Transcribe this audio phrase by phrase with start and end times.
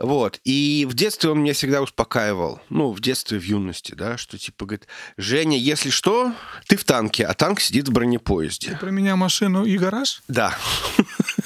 [0.00, 0.40] Вот.
[0.44, 2.60] И в детстве он меня всегда успокаивал.
[2.70, 6.32] Ну, в детстве, в юности, да, что типа говорит, Женя, если что,
[6.66, 8.70] ты в танке, а танк сидит в бронепоезде.
[8.70, 10.22] Ты про меня машину и гараж?
[10.26, 10.56] Да.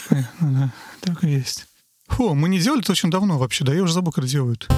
[0.08, 0.72] Понятно, да.
[1.00, 1.66] Так и есть.
[2.08, 3.74] Фу, мы не делали это очень давно вообще, да?
[3.74, 4.68] Я уже забыл, как делают.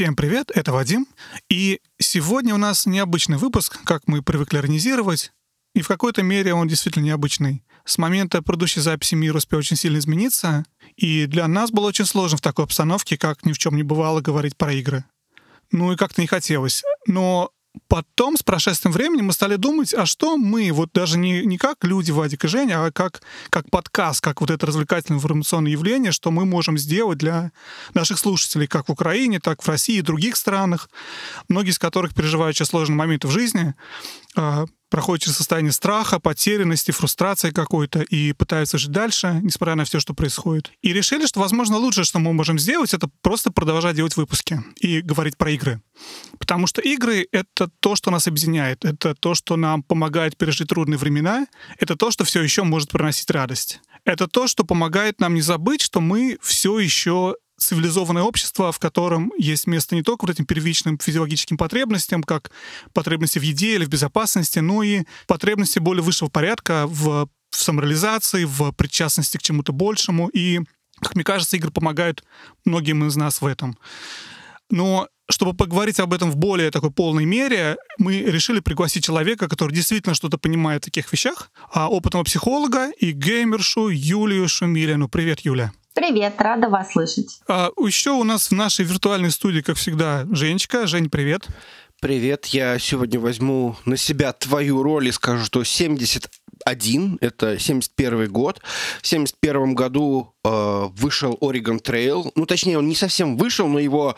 [0.00, 1.06] Всем привет, это Вадим.
[1.50, 5.30] И сегодня у нас необычный выпуск, как мы привыкли организировать.
[5.74, 7.62] И в какой-то мере он действительно необычный.
[7.84, 10.64] С момента предыдущей записи мир успел очень сильно измениться,
[10.96, 14.22] и для нас было очень сложно в такой обстановке, как ни в чем не бывало,
[14.22, 15.04] говорить про игры.
[15.70, 16.82] Ну и как-то не хотелось.
[17.06, 17.50] Но
[17.86, 21.84] Потом, с прошествием времени, мы стали думать, а что мы, вот даже не, не как
[21.84, 26.32] люди, Вадик и Женя, а как, как подкаст, как вот это развлекательное информационное явление, что
[26.32, 27.52] мы можем сделать для
[27.94, 30.90] наших слушателей как в Украине, так в России и других странах,
[31.48, 33.74] многие из которых переживают сейчас сложные моменты в жизни,
[34.36, 40.00] а, проходят через состояние страха, потерянности, фрустрации какой-то и пытаются жить дальше, несмотря на все,
[40.00, 40.70] что происходит.
[40.82, 45.00] И решили, что, возможно, лучшее, что мы можем сделать, это просто продолжать делать выпуски и
[45.00, 45.80] говорить про игры.
[46.38, 50.98] Потому что игры— это то, что нас объединяет, это то, что нам помогает пережить трудные
[50.98, 51.46] времена,
[51.78, 53.80] это то, что все еще может приносить радость.
[54.04, 59.32] Это то, что помогает нам не забыть, что мы все еще цивилизованное общество, в котором
[59.38, 62.50] есть место не только вот этим первичным физиологическим потребностям, как
[62.92, 68.44] потребности в еде или в безопасности, но и потребности более высшего порядка в, в самореализации,
[68.44, 70.28] в причастности к чему-то большему.
[70.28, 70.60] И,
[71.00, 72.24] как мне кажется, игры помогают
[72.64, 73.78] многим из нас в этом.
[74.70, 79.72] Но чтобы поговорить об этом в более такой полной мере, мы решили пригласить человека, который
[79.72, 85.08] действительно что-то понимает в таких вещах, а опытного психолога и геймершу Юлию Шумилину.
[85.08, 85.72] Привет, Юля.
[86.00, 87.40] Привет, рада вас слышать.
[87.46, 90.86] А, еще у нас в нашей виртуальной студии, как всегда, Женечка.
[90.86, 91.46] Жень, привет.
[92.00, 98.62] Привет, я сегодня возьму на себя твою роль и скажу, что 71, это 71 год.
[99.02, 100.48] В 71 году э,
[100.94, 102.32] вышел Oregon Trail.
[102.34, 104.16] Ну, точнее, он не совсем вышел, но его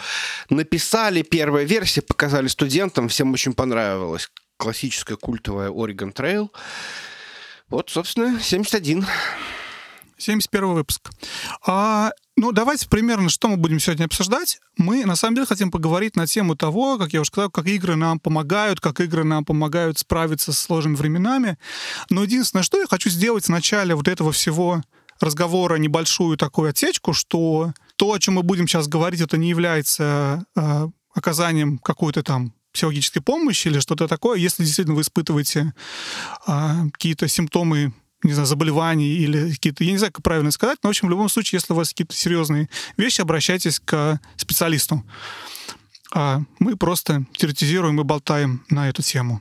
[0.51, 4.31] написали, первая версия, показали студентам, всем очень понравилась.
[4.57, 6.49] Классическая культовая Oregon Trail.
[7.69, 9.05] Вот, собственно, 71.
[10.23, 11.11] 71 выпуск.
[11.67, 14.61] А, ну, давайте примерно, что мы будем сегодня обсуждать.
[14.77, 17.97] Мы, на самом деле, хотим поговорить на тему того, как я уже сказал, как игры
[17.97, 21.59] нам помогают, как игры нам помогают справиться с сложными временами.
[22.11, 24.83] Но единственное, что я хочу сделать в начале вот этого всего
[25.21, 30.45] разговора небольшую такую отсечку, что то, о чем мы будем сейчас говорить, это не является
[30.57, 35.75] э, оказанием какой-то там психологической помощи или что-то такое, если действительно вы испытываете
[36.47, 40.89] э, какие-то симптомы не знаю, заболеваний или какие-то, я не знаю, как правильно сказать, но,
[40.89, 45.05] в общем, в любом случае, если у вас какие-то серьезные вещи, обращайтесь к специалисту.
[46.15, 49.41] А мы просто теоретизируем и болтаем на эту тему.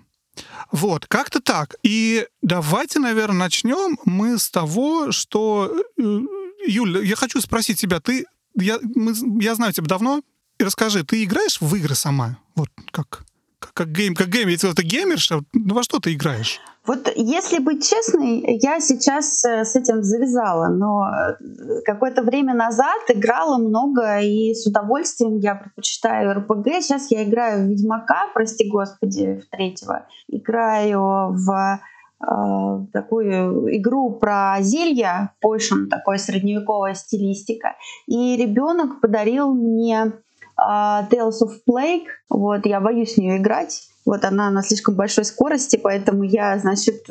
[0.72, 1.76] Вот, как-то так.
[1.84, 5.84] И давайте, наверное, начнем мы с того, что...
[6.00, 6.20] Э,
[6.68, 8.26] Юля, я хочу спросить тебя, ты...
[8.56, 10.22] Я, мы, я знаю тебя давно.
[10.60, 12.38] И расскажи, ты играешь в игры сама?
[12.56, 13.26] Вот как?
[13.74, 16.60] Как, гейм, как гейм, если ты геймерша, ну во что ты играешь?
[16.86, 23.02] Вот если быть честной, я сейчас э, с этим завязала, но э, какое-то время назад
[23.10, 26.82] играла много и с удовольствием я предпочитаю РПГ.
[26.82, 30.08] Сейчас я играю в Ведьмака, прости господи, в третьего.
[30.28, 31.80] Играю в
[32.20, 37.76] э, такую игру про зелья, potion, такой средневековая стилистика.
[38.08, 40.14] И ребенок подарил мне
[40.62, 42.06] э, Tales of Plague.
[42.30, 47.06] Вот, я боюсь в нее играть вот она на слишком большой скорости, поэтому я, значит,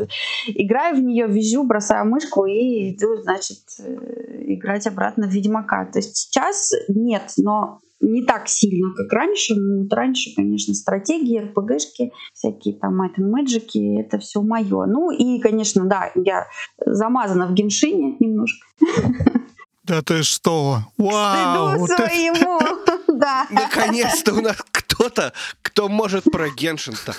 [0.47, 5.87] играю в нее, вижу, бросаю мышку и иду, значит, э, играть обратно в Ведьмака.
[5.87, 9.55] То есть сейчас нет, но не так сильно, как раньше.
[9.55, 14.87] Ну, вот раньше, конечно, стратегии, РПГшки, всякие там Might and это все мое.
[14.87, 16.47] Ну и, конечно, да, я
[16.85, 18.67] замазана в геншине немножко.
[19.91, 20.85] Да ты что?
[20.99, 21.85] Вау!
[21.85, 22.61] Стыду своему!
[23.09, 23.49] Да.
[23.51, 27.13] Наконец-то у нас кто-то, кто может про Геншин-то.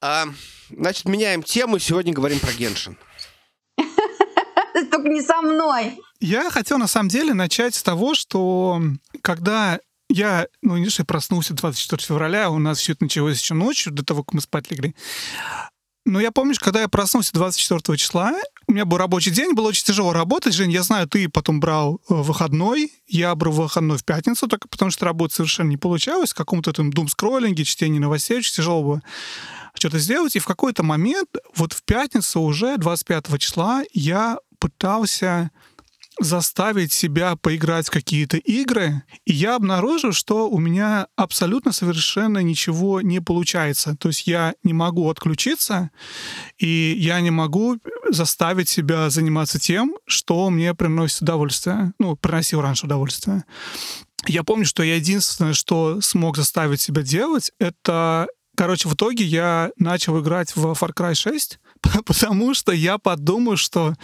[0.00, 0.24] А,
[0.70, 1.78] значит, меняем тему.
[1.78, 2.96] Сегодня говорим про Геншин.
[4.90, 5.98] Только не со мной.
[6.20, 8.80] Я хотел, на самом деле, начать с того, что
[9.20, 13.92] когда я, ну, видишь, я проснулся 24 февраля, у нас все это началось еще ночью,
[13.92, 14.96] до того, как мы спать легли.
[16.06, 18.32] Но я помню, когда я проснулся 24 числа,
[18.70, 20.54] у меня был рабочий день, было очень тяжело работать.
[20.54, 24.90] Жень, я знаю, ты потом брал э, выходной, я брал выходной в пятницу, только потому
[24.90, 29.02] что работа совершенно не получалось, в каком-то там дум-скроллинге, чтении новостей очень тяжело было
[29.74, 30.36] что-то сделать.
[30.36, 35.50] И в какой-то момент, вот в пятницу уже, 25 числа, я пытался
[36.20, 43.00] заставить себя поиграть в какие-то игры, и я обнаружил, что у меня абсолютно совершенно ничего
[43.00, 43.96] не получается.
[43.96, 45.90] То есть я не могу отключиться,
[46.58, 47.78] и я не могу
[48.10, 51.92] заставить себя заниматься тем, что мне приносит удовольствие.
[51.98, 53.44] Ну, приносил раньше удовольствие.
[54.26, 58.26] Я помню, что я единственное, что смог заставить себя делать, это
[58.56, 61.58] Короче, в итоге я начал играть в Far Cry 6,
[62.04, 63.94] потому что я подумал, что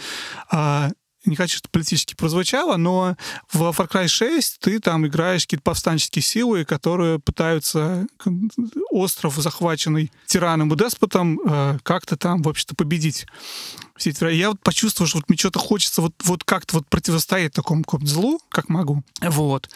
[0.49, 0.89] а,
[1.27, 3.15] не хочу, чтобы политически прозвучало, но
[3.51, 8.07] в Far Cry 6 ты там играешь какие-то повстанческие силы, которые пытаются
[8.89, 13.25] остров, захваченный тираном и деспотом, э, как-то там, в общем-то, победить.
[14.05, 18.39] Я вот почувствовал, что вот мне что-то хочется вот, вот как-то вот противостоять такому злу,
[18.49, 19.03] как могу.
[19.21, 19.69] Вот.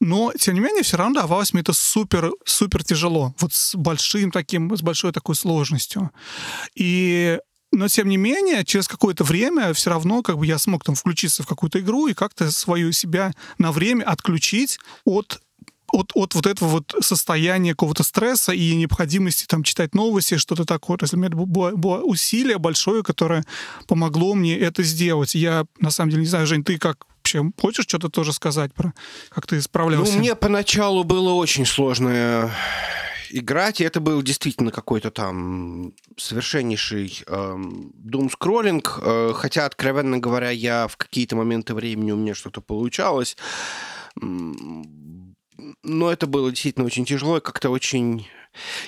[0.00, 3.34] Но, тем не менее, все равно давалось мне это супер, супер тяжело.
[3.38, 6.10] Вот с большим таким, с большой такой сложностью.
[6.74, 7.38] И
[7.72, 11.42] но, тем не менее, через какое-то время все равно как бы я смог там включиться
[11.42, 15.40] в какую-то игру и как-то свою себя на время отключить от
[15.90, 20.98] от, от вот этого вот состояния какого-то стресса и необходимости там читать новости, что-то такое.
[20.98, 23.42] То есть у меня было, было усилие большое, которое
[23.86, 25.34] помогло мне это сделать.
[25.34, 28.92] Я, на самом деле, не знаю, Жень, ты как вообще хочешь что-то тоже сказать про,
[29.30, 30.12] как ты справлялся?
[30.12, 32.52] Ну, мне поначалу было очень сложно
[33.30, 37.56] играть, и это был действительно какой-то там совершеннейший э,
[38.32, 43.36] скроллинг, э, хотя, откровенно говоря, я в какие-то моменты времени у меня что-то получалось,
[45.82, 48.26] но это было действительно очень тяжело и как-то очень...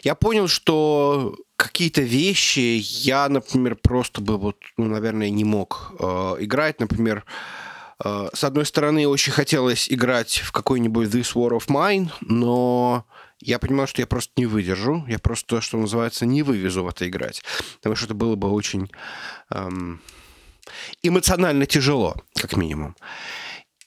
[0.02, 6.36] Я понял, что какие-то вещи я, например, просто бы вот, ну, наверное, не мог э,
[6.40, 7.24] играть, например,
[8.02, 13.04] э, с одной стороны, очень хотелось играть в какой-нибудь This War of Mine, но
[13.40, 17.08] я понимал, что я просто не выдержу, я просто, что называется, не вывезу в это
[17.08, 17.42] играть,
[17.76, 18.90] потому что это было бы очень
[19.50, 20.00] эм,
[21.02, 22.96] эмоционально тяжело, как минимум.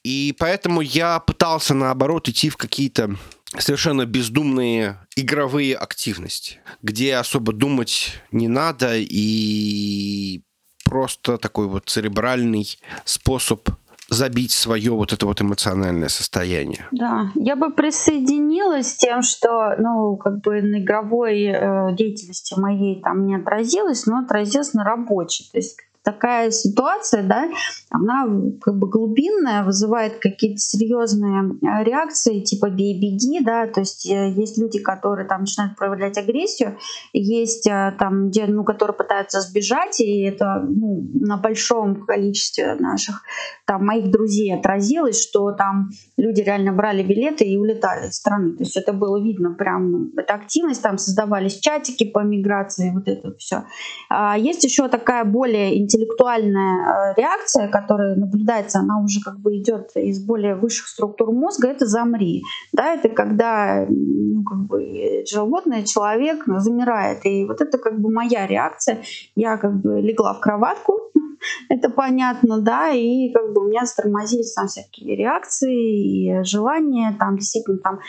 [0.03, 3.15] И поэтому я пытался, наоборот, идти в какие-то
[3.57, 10.41] совершенно бездумные игровые активности, где особо думать не надо, и
[10.83, 13.69] просто такой вот церебральный способ
[14.09, 16.87] забить свое вот это вот эмоциональное состояние.
[16.91, 23.25] Да, я бы присоединилась тем, что, ну, как бы на игровой э, деятельности моей там
[23.25, 25.49] не отразилось, но отразилось на рабочей.
[25.51, 27.49] То есть такая ситуация, да,
[27.89, 28.27] она
[28.61, 34.31] как бы глубинная, вызывает какие-то серьезные э, реакции, типа бей, беги, да, то есть э,
[34.31, 36.77] есть люди, которые там начинают проявлять агрессию,
[37.13, 43.21] есть э, там, где, ну, которые пытаются сбежать, и это ну, на большом количестве наших
[43.65, 48.63] там моих друзей отразилось, что там люди реально брали билеты и улетали из страны, то
[48.63, 53.63] есть это было видно прям, эта активность, там создавались чатики по миграции, вот это все.
[54.09, 59.57] А есть еще такая более интересная интеллектуальная э, реакция, которая наблюдается, она уже как бы
[59.57, 62.41] идет из более высших структур мозга, это замри.
[62.71, 67.25] Да, это когда ну, как бы животное, человек замирает.
[67.25, 69.01] И вот это как бы моя реакция.
[69.35, 71.11] Я как бы легла в кроватку,
[71.69, 77.37] это понятно, да, и как бы у меня затормозились там всякие реакции и желания, там
[77.37, 77.99] действительно там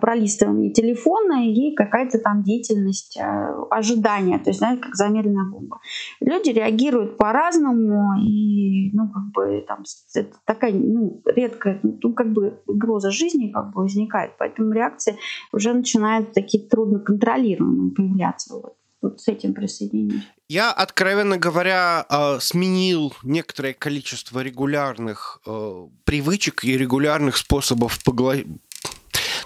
[0.00, 5.80] пролистывание телефона и какая-то там деятельность а, ожидания, то есть, знаете, как замедленная бомба.
[6.20, 9.84] Люди реагируют по-разному, и, ну, как бы, там,
[10.14, 15.16] это такая, ну, редкая, ну, как бы, угроза жизни, как бы, возникает, поэтому реакции
[15.52, 18.54] уже начинают такие трудно контролируемые появляться.
[18.54, 20.24] Вот вот с этим присоединюсь.
[20.48, 28.02] Я, откровенно говоря, э, сменил некоторое количество регулярных э, привычек и регулярных способов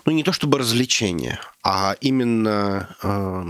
[0.05, 3.45] ну не то чтобы развлечения, а именно э,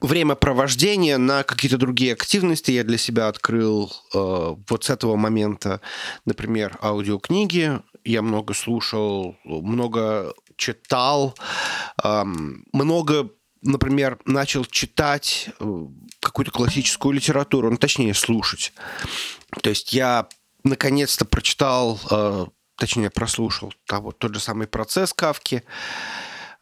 [0.00, 5.80] времяпровождение на какие-то другие активности я для себя открыл э, вот с этого момента,
[6.24, 7.80] например, аудиокниги.
[8.04, 11.34] Я много слушал, много читал,
[12.02, 12.24] э,
[12.72, 13.30] много,
[13.62, 15.86] например, начал читать э,
[16.20, 18.72] какую-то классическую литературу, ну, точнее, слушать.
[19.62, 20.28] То есть я
[20.64, 22.46] наконец-то прочитал э,
[22.80, 25.62] точнее, прослушал того, тот же самый процесс Кавки.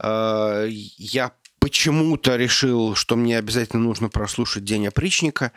[0.03, 5.53] Э, я почему-то решил, что мне обязательно нужно прослушать День опричника.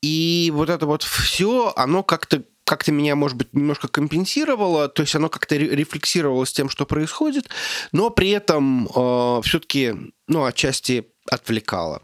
[0.00, 5.14] И вот это вот все, оно как-то как-то меня, может быть, немножко компенсировало, то есть
[5.14, 7.48] оно как-то рефлексировало с тем, что происходит,
[7.92, 9.94] но при этом э, все-таки,
[10.26, 12.02] ну, отчасти отвлекало.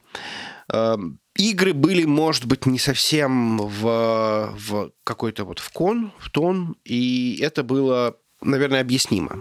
[0.72, 0.96] Э,
[1.36, 7.38] игры были, может быть, не совсем в, в какой-то вот в кон, в тон, и
[7.42, 9.38] это было наверное, объяснимо.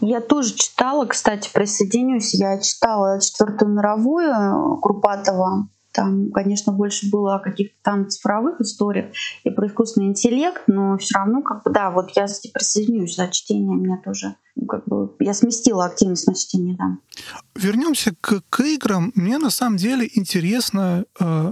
[0.00, 2.34] Я тоже читала, кстати, присоединюсь.
[2.34, 5.68] Я читала четвертую мировую Курпатова.
[5.98, 9.06] Там, конечно, больше было о каких-то там цифровых историях
[9.42, 13.76] и про искусственный интеллект, но все равно, как бы, да, вот я присоединюсь за чтение,
[13.76, 16.98] меня тоже ну, как бы я сместила активность на чтение, да.
[17.56, 19.10] Вернемся к, к играм.
[19.16, 21.50] Мне на самом деле интересно э,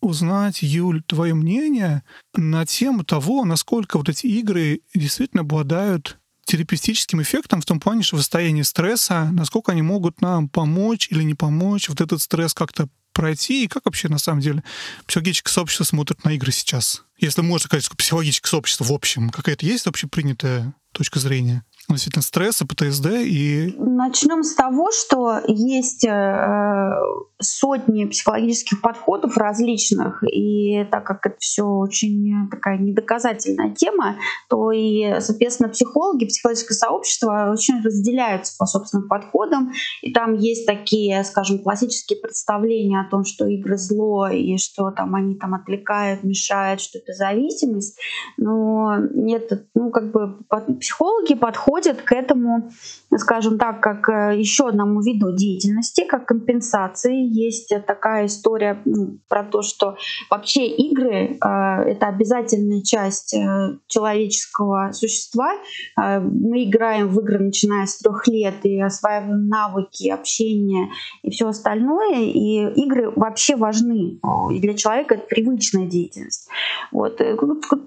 [0.00, 2.04] узнать, Юль, твое мнение
[2.36, 8.14] на тему того, насколько вот эти игры действительно обладают терапевтическим эффектом в том плане, что
[8.14, 12.88] в состоянии стресса, насколько они могут нам помочь или не помочь, вот этот стресс как-то
[13.18, 14.62] пройти, и как вообще на самом деле
[15.04, 17.02] психологическое сообщество смотрит на игры сейчас?
[17.18, 21.64] Если можно сказать, что психологическое сообщество в общем, какая-то есть общепринятая точка зрения?
[21.88, 23.74] Относительно стресса, ПТСД и...
[23.78, 27.00] Начнем с того, что есть э,
[27.40, 34.16] сотни психологических подходов различных, и так как это все очень такая недоказательная тема,
[34.50, 41.24] то и, соответственно, психологи, психологическое сообщество очень разделяются по собственным подходам, и там есть такие,
[41.24, 46.82] скажем, классические представления о том, что игры зло, и что там они там отвлекают, мешают,
[46.82, 47.98] что это зависимость,
[48.36, 50.36] но нет, ну как бы
[50.80, 52.70] психологи подходят подходят к этому,
[53.16, 57.16] скажем так, как э, еще одному виду деятельности, как компенсации.
[57.16, 59.96] Есть такая история ну, про то, что
[60.30, 65.52] вообще игры э,— это обязательная часть э, человеческого существа.
[65.96, 70.88] Мы играем в игры, начиная с трех лет, и осваиваем навыки, общения
[71.22, 72.22] и все остальное.
[72.22, 74.20] И игры вообще важны.
[74.52, 76.48] И для человека это привычная деятельность.
[76.92, 77.20] Вот.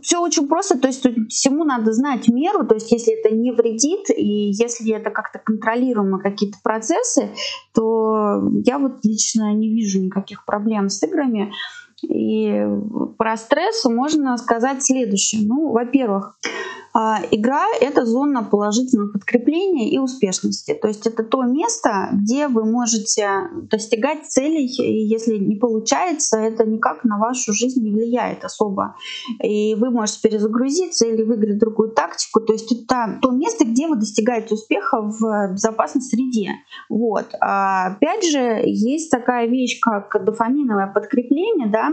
[0.01, 3.80] Все очень просто, то есть всему надо знать меру, то есть если это не вредит,
[3.81, 7.29] вредит, и если это как-то контролируемо какие-то процессы,
[7.73, 11.53] то я вот лично не вижу никаких проблем с играми.
[12.03, 12.63] И
[13.17, 15.41] про стресс можно сказать следующее.
[15.45, 16.37] Ну, во-первых,
[16.93, 20.73] а, игра— это зона положительного подкрепления и успешности.
[20.73, 26.65] То есть это то место, где вы можете достигать целей, и если не получается, это
[26.65, 28.95] никак на вашу жизнь не влияет особо.
[29.41, 32.41] И вы можете перезагрузиться или выиграть другую тактику.
[32.41, 36.51] То есть это то место, где вы достигаете успеха в безопасной среде.
[36.89, 37.27] Вот.
[37.39, 41.67] А опять же, есть такая вещь, как дофаминовое подкрепление.
[41.67, 41.90] Да?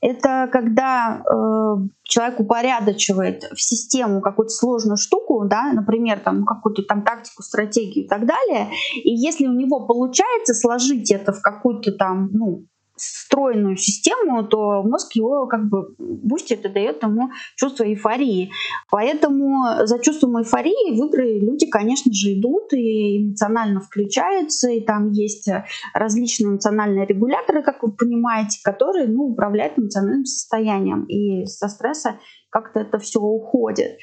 [0.00, 7.02] Это когда э, человек упорядочивает в систему какую-то сложную штуку, да, например, там какую-то там
[7.02, 8.68] тактику, стратегию и так далее,
[9.02, 12.66] и если у него получается сложить это в какую-то там, ну,
[13.00, 18.50] стройную систему, то мозг его как бы бустит и дает ему чувство эйфории.
[18.90, 25.10] Поэтому за чувством эйфории в игры люди, конечно же, идут и эмоционально включаются, и там
[25.10, 25.48] есть
[25.94, 31.04] различные эмоциональные регуляторы, как вы понимаете, которые ну, управляют эмоциональным состоянием.
[31.04, 32.18] И со стресса
[32.50, 33.98] как-то это все уходит.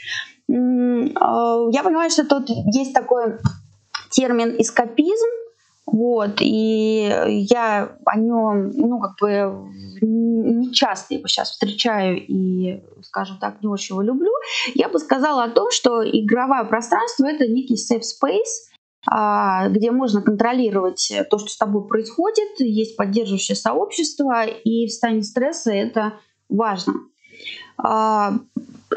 [0.50, 3.38] А, я понимаю, что тут есть такой
[4.12, 5.45] термин эскапизм,
[5.86, 9.70] вот, и я о нем, ну, как бы
[10.01, 14.32] не часто его сейчас встречаю и, скажем так, не очень его люблю.
[14.74, 18.74] Я бы сказала о том, что игровое пространство— это некий safe space,
[19.08, 25.22] а, где можно контролировать то, что с тобой происходит, есть поддерживающее сообщество, и в состоянии
[25.22, 26.13] стресса это
[26.50, 26.94] важно.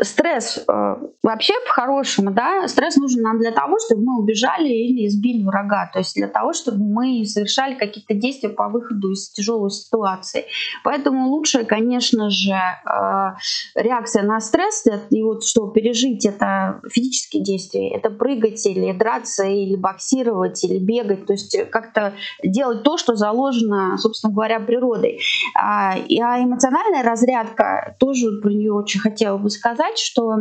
[0.02, 5.42] Стресс э, вообще по-хорошему, да, стресс нужен нам для того, чтобы мы убежали или избили
[5.45, 10.45] врага, то есть для того, чтобы мы совершали какие-то действия по выходу из тяжелой ситуации.
[10.85, 13.35] Поэтому лучшая, конечно же, э,
[13.75, 19.75] реакция на стресс, и вот что пережить это физические действия, это прыгать или драться, или
[19.75, 22.12] боксировать, или бегать, то есть как-то
[22.45, 25.18] делать то, что заложено, собственно говоря, природой.
[25.57, 30.37] А, а эмоциональная разрядка, тоже про нее очень хотела бы сказать, сказать, что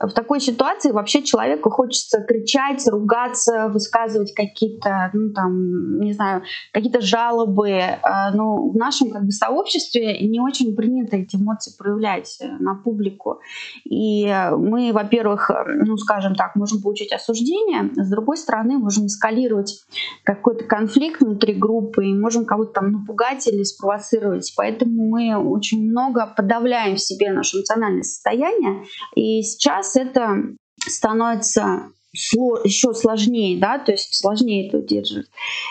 [0.00, 7.00] в такой ситуации вообще человеку хочется кричать, ругаться, высказывать какие-то, ну там, не знаю, какие-то
[7.00, 7.80] жалобы.
[8.02, 12.74] А, но в нашем как бы сообществе не очень принято эти эмоции проявлять э, на
[12.74, 13.40] публику.
[13.84, 14.26] И
[14.56, 19.84] мы, во-первых, ну скажем так, можем получить осуждение, с другой стороны, можем эскалировать
[20.24, 24.52] какой-то конфликт внутри группы, и можем кого-то там напугать или спровоцировать.
[24.56, 28.84] Поэтому мы очень много подавляем в себе наше эмоциональное состояние.
[29.14, 30.42] И сейчас это
[30.78, 35.26] становится еще сложнее, да, то есть сложнее это удерживать.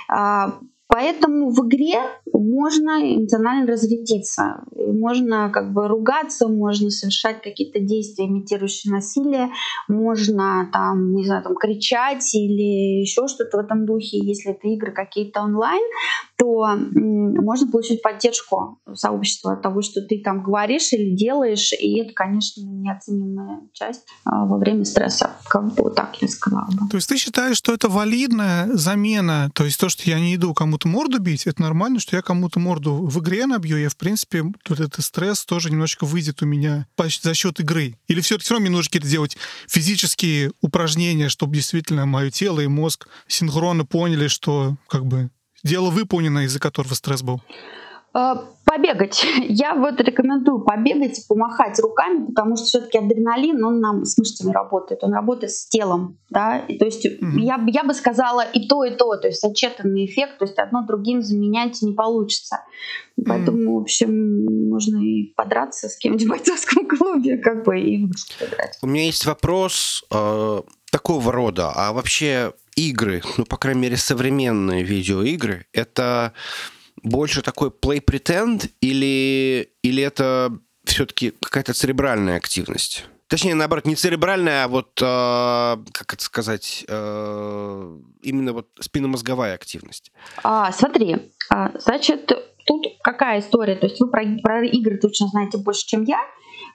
[0.07, 1.95] А, Поэтому в игре
[2.31, 4.63] можно эмоционально разрядиться.
[4.75, 9.49] Можно как бы ругаться, можно совершать какие-то действия, имитирующие насилие,
[9.89, 14.91] можно там, не знаю, там кричать или еще что-то в этом духе, если это игры
[14.91, 15.83] какие-то онлайн.
[16.37, 16.75] То
[17.45, 22.61] можно получить поддержку сообщества от того, что ты там говоришь или делаешь, и это, конечно,
[22.61, 26.67] неоценимая часть а, во время стресса, как бы так я сказала.
[26.89, 30.53] То есть ты считаешь, что это валидная замена, то есть то, что я не иду
[30.53, 34.43] кому-то морду бить, это нормально, что я кому-то морду в игре набью, я, в принципе,
[34.43, 36.87] вот этот стресс тоже немножечко выйдет у меня
[37.21, 37.95] за счет игры?
[38.07, 39.37] Или все-таки все равно мне нужно какие-то делать
[39.67, 45.29] физические упражнения, чтобы действительно мое тело и мозг синхронно поняли, что как бы
[45.65, 47.41] дело выполнено, из-за которого стресс был?
[48.15, 49.25] Э, побегать.
[49.49, 55.03] Я вот рекомендую побегать, помахать руками, потому что все-таки адреналин, он нам с мышцами работает,
[55.03, 57.39] он работает с телом, да, и, то есть mm-hmm.
[57.39, 60.85] я, я бы сказала и то, и то, то есть сочетанный эффект, то есть одно
[60.85, 62.61] другим заменять не получится.
[63.19, 63.23] Mm-hmm.
[63.27, 68.77] Поэтому, в общем, можно и подраться с кем-нибудь в бойцовском клубе, как бы, и играть.
[68.81, 74.83] У меня есть вопрос э, такого рода, а вообще игры, ну, по крайней мере, современные
[74.83, 76.33] видеоигры, это
[77.03, 83.05] больше такой play pretend или, или это все-таки какая-то церебральная активность?
[83.27, 85.03] Точнее, наоборот, не церебральная, а вот, э,
[85.91, 90.11] как это сказать, э, именно вот спинномозговая активность.
[90.43, 92.31] А, смотри, а, значит,
[92.67, 93.75] тут какая история?
[93.75, 96.19] То есть вы про, про игры точно знаете больше, чем я.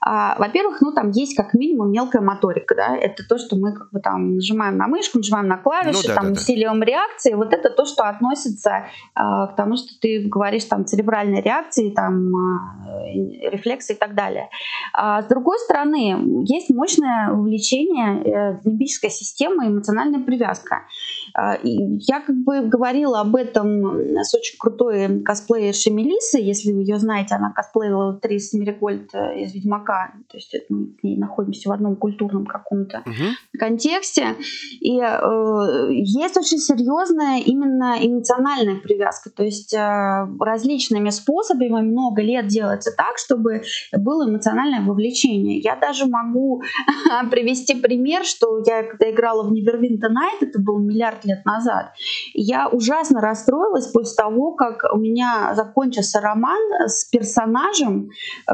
[0.03, 3.91] А, во-первых, ну там есть как минимум мелкая моторика, да, это то, что мы как
[3.91, 6.87] бы там нажимаем на мышку, нажимаем на клавиши, ну, да, там да, усиливаем да.
[6.87, 11.91] реакции, вот это то, что относится а, к тому, что ты говоришь там церебральной реакции,
[11.91, 12.81] там а,
[13.13, 14.49] рефлексы и так далее.
[14.93, 20.83] А, с другой стороны, есть мощное увлечение э, лимбической системы, эмоциональная привязка.
[21.35, 26.99] А, я как бы говорила об этом с очень крутой косплеершей Мелиссы, если вы ее
[26.99, 29.90] знаете, она косплеила Трис Меригольд э, из Ведьмака,
[30.29, 33.59] то есть это мы с ней находимся в одном культурном каком-то угу.
[33.59, 34.37] контексте.
[34.81, 42.47] И э, есть очень серьезная именно эмоциональная привязка, то есть э, различными способами много лет
[42.47, 43.63] делается так, чтобы
[43.97, 45.59] было эмоциональное вовлечение.
[45.59, 46.63] Я даже могу
[47.31, 51.93] привести пример, что я когда играла в Neverwinter Night, это был миллиард лет назад.
[52.35, 58.11] Я ужасно расстроилась после того, как у меня закончился роман с персонажем,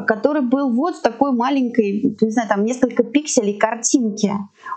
[0.06, 4.32] который был вот в такой маленькой, не знаю, там несколько пикселей картинки.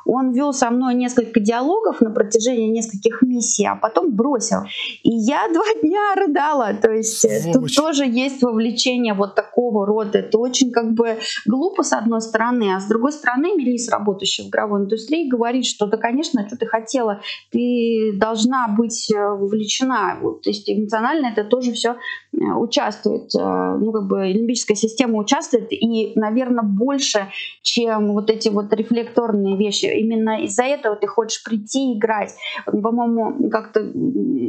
[0.05, 4.59] Он вел со мной несколько диалогов на протяжении нескольких миссий, а потом бросил.
[5.03, 6.73] И я два дня рыдала.
[6.73, 7.75] То есть э, Сволочь.
[7.75, 10.19] тут тоже есть вовлечение вот такого рода.
[10.19, 14.49] Это очень как бы глупо с одной стороны, а с другой стороны Мелис, работающая в
[14.49, 20.17] игровой индустрии, говорит, что да, конечно, что ты хотела, ты должна быть э, вовлечена.
[20.21, 21.95] Вот, то есть эмоционально это тоже все
[22.31, 23.33] участвует.
[23.35, 27.27] Э, ну, как бы лимбическая система участвует, и, наверное, больше,
[27.61, 29.85] чем вот эти вот рефлекторные вещи.
[29.85, 32.35] Именно из-за этого ты хочешь прийти и играть.
[32.65, 33.91] По-моему, как-то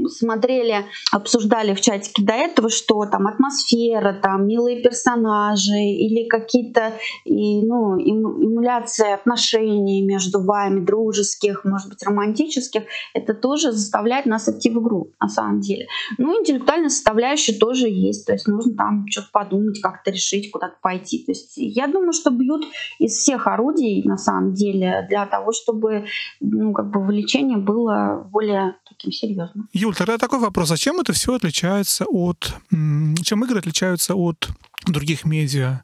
[0.08, 6.92] смотрели, обсуждали в чатике до этого, что там атмосфера, там милые персонажи или какие-то
[7.24, 12.82] ну, эмуляция отношений между вами, дружеских, может быть, романтических,
[13.14, 15.86] это тоже заставляет нас идти в игру, на самом деле.
[16.18, 21.24] Ну, интеллектуальная составляющая тоже есть, то есть нужно там что-то подумать, как-то решить, куда-то пойти.
[21.24, 22.66] То есть я думаю, что бьют
[22.98, 26.06] из всех орудий, на самом деле, для того, чтобы,
[26.40, 29.68] ну, как бы вовлечение было более таким серьезным.
[29.72, 30.70] Юль, тогда такой вопрос.
[30.70, 32.54] А чем это все отличается от...
[32.70, 34.48] Чем игры отличаются от
[34.86, 35.82] других медиа?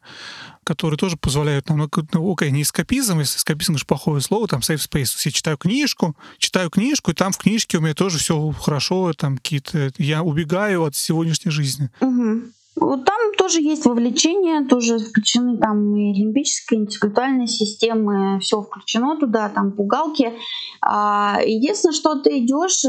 [0.66, 4.60] которые тоже позволяют нам, ну, ну окей, не эскапизм, если эскапизм, это плохое слово, там
[4.60, 8.50] safe space, я читаю книжку, читаю книжку, и там в книжке у меня тоже все
[8.50, 11.88] хорошо, там какие-то, я убегаю от сегодняшней жизни.
[12.00, 12.50] Угу.
[12.78, 19.72] Там тоже есть вовлечение, тоже включены там и лимбические, интеллектуальные системы, все включено туда, там
[19.72, 20.32] пугалки.
[20.82, 22.82] А, единственное, что ты идешь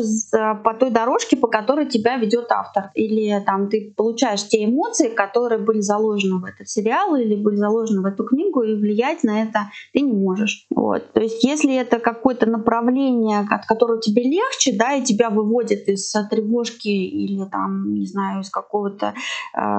[0.63, 5.60] по той дорожке, по которой тебя ведет автор, или там ты получаешь те эмоции, которые
[5.60, 9.71] были заложены в этот сериал или были заложены в эту книгу, и влиять на это
[9.93, 10.67] ты не можешь.
[10.69, 11.13] Вот.
[11.13, 16.12] То есть, если это какое-то направление, от которого тебе легче, да, и тебя выводит из
[16.30, 19.13] тревожки или там, не знаю, из какого-то
[19.54, 19.76] а,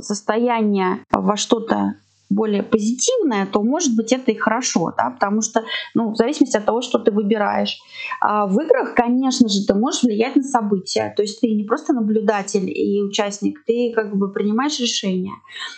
[0.00, 1.96] состояние во что-то
[2.28, 6.64] более позитивное, то, может быть, это и хорошо, да, потому что, ну, в зависимости от
[6.64, 7.78] того, что ты выбираешь.
[8.20, 11.92] А в играх, конечно же, ты можешь влиять на события, то есть ты не просто
[11.92, 15.34] наблюдатель и участник, ты как бы принимаешь решения.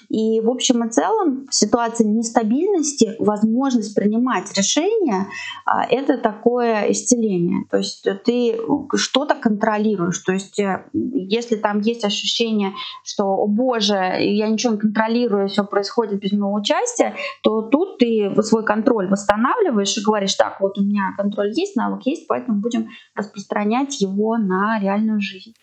[0.09, 5.27] И в общем и целом в ситуации нестабильности возможность принимать решения
[5.67, 8.59] а,— это такое исцеление, то есть ты
[8.95, 12.73] что-то контролируешь, то есть э, если там есть ощущение,
[13.05, 18.31] что, о боже, я ничего не контролирую, все происходит без активного участия, то тут ты
[18.43, 22.89] свой контроль восстанавливаешь и говоришь, так, вот у меня контроль есть, навык есть, поэтому будем
[23.15, 25.55] распространять его на реальную жизнь.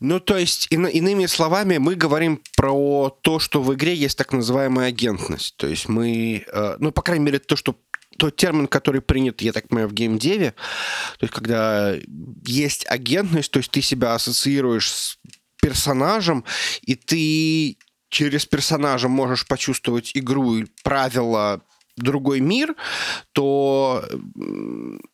[0.00, 4.88] Ну, то есть, иными словами, мы говорим про то, что в игре есть так называемая
[4.88, 5.56] агентность.
[5.56, 7.74] То есть мы, э, ну, по крайней мере, то, что
[8.18, 10.50] тот термин, который принят, я так понимаю, в геймдеве,
[11.18, 11.94] то есть когда
[12.44, 15.18] есть агентность, то есть ты себя ассоциируешь с
[15.62, 16.44] персонажем,
[16.82, 17.78] и ты
[18.10, 21.62] через персонажа можешь почувствовать игру и правила
[21.96, 22.74] другой мир,
[23.32, 24.04] то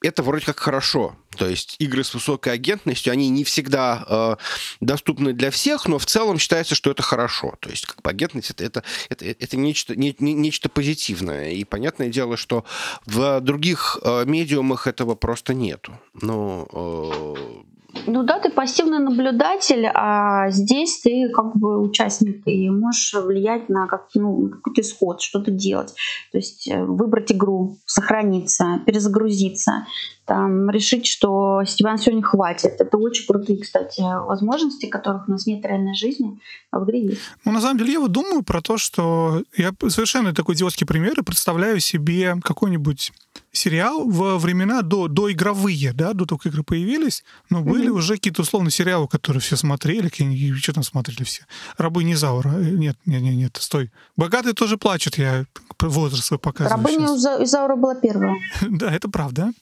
[0.03, 1.17] это вроде как хорошо.
[1.37, 4.37] То есть игры с высокой агентностью, они не всегда э,
[4.81, 7.55] доступны для всех, но в целом считается, что это хорошо.
[7.61, 11.51] То есть как бы агентность это, это, это, это нечто, не, не, нечто позитивное.
[11.51, 12.65] И понятное дело, что
[13.05, 15.99] в других э, медиумах этого просто нету.
[16.15, 17.63] Но э,
[18.07, 23.87] ну да, ты пассивный наблюдатель, а здесь ты как бы участник и можешь влиять на
[23.87, 25.95] как, ну, какой-то исход, что-то делать.
[26.33, 29.87] То есть э, выбрать игру, сохраниться, перезагрузиться
[30.27, 32.75] там, решить, что тебя сегодня хватит.
[32.81, 37.07] Это очень крутые, кстати, возможности, которых у нас нет в реальной жизни, а в игре
[37.07, 37.21] есть.
[37.45, 41.19] Ну, на самом деле, я вот думаю про то, что я совершенно такой идиотский пример
[41.21, 43.13] и представляю себе какой-нибудь
[43.53, 47.99] сериал во времена до, до игровые, да, до того, как игры появились, но были mm-hmm.
[47.99, 51.45] уже какие-то условно сериалы, которые все смотрели, какие что там смотрели все.
[51.79, 52.51] Рабыни Заура.
[52.51, 53.91] Э, нет, нет, нет, нет, стой.
[54.17, 55.47] Богатые тоже плачут, я
[55.81, 57.07] возраст свой показываю Рабыня
[57.45, 58.37] Изаура была первая.
[58.63, 59.53] да, это правда.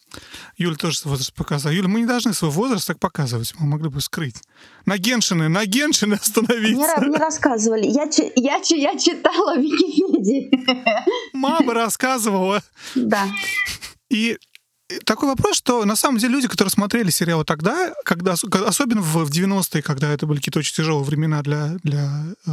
[0.57, 1.73] Юля тоже свой возраст показала.
[1.73, 3.55] Юля, мы не должны свой возраст так показывать.
[3.59, 4.37] Мы могли бы скрыть.
[4.87, 6.97] На Геншины, на Геншины остановиться.
[6.99, 7.87] Мне, мне рассказывали.
[7.87, 10.51] Я, я, я читала в Википедии.
[11.33, 12.62] Мама рассказывала.
[12.95, 13.27] Да.
[14.11, 14.38] И
[15.05, 19.83] такой вопрос, что на самом деле люди, которые смотрели сериалы тогда, когда, особенно в 90-е,
[19.83, 22.09] когда это были какие-то очень тяжелые времена для, для
[22.47, 22.51] э,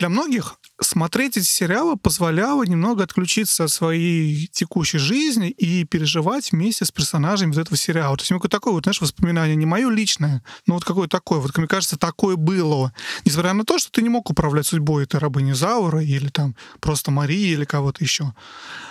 [0.00, 6.86] для многих смотреть эти сериалы позволяло немного отключиться от своей текущей жизни и переживать вместе
[6.86, 8.16] с персонажами вот этого сериала.
[8.16, 11.38] То есть какое-то такое вот, знаешь, воспоминание не мое личное, но вот какое такое.
[11.38, 12.94] Вот, мне кажется, такое было.
[13.26, 17.10] Несмотря на то, что ты не мог управлять судьбой этой рабыни Заура или там просто
[17.10, 18.32] Марии или кого-то еще.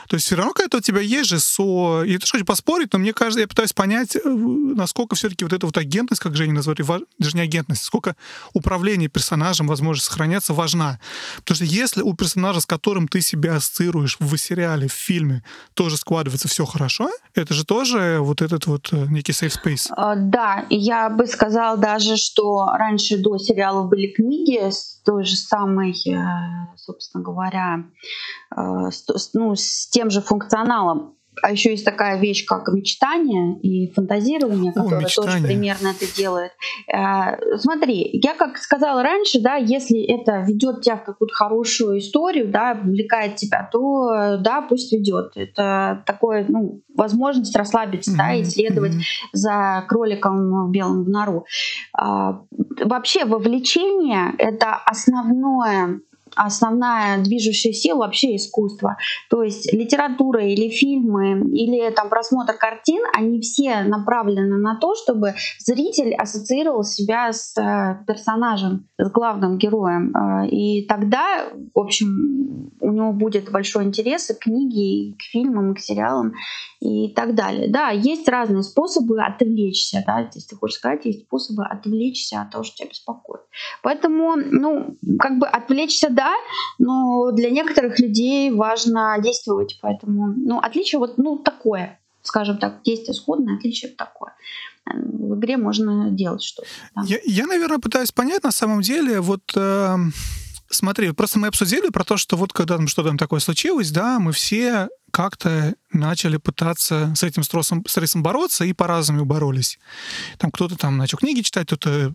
[0.09, 2.03] То есть все равно какая-то у тебя есть же со...
[2.03, 5.65] Я тоже хочу поспорить, но мне кажется, я пытаюсь понять, э, насколько все-таки вот эта
[5.65, 6.83] вот агентность, как Женя назвали,
[7.19, 8.15] даже не агентность, сколько
[8.53, 10.98] управление персонажем, возможность сохраняться, важна.
[11.37, 15.97] Потому что если у персонажа, с которым ты себя ассоциируешь в сериале, в фильме, тоже
[15.97, 19.87] складывается все хорошо, это же тоже вот этот вот э, некий safe space.
[19.91, 25.35] А, да, я бы сказала даже, что раньше до сериалов были книги с той же
[25.35, 27.85] самой, э, собственно говоря,
[28.55, 31.15] с, ну, с тем же функционалом.
[31.41, 36.51] А еще есть такая вещь, как мечтание и фантазирование, которое О, тоже примерно это делает.
[36.87, 42.49] Э, смотри, я как сказала раньше, да, если это ведет тебя в какую-то хорошую историю,
[42.49, 45.33] да, увлекает тебя, то да, пусть ведет.
[45.35, 48.17] Это такое, ну, возможность расслабиться, mm-hmm.
[48.17, 49.29] да, исследовать mm-hmm.
[49.33, 51.45] за кроликом в белом в нору.
[51.93, 52.41] А,
[52.83, 56.01] вообще вовлечение это основное
[56.45, 58.97] основная движущая сила вообще искусства.
[59.29, 65.35] То есть литература или фильмы, или там просмотр картин, они все направлены на то, чтобы
[65.59, 70.15] зритель ассоциировал себя с э, персонажем, с главным героем.
[70.15, 75.21] Э, и тогда, в общем, у него будет большой интерес и к книге, и к
[75.21, 76.33] фильмам, и к сериалам
[76.79, 77.69] и так далее.
[77.69, 82.63] Да, есть разные способы отвлечься, да, если ты хочешь сказать, есть способы отвлечься от того,
[82.63, 83.41] что тебя беспокоит.
[83.83, 86.28] Поэтому, ну, как бы отвлечься, да,
[86.77, 93.13] но для некоторых людей важно действовать, поэтому, ну, отличие вот, ну, такое, скажем так, действие
[93.13, 94.33] сходное, отличие такое
[94.93, 96.67] в игре можно делать что-то.
[96.95, 97.03] Да.
[97.05, 99.95] Я, я, наверное, пытаюсь понять на самом деле, вот э,
[100.69, 104.31] смотри, просто мы обсудили про то, что вот когда там что-то такое случилось, да, мы
[104.31, 109.79] все как-то начали пытаться с этим стрессом, стрессом бороться и по-разному боролись.
[110.37, 112.13] Там кто-то там начал книги читать, кто-то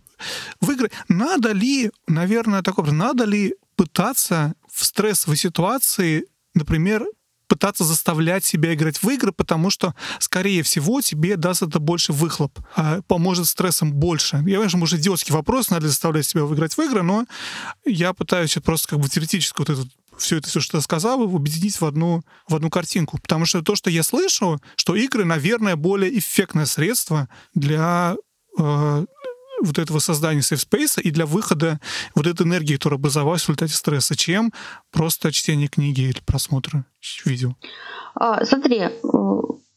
[0.61, 0.91] в игры.
[1.07, 7.05] Надо ли, наверное, такое, надо ли пытаться в стрессовой ситуации, например,
[7.47, 12.59] пытаться заставлять себя играть в игры, потому что, скорее всего, тебе даст это больше выхлоп,
[12.75, 14.37] а поможет стрессом больше.
[14.37, 17.25] Я понимаю, что, может, идиотский вопрос, надо ли заставлять себя играть в игры, но
[17.85, 21.79] я пытаюсь просто как бы теоретически вот этот все это, все, что я сказал, объединить
[21.79, 23.17] в одну, в одну картинку.
[23.21, 28.15] Потому что то, что я слышу, что игры, наверное, более эффектное средство для
[28.57, 29.05] э,
[29.61, 31.79] вот этого создания space и для выхода
[32.13, 34.53] вот этой энергии, которая образовалась в результате стресса, чем
[34.91, 36.85] просто чтение книги или просмотр
[37.25, 37.55] видео.
[38.15, 38.89] А, смотри, э,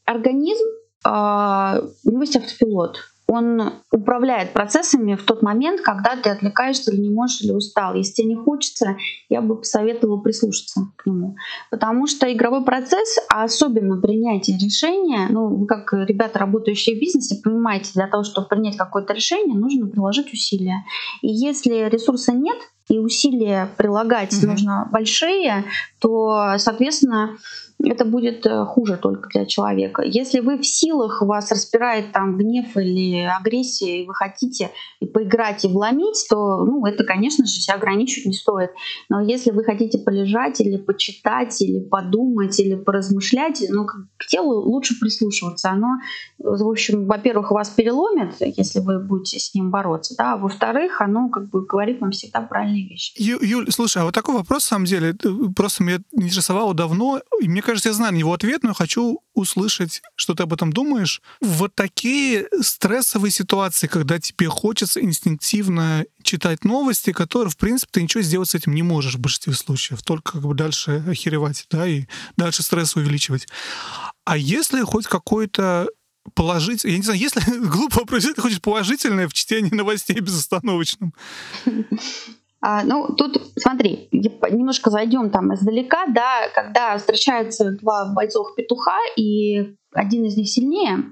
[0.05, 0.64] организм,
[1.05, 2.99] а, у него есть автопилот.
[3.29, 7.95] Он управляет процессами в тот момент, когда ты отвлекаешься или не можешь, или устал.
[7.95, 8.97] Если тебе не хочется,
[9.29, 11.37] я бы посоветовала прислушаться к нему.
[11.71, 17.41] Потому что игровой процесс, а особенно принятие решения, ну, вы как ребята, работающие в бизнесе,
[17.45, 20.85] понимаете, для того, чтобы принять какое-то решение, нужно приложить усилия.
[21.21, 22.57] И если ресурса нет,
[22.88, 24.46] и усилия прилагать mm-hmm.
[24.46, 25.64] нужно большие,
[26.01, 27.37] то, соответственно,
[27.85, 30.03] это будет э, хуже только для человека.
[30.03, 34.70] Если вы в силах, вас распирает там гнев или агрессия, и вы хотите
[35.01, 38.70] и поиграть, и вломить, то, ну, это, конечно же, себя ограничивать не стоит.
[39.09, 44.98] Но если вы хотите полежать или почитать, или подумать, или поразмышлять, ну, к телу лучше
[44.98, 45.70] прислушиваться.
[45.70, 45.98] Оно,
[46.38, 51.29] в общем, во-первых, вас переломит, если вы будете с ним бороться, да, а во-вторых, оно
[51.29, 52.40] как бы говорит вам всегда
[52.79, 53.12] правильные вещи.
[53.17, 55.14] Ю, Юль, слушай, а вот такой вопрос, на самом деле,
[55.55, 60.03] просто меня интересовало давно, и мне кажется, я знаю на него ответ, но хочу услышать,
[60.17, 61.23] что ты об этом думаешь.
[61.41, 68.23] Вот такие стрессовые ситуации, когда тебе хочется инстинктивно читать новости, которые, в принципе, ты ничего
[68.23, 72.07] сделать с этим не можешь в большинстве случаев, только как бы дальше охеревать, да, и
[72.37, 73.47] дальше стресс увеличивать.
[74.25, 75.88] А если хоть какой-то
[76.35, 81.14] положить, я не знаю, если глупо вопрос, ты хочешь положительное в чтении новостей безостановочном?
[82.61, 89.77] А, ну, тут, смотри, немножко зайдем там издалека, да, когда встречаются два бойцов петуха, и
[89.92, 91.05] один из них сильнее,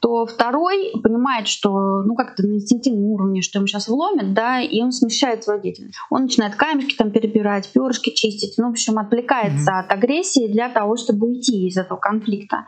[0.00, 4.82] то второй понимает, что, ну, как-то на инстинктивном уровне, что ему сейчас вломят, да, и
[4.82, 5.96] он смещает свою деятельность.
[6.10, 9.84] Он начинает камешки там перебирать, перышки чистить, ну, в общем, отвлекается mm-hmm.
[9.86, 12.66] от агрессии для того, чтобы уйти из этого конфликта.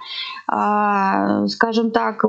[0.49, 2.25] А, скажем так,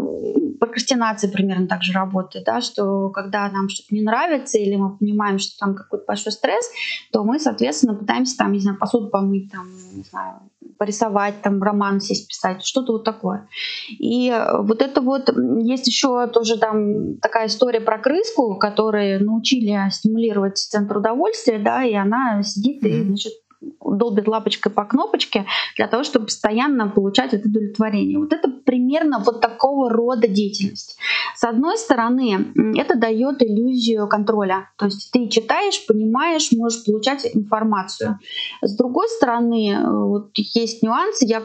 [0.60, 5.40] прокрастинация примерно так же работает, да, что когда нам что-то не нравится или мы понимаем,
[5.40, 6.70] что там какой-то большой стресс,
[7.14, 10.42] то мы, соответственно, пытаемся там, не знаю, посуду помыть, там, не знаю,
[10.78, 13.48] порисовать, там, роман сесть писать, что-то вот такое.
[13.90, 15.30] И вот это вот,
[15.62, 21.94] есть еще тоже там такая история про крыску, которые научили стимулировать центр удовольствия, да, и
[21.94, 22.90] она сидит mm-hmm.
[22.90, 28.20] и, значит, долбит лапочкой по кнопочке для того, чтобы постоянно получать это удовлетворение.
[28.20, 30.98] Вот это примерно вот такого рода деятельность.
[31.36, 34.70] С одной стороны, это дает иллюзию контроля.
[34.78, 38.20] То есть ты читаешь, понимаешь, можешь получать информацию.
[38.62, 41.26] С другой стороны, э, вот есть нюансы.
[41.26, 41.42] Я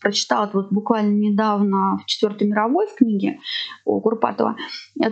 [0.00, 3.38] прочитала вот буквально недавно в четвертой мировой в книге
[3.84, 4.56] у Курпатова.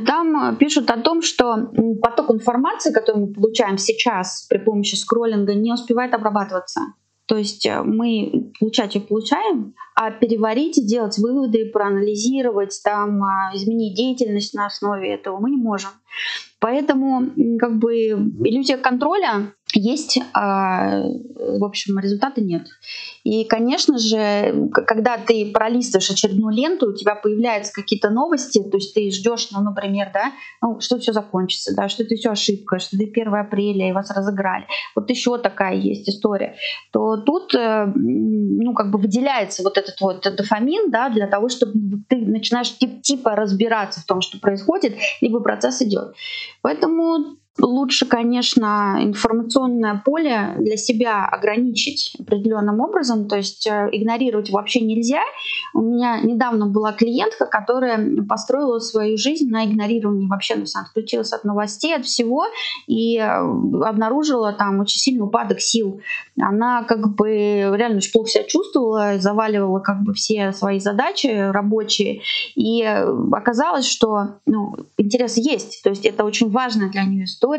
[0.07, 5.73] Там пишут о том, что поток информации, который мы получаем сейчас при помощи скроллинга, не
[5.73, 6.81] успевает обрабатываться.
[7.31, 13.55] То есть э, мы получать и получаем, а переварить и делать выводы, проанализировать, там, а,
[13.55, 15.91] изменить деятельность на основе этого мы не можем.
[16.59, 22.67] Поэтому как бы иллюзия контроля есть, а, в общем, результата нет.
[23.25, 28.95] И, конечно же, когда ты пролистываешь очередную ленту, у тебя появляются какие-то новости, то есть
[28.95, 32.97] ты ждешь, ну, например, да, ну, что все закончится, да, что это все ошибка, что
[32.97, 34.67] это 1 апреля, и вас разыграли.
[34.95, 36.57] Вот еще такая есть история.
[36.93, 42.03] То тут, э, ну, как бы выделяется вот этот вот дофамин, да, для того, чтобы
[42.09, 46.15] ты начинаешь типа разбираться в том, что происходит, либо процесс идет.
[46.63, 54.81] Поэтому лучше, конечно, информационное поле для себя ограничить определенным образом, то есть э, игнорировать вообще
[54.81, 55.21] нельзя.
[55.75, 60.87] У меня недавно была клиентка, которая построила свою жизнь на игнорировании вообще, то есть она
[60.87, 62.45] отключилась от новостей, от всего
[62.87, 66.01] и э, обнаружила там очень сильный упадок сил.
[66.41, 72.23] Она как бы реально очень плохо себя чувствовала, заваливала как бы все свои задачи рабочие,
[72.55, 77.50] и э, оказалось, что ну, интерес есть, то есть это очень важно для нее история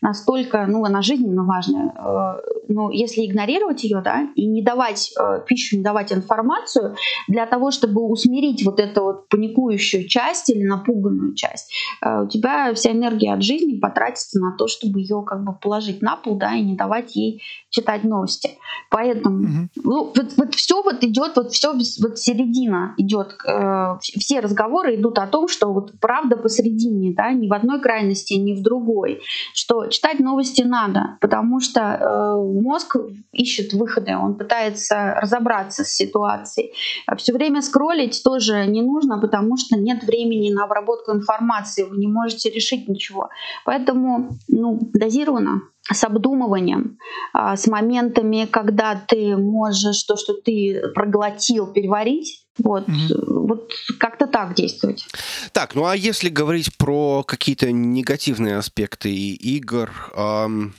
[0.00, 1.92] настолько, ну, она жизненно важная.
[1.96, 6.96] Э, но если игнорировать ее, да, и не давать э, пищу, не давать информацию
[7.28, 11.72] для того, чтобы усмирить вот эту вот паникующую часть или напуганную часть,
[12.04, 16.02] э, у тебя вся энергия от жизни потратится на то, чтобы ее как бы положить
[16.02, 18.58] на пол, да, и не давать ей читать новости.
[18.90, 19.68] Поэтому mm-hmm.
[19.84, 25.18] ну, вот, вот все вот идет, вот все вот середина идет, э, все разговоры идут
[25.18, 29.20] о том, что вот правда посередине, да, ни в одной крайности, ни в другой
[29.54, 32.96] что читать новости надо, потому что э, мозг
[33.32, 36.72] ищет выходы, он пытается разобраться с ситуацией.
[37.06, 41.96] А все время скроллить тоже не нужно, потому что нет времени на обработку информации, вы
[41.98, 43.28] не можете решить ничего.
[43.64, 46.98] Поэтому ну, дозированно с обдумыванием,
[47.32, 53.48] а, с моментами, когда ты можешь то, что ты проглотил, переварить, вот, угу.
[53.48, 55.06] вот как-то так действовать.
[55.52, 60.74] Так, ну а если говорить про какие-то негативные аспекты игр, эм,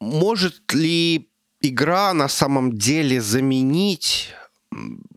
[0.00, 1.28] может ли
[1.60, 4.30] игра на самом деле заменить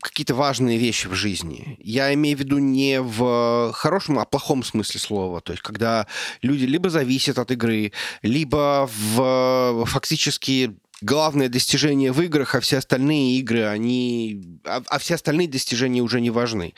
[0.02, 1.78] какие-то важные вещи в жизни.
[1.80, 5.42] Я имею в виду не в хорошем, а плохом смысле слова.
[5.42, 6.08] То есть, когда
[6.42, 7.92] люди либо зависят от игры,
[8.22, 14.60] либо в фактически главное достижение в играх, а все остальные игры, они...
[14.66, 16.74] А, а все остальные достижения уже не важны.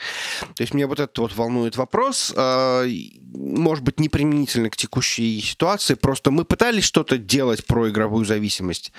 [0.54, 2.86] То есть меня вот этот вот волнует вопрос, э,
[3.34, 8.92] может быть, не применительно к текущей ситуации, просто мы пытались что-то делать про игровую зависимость,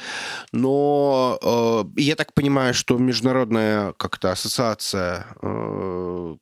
[0.51, 6.35] но э, я так понимаю, что международная как-то ассоциация э,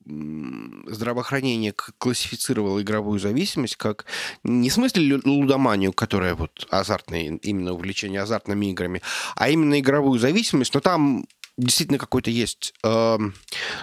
[0.87, 4.05] здравоохранения классифицировала игровую зависимость как
[4.43, 9.01] не в смысле лудоманию, которая вот азартное, именно увлечение азартными играми,
[9.35, 11.25] а именно игровую зависимость, но там
[11.61, 13.17] действительно какой-то есть э,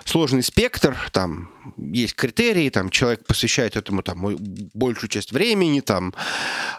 [0.05, 4.37] сложный спектр, там есть критерии, там человек посвящает этому там
[4.75, 6.15] большую часть времени, там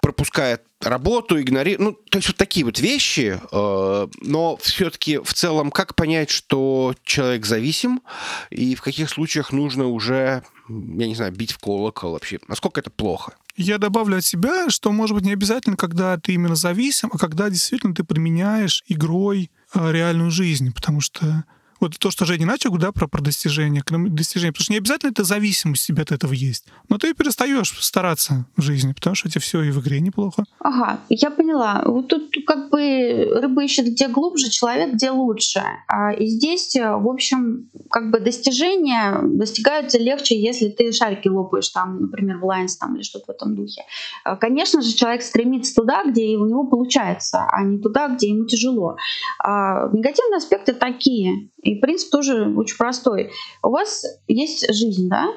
[0.01, 5.71] пропускает работу, игнорирует, ну то есть вот такие вот вещи, э, но все-таки в целом
[5.71, 8.01] как понять, что человек зависим
[8.49, 12.89] и в каких случаях нужно уже, я не знаю, бить в колокол вообще, насколько это
[12.89, 13.35] плохо?
[13.55, 17.49] Я добавлю от себя, что, может быть, не обязательно, когда ты именно зависим, а когда
[17.49, 21.43] действительно ты применяешь игрой реальную жизнь, потому что
[21.79, 24.51] вот то, что Женя начал, да, про, про достижения, достижения.
[24.51, 26.65] Потому что не обязательно это зависимость тебе от этого есть.
[26.89, 30.43] Но ты перестаешь стараться в жизни, потому что тебе все и в игре неплохо.
[30.59, 31.83] Ага, я поняла.
[31.85, 35.61] Вот тут как бы рыба ищет где глубже, человек где лучше.
[35.87, 42.01] А, и здесь, в общем, как бы достижения достигаются легче, если ты шарики лопаешь, там,
[42.01, 43.83] например, в Лайнс там, или что-то в этом духе.
[44.23, 48.45] А, конечно же, человек стремится туда, где у него получается, а не туда, где ему
[48.45, 48.97] тяжело.
[49.43, 51.49] А негативные аспекты такие.
[51.69, 53.31] И принцип тоже очень простой.
[53.63, 55.27] У вас есть жизнь, да,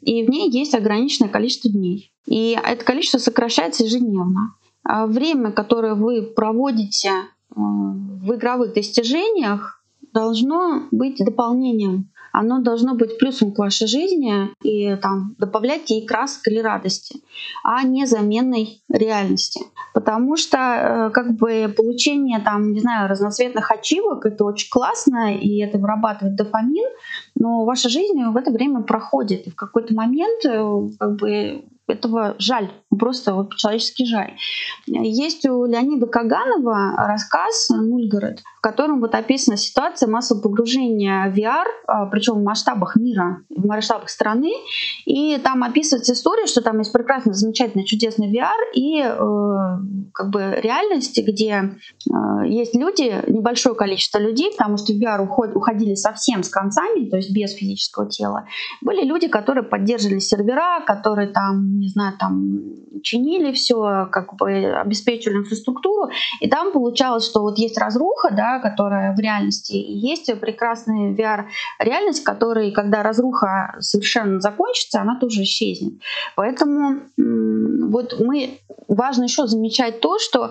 [0.00, 2.12] и в ней есть ограниченное количество дней.
[2.26, 4.54] И это количество сокращается ежедневно.
[4.84, 7.22] А время, которое вы проводите э,
[7.54, 15.34] в игровых достижениях, должно быть дополнением оно должно быть плюсом к вашей жизни и там,
[15.38, 17.20] добавлять ей красок или радости,
[17.62, 19.60] а не заменой реальности.
[19.94, 25.58] Потому что э, как бы получение там, не знаю, разноцветных ачивок это очень классно, и
[25.58, 26.88] это вырабатывает дофамин,
[27.34, 29.46] но ваша жизнь в это время проходит.
[29.46, 34.32] И в какой-то момент э, как бы этого жаль, просто вот человечески жаль.
[34.86, 41.64] Есть у Леонида Каганова рассказ «Нульгород», в котором вот описана ситуация массового погружения в VR,
[41.86, 44.52] а, причем в масштабах мира, в масштабах страны,
[45.04, 49.12] и там описывается история, что там есть прекрасный, замечательный, чудесный VR и э,
[50.14, 51.76] как бы реальность, где
[52.08, 57.08] э, есть люди, небольшое количество людей, потому что в VR уход, уходили совсем с концами,
[57.08, 58.46] то без физического тела.
[58.80, 62.60] Были люди, которые поддерживали сервера, которые там не знаю, там
[63.02, 69.14] чинили все, как бы обеспечивали инфраструктуру, и там получалось, что вот есть разруха, да, которая
[69.14, 75.94] в реальности, и есть прекрасная VR-реальность, которая, когда разруха совершенно закончится, она тоже исчезнет.
[76.36, 78.58] Поэтому вот мы
[78.88, 80.50] важно еще замечать то, что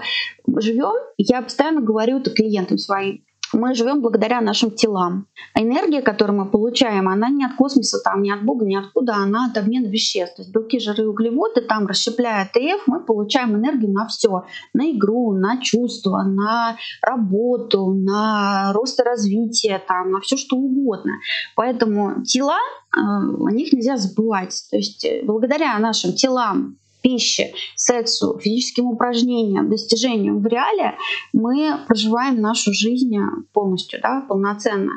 [0.57, 5.27] живем, я постоянно говорю это клиентам своим, мы живем благодаря нашим телам.
[5.53, 9.15] А энергия, которую мы получаем, она не от космоса, там, не от Бога, не откуда,
[9.15, 10.37] она от обмена веществ.
[10.37, 14.43] То есть белки, жиры, углеводы, там, расщепляя ТФ, мы получаем энергию на все.
[14.73, 21.13] На игру, на чувства, на работу, на рост и развитие, там, на все что угодно.
[21.55, 24.67] Поэтому тела, э, о них нельзя забывать.
[24.69, 30.95] То есть э, благодаря нашим телам пище, сексу, физическим упражнениям, достижениям в реале,
[31.33, 33.15] мы проживаем нашу жизнь
[33.53, 34.93] полностью, да, полноценно.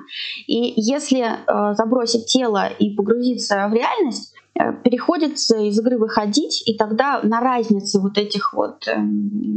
[0.46, 6.76] И если э, забросить тело и погрузиться в реальность, э, переходится из игры выходить, и
[6.76, 8.96] тогда на разнице вот этих вот, э,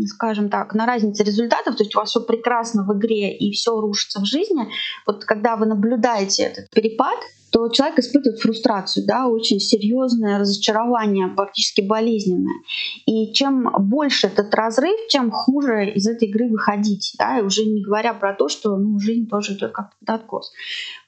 [0.07, 3.79] скажем так, на разнице результатов, то есть у вас все прекрасно в игре и все
[3.79, 4.67] рушится в жизни,
[5.05, 7.17] вот когда вы наблюдаете этот перепад,
[7.51, 12.61] то человек испытывает фрустрацию, да, очень серьезное разочарование, практически болезненное.
[13.05, 17.81] И чем больше этот разрыв, тем хуже из этой игры выходить, да, и уже не
[17.81, 20.51] говоря про то, что ну, жизнь тоже идет как под откос.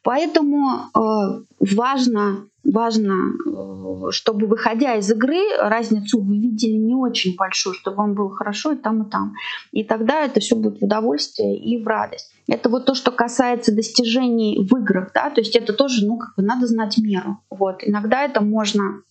[0.03, 3.13] Поэтому э, важно, важно,
[3.45, 8.71] э, чтобы выходя из игры, разницу вы видели не очень большую, чтобы вам было хорошо
[8.71, 9.33] и там, и там.
[9.71, 12.31] И тогда это все будет в удовольствие и в радость.
[12.47, 16.35] Это вот то, что касается достижений в играх, да, то есть это тоже, ну, как
[16.35, 17.39] бы надо знать меру.
[17.49, 17.83] Вот.
[17.83, 19.01] Иногда это можно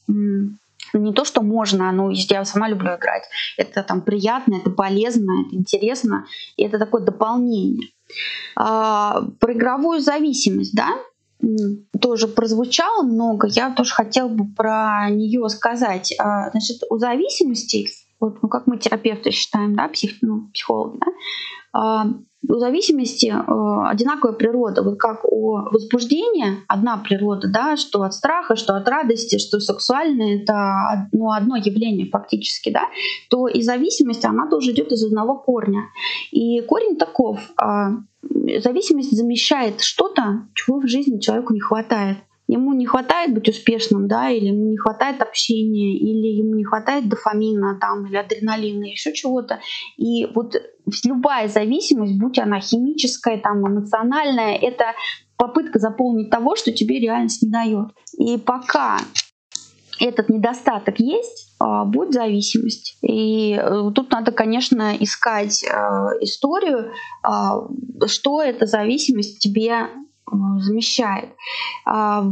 [0.94, 3.24] не то, что можно, но я сама люблю играть.
[3.56, 7.90] Это там приятно, это полезно, это интересно, и это такое дополнение.
[8.56, 10.88] А, про игровую зависимость, да,
[12.00, 13.46] тоже прозвучало много.
[13.46, 16.14] Я тоже хотела бы про нее сказать.
[16.18, 17.88] А, значит, у зависимости,
[18.20, 21.06] вот, ну, как мы терапевты считаем, да, псих, ну, психологи, да,
[21.72, 22.06] а,
[22.46, 24.82] у зависимости э, одинаковая природа.
[24.82, 30.42] Вот как у возбуждения одна природа, да, что от страха, что от радости, что сексуальное
[30.42, 32.82] это ну, одно явление фактически, да,
[33.28, 35.84] то и зависимость, она тоже идет из одного корня.
[36.30, 37.40] И корень таков.
[37.60, 37.88] Э,
[38.62, 42.18] зависимость замещает что-то, чего в жизни человеку не хватает
[42.48, 47.08] ему не хватает быть успешным, да, или ему не хватает общения, или ему не хватает
[47.08, 49.60] дофамина там, или адреналина, еще чего-то.
[49.96, 50.56] И вот
[51.04, 54.94] любая зависимость, будь она химическая, там, эмоциональная, это
[55.36, 57.88] попытка заполнить того, что тебе реальность не дает.
[58.18, 58.98] И пока
[60.00, 62.98] этот недостаток есть, а, будет зависимость.
[63.02, 65.68] И э, тут надо, конечно, искать э,
[66.20, 66.92] историю,
[67.22, 67.62] а,
[68.06, 69.88] что эта зависимость тебе
[70.58, 71.30] замещает.
[71.84, 72.24] А,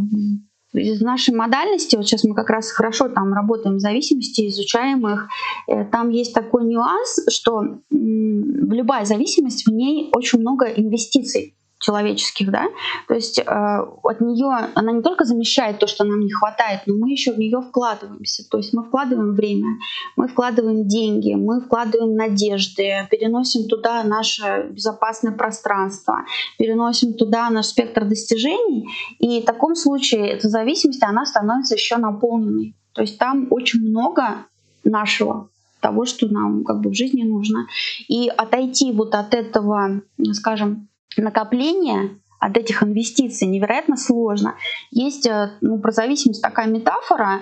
[0.72, 5.28] из нашей модальности, вот сейчас мы как раз хорошо там работаем в зависимости, изучаем их,
[5.68, 12.64] э, там есть такой нюанс, что любая зависимость, в ней очень много инвестиций человеческих, да,
[13.06, 16.94] то есть э, от нее она не только замещает то, что нам не хватает, но
[16.94, 19.78] мы еще в нее вкладываемся, то есть мы вкладываем время,
[20.16, 26.24] мы вкладываем деньги, мы вкладываем надежды, переносим туда наше безопасное пространство,
[26.58, 32.74] переносим туда наш спектр достижений, и в таком случае эта зависимость она становится еще наполненной,
[32.94, 34.46] то есть там очень много
[34.82, 35.50] нашего
[35.80, 37.66] того, что нам как бы в жизни нужно,
[38.08, 40.00] и отойти вот от этого,
[40.32, 44.56] скажем накопление от этих инвестиций невероятно сложно.
[44.90, 47.40] Есть э, ну, про зависимость такая метафора,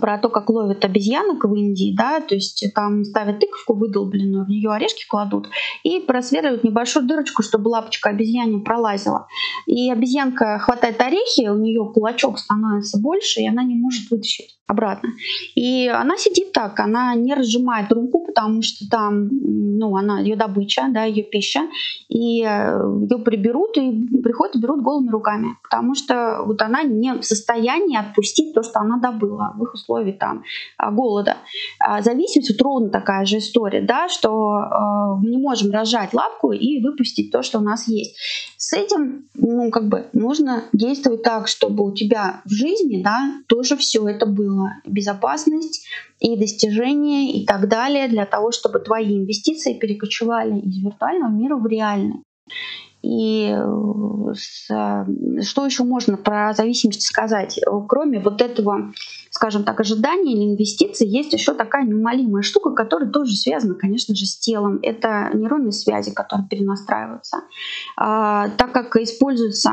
[0.00, 4.48] про то, как ловят обезьянок в Индии, да, то есть там ставят тыковку выдолбленную, в
[4.48, 5.48] нее орешки кладут
[5.82, 9.26] и просверливают небольшую дырочку, чтобы лапочка обезьяне пролазила.
[9.66, 15.10] И обезьянка хватает орехи, у нее кулачок становится больше, и она не может вытащить обратно.
[15.54, 20.86] И она сидит так, она не разжимает руку, потому что там, ну, она ее добыча,
[20.90, 21.60] да, ее пища,
[22.08, 27.14] и э, ее приберут и приходят и берут голыми руками, потому что вот она не
[27.14, 30.44] в состоянии отпустить то, что она добыла в их условиях там
[30.78, 31.36] а, голода.
[31.78, 36.52] А зависимость вот ровно такая же история, да, что э, мы не можем разжать лапку
[36.52, 38.16] и выпустить то, что у нас есть.
[38.56, 43.76] С этим, ну, как бы нужно действовать так, чтобы у тебя в жизни, да, тоже
[43.76, 45.86] все это было безопасность
[46.20, 51.66] и достижения и так далее для того, чтобы твои инвестиции перекочевали из виртуального мира в
[51.66, 52.22] реальный.
[53.02, 54.66] И э, с,
[55.42, 57.58] что еще можно про зависимость сказать?
[57.88, 58.92] Кроме вот этого,
[59.30, 64.24] скажем так, ожидания или инвестиций, есть еще такая неумолимая штука, которая тоже связана, конечно же,
[64.24, 64.78] с телом.
[64.82, 67.42] Это нейронные связи, которые перенастраиваются.
[67.96, 69.72] А, так как используются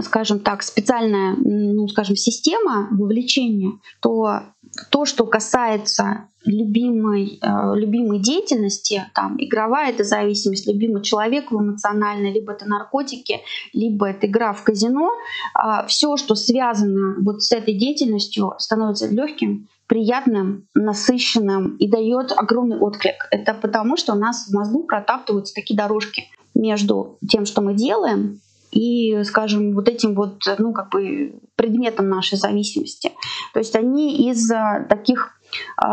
[0.00, 4.42] скажем так, специальная, ну, скажем, система вовлечения, то
[4.90, 12.32] то, что касается любимой, э, любимой деятельности, там, игровая это зависимость, любимый человек в эмоциональной,
[12.32, 13.40] либо это наркотики,
[13.72, 15.10] либо это игра в казино,
[15.54, 22.78] э, все, что связано вот с этой деятельностью, становится легким, приятным, насыщенным и дает огромный
[22.78, 23.28] отклик.
[23.30, 26.24] Это потому, что у нас в мозгу протаптываются такие дорожки
[26.54, 28.40] между тем, что мы делаем,
[28.70, 33.12] и, скажем, вот этим вот, ну, как бы предметом нашей зависимости.
[33.52, 34.48] То есть они из
[34.88, 35.38] таких
[35.82, 35.86] э,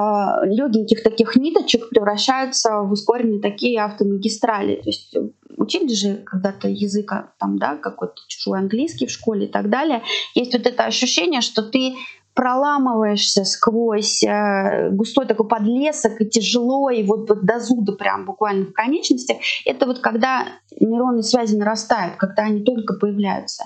[0.46, 4.76] легеньких таких ниточек превращаются в ускоренные такие автомагистрали.
[4.76, 5.16] То есть
[5.58, 10.02] учили же когда-то язык, там, да, какой-то чужой английский в школе и так далее.
[10.36, 11.96] Есть вот это ощущение, что ты
[12.34, 18.66] проламываешься сквозь э, густой такой подлесок и тяжело, и вот, вот до зуда прям буквально
[18.66, 20.46] в конечностях, это вот когда
[20.80, 23.66] нейронные связи нарастают, когда они только появляются.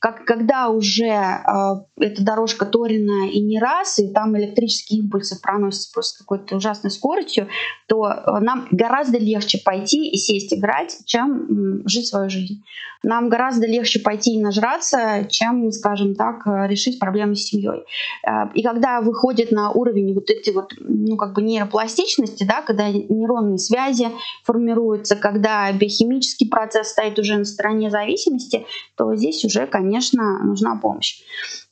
[0.00, 1.40] Как, когда уже э,
[1.96, 7.48] эта дорожка торена и не раз, и там электрические импульсы проносятся просто какой-то ужасной скоростью,
[7.86, 12.64] то э, нам гораздо легче пойти и сесть играть, чем э, жить свою жизнь.
[13.02, 17.84] Нам гораздо легче пойти и нажраться, чем, скажем так, э, решить проблемы с семьей.
[18.26, 22.90] Э, и когда выходит на уровень вот этой вот, ну, как бы нейропластичности, да, когда
[22.90, 24.08] нейронные связи
[24.44, 31.22] формируются, когда биохимический процесс стоит уже на стороне зависимости, то здесь уже, конечно, нужна помощь.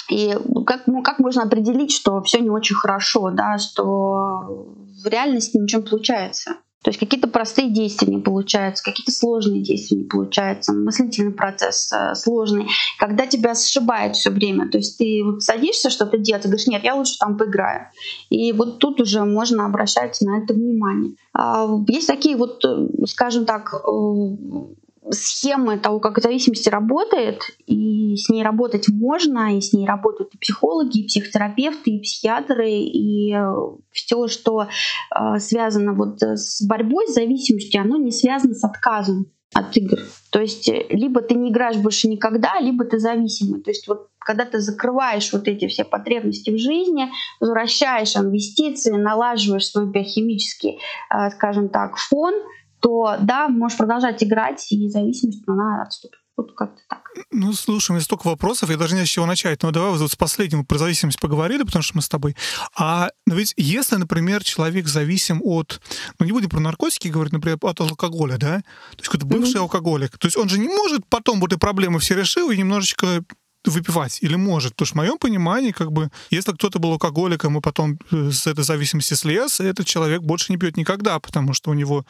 [0.09, 0.35] И
[0.67, 4.67] как, ну, как можно определить, что все не очень хорошо, да, что
[5.03, 6.57] в реальности ничего не получается?
[6.87, 12.15] То есть какие-то простые действия не получаются, какие-то сложные действия не получаются, мыслительный процесс э,
[12.15, 12.69] сложный.
[13.01, 16.85] Когда тебя сшибает все время, то есть ты вот садишься что-то делать и говоришь, нет,
[16.85, 17.89] я лучше там поиграю.
[18.31, 21.17] И вот тут уже можно обращать на это внимание.
[21.33, 28.29] А, есть такие вот, э, скажем так, э, схемы того, как зависимость работает, и с
[28.29, 33.55] ней работать можно, и с ней работают и психологи, и психотерапевты, и психиатры, и э,
[33.93, 39.27] все, что э, связано вот с борьбой с зависимостью, оно не связано с отказом.
[39.55, 39.99] от игр.
[40.31, 43.63] То есть э, либо ты не играешь больше никогда, либо ты зависимый.
[43.63, 49.71] То есть вот когда ты закрываешь вот эти все потребности в жизни, возвращаешь инвестиции, налаживаешь
[49.71, 50.79] свой биохимический,
[51.11, 52.35] э, скажем так, фон,
[52.81, 56.21] то да, можешь продолжать играть, и зависимость, она отступит.
[56.37, 57.11] Вот как-то так.
[57.31, 59.63] Ну, слушай, у меня столько вопросов, я даже не знаю, с чего начать.
[59.63, 62.37] Но давай вот с последним про зависимость поговорили, потому что мы с тобой.
[62.77, 65.81] А но ведь если, например, человек зависим от...
[66.19, 68.59] Ну, не будем про наркотики говорить, например, от алкоголя, да?
[68.59, 69.61] То есть какой-то бывший mm-hmm.
[69.61, 70.19] алкоголик.
[70.19, 73.25] То есть он же не может потом вот эти проблемы все решил и немножечко
[73.71, 74.19] выпивать?
[74.23, 74.73] Или может?
[74.73, 78.47] Потому что в моем понимании, как бы, если кто-то был алкоголиком и потом э, с
[78.47, 82.05] этой зависимости слез, этот человек больше не пьет никогда, потому что у него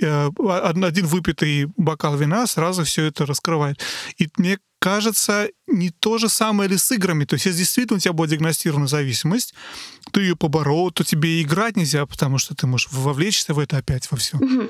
[0.00, 3.80] э, один выпитый бокал вина сразу все это раскрывает.
[4.18, 7.24] И мне кажется, не то же самое ли с играми.
[7.24, 9.54] То есть, если действительно у тебя была диагностирована зависимость,
[10.10, 14.10] ты ее поборол, то тебе играть нельзя, потому что ты можешь вовлечься в это опять
[14.10, 14.36] во все.
[14.38, 14.68] Угу.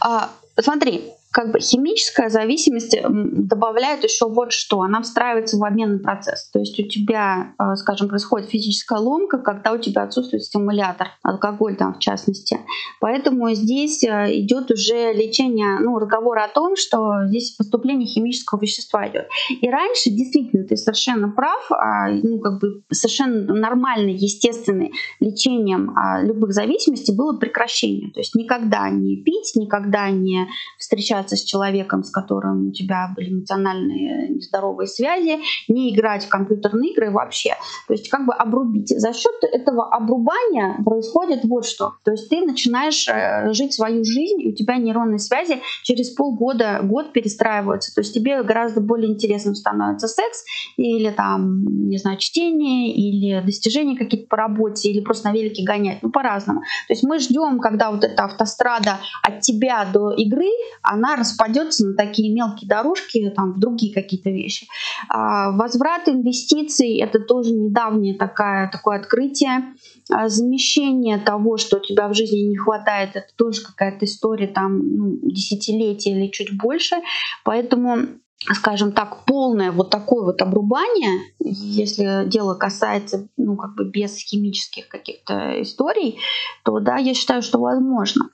[0.00, 4.80] А, смотри, как бы химическая зависимость добавляет еще вот что.
[4.80, 6.48] Она встраивается в обменный процесс.
[6.50, 11.76] То есть у тебя, э, скажем, происходит физическая ломка, когда у тебя отсутствует стимулятор, алкоголь
[11.76, 12.60] там в частности.
[13.00, 19.06] Поэтому здесь э, идет уже лечение, ну, разговор о том, что здесь поступление химического вещества
[19.08, 19.28] идет.
[19.50, 26.22] И раньше, действительно, ты совершенно прав, а, ну, как бы совершенно нормальное, естественное лечением а,
[26.22, 28.10] любых зависимостей было прекращение.
[28.12, 30.46] То есть никогда не пить, никогда не
[30.78, 35.38] встречаться общаться с человеком, с которым у тебя были эмоциональные нездоровые связи,
[35.68, 37.54] не играть в компьютерные игры вообще.
[37.86, 38.88] То есть как бы обрубить.
[38.88, 41.94] За счет этого обрубания происходит вот что.
[42.04, 46.80] То есть ты начинаешь э, жить свою жизнь, и у тебя нейронные связи через полгода,
[46.82, 47.94] год перестраиваются.
[47.94, 50.44] То есть тебе гораздо более интересным становится секс
[50.76, 55.98] или там, не знаю, чтение, или достижения какие-то по работе, или просто на велике гонять.
[56.02, 56.60] Ну, по-разному.
[56.60, 60.48] То есть мы ждем, когда вот эта автострада от тебя до игры,
[60.82, 64.66] она распадется на такие мелкие дорожки, там, в другие какие-то вещи.
[65.08, 69.74] А, возврат инвестиций— это тоже недавнее такое, такое открытие.
[70.10, 74.78] А, замещение того, что у тебя в жизни не хватает, это тоже какая-то история там
[74.78, 76.96] ну, десятилетия или чуть больше.
[77.44, 78.08] Поэтому
[78.40, 84.88] скажем так, полное вот такое вот обрубание, если дело касается, ну, как бы без химических
[84.88, 86.18] каких-то историй,
[86.64, 88.30] то да, я считаю, что возможно.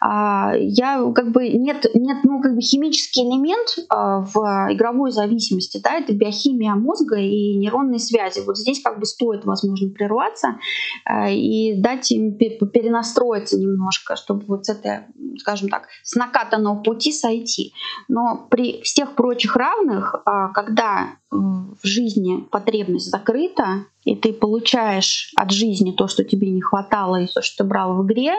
[0.00, 4.36] А, я как бы нет, нет, ну, как бы химический элемент а, в
[4.72, 8.40] игровой зависимости, да, это биохимия мозга и нейронные связи.
[8.44, 10.56] Вот здесь как бы стоит, возможно, прерваться
[11.04, 15.04] а, и дать им перенастроиться немножко, чтобы вот с этой,
[15.38, 17.72] скажем так, с накатанного пути сойти.
[18.08, 25.32] Но при всех прочих прочих равных, а, когда в жизни потребность закрыта, и ты получаешь
[25.36, 28.32] от жизни то, что тебе не хватало, и то, что ты брал в игре,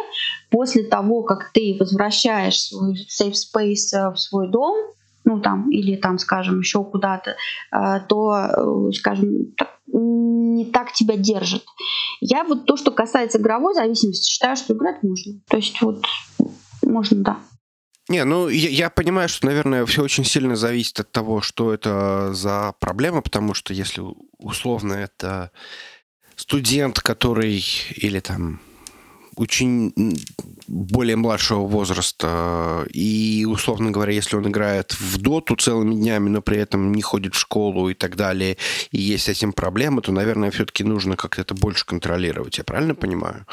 [0.50, 4.76] после того, как ты возвращаешь свой safe space э, в свой дом,
[5.26, 7.36] ну там, или там, скажем, еще куда-то,
[7.72, 9.54] э, то, э, скажем,
[9.88, 11.64] не так тебя держит.
[12.22, 15.34] Я вот то, что касается игровой зависимости, считаю, что играть можно.
[15.50, 16.04] То есть вот
[16.82, 17.38] можно, да.
[18.10, 22.34] Не, ну я, я понимаю, что, наверное, все очень сильно зависит от того, что это
[22.34, 24.02] за проблема, потому что если
[24.38, 25.52] условно это
[26.36, 27.64] студент, который
[27.96, 28.62] или там
[29.38, 29.94] очень
[30.68, 36.58] более младшего возраста, и, условно говоря, если он играет в доту целыми днями, но при
[36.58, 38.58] этом не ходит в школу и так далее,
[38.92, 42.58] и есть с этим проблемы, то, наверное, все-таки нужно как-то это больше контролировать.
[42.58, 43.46] Я правильно понимаю?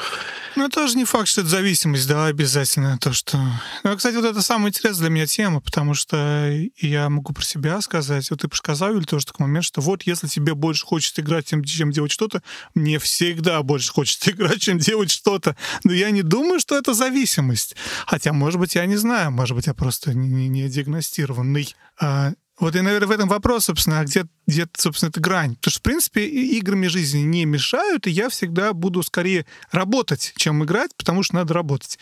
[0.55, 2.97] Ну, это тоже не факт, что это зависимость, да, обязательно.
[2.97, 3.39] То, что...
[3.83, 7.79] Ну, кстати, вот это самая интересная для меня тема, потому что я могу про себя
[7.81, 8.29] сказать.
[8.29, 11.61] Вот ты сказал, или тоже такой момент, что вот если тебе больше хочется играть, чем
[11.91, 12.41] делать что-то,
[12.73, 15.55] мне всегда больше хочется играть, чем делать что-то.
[15.83, 17.75] Но я не думаю, что это зависимость.
[18.05, 21.75] Хотя, может быть, я не знаю, может быть, я просто не, не, не диагностированный.
[21.99, 25.55] А, вот и, наверное, в этом вопрос, собственно, а где, где, собственно, эта грань.
[25.55, 30.63] Потому что, в принципе, играми жизни не мешают, и я всегда буду скорее работать, чем
[30.63, 31.99] играть, потому что надо работать.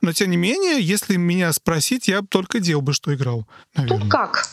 [0.00, 3.48] Но, тем не менее, если меня спросить, я бы только делал бы, что играл.
[3.74, 4.00] Наверное.
[4.00, 4.48] Тут как?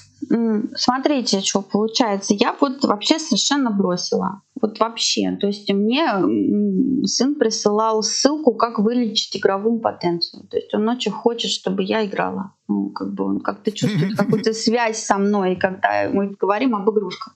[0.75, 2.33] Смотрите, что получается.
[2.33, 4.41] Я вот вообще совершенно бросила.
[4.61, 5.37] Вот вообще.
[5.39, 10.47] То есть мне сын присылал ссылку, как вылечить игровую потенцию.
[10.47, 12.53] То есть он очень хочет, чтобы я играла.
[12.67, 17.35] Ну, как бы он как-то чувствует какую-то связь со мной, когда мы говорим об игрушках.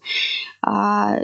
[0.61, 1.19] А,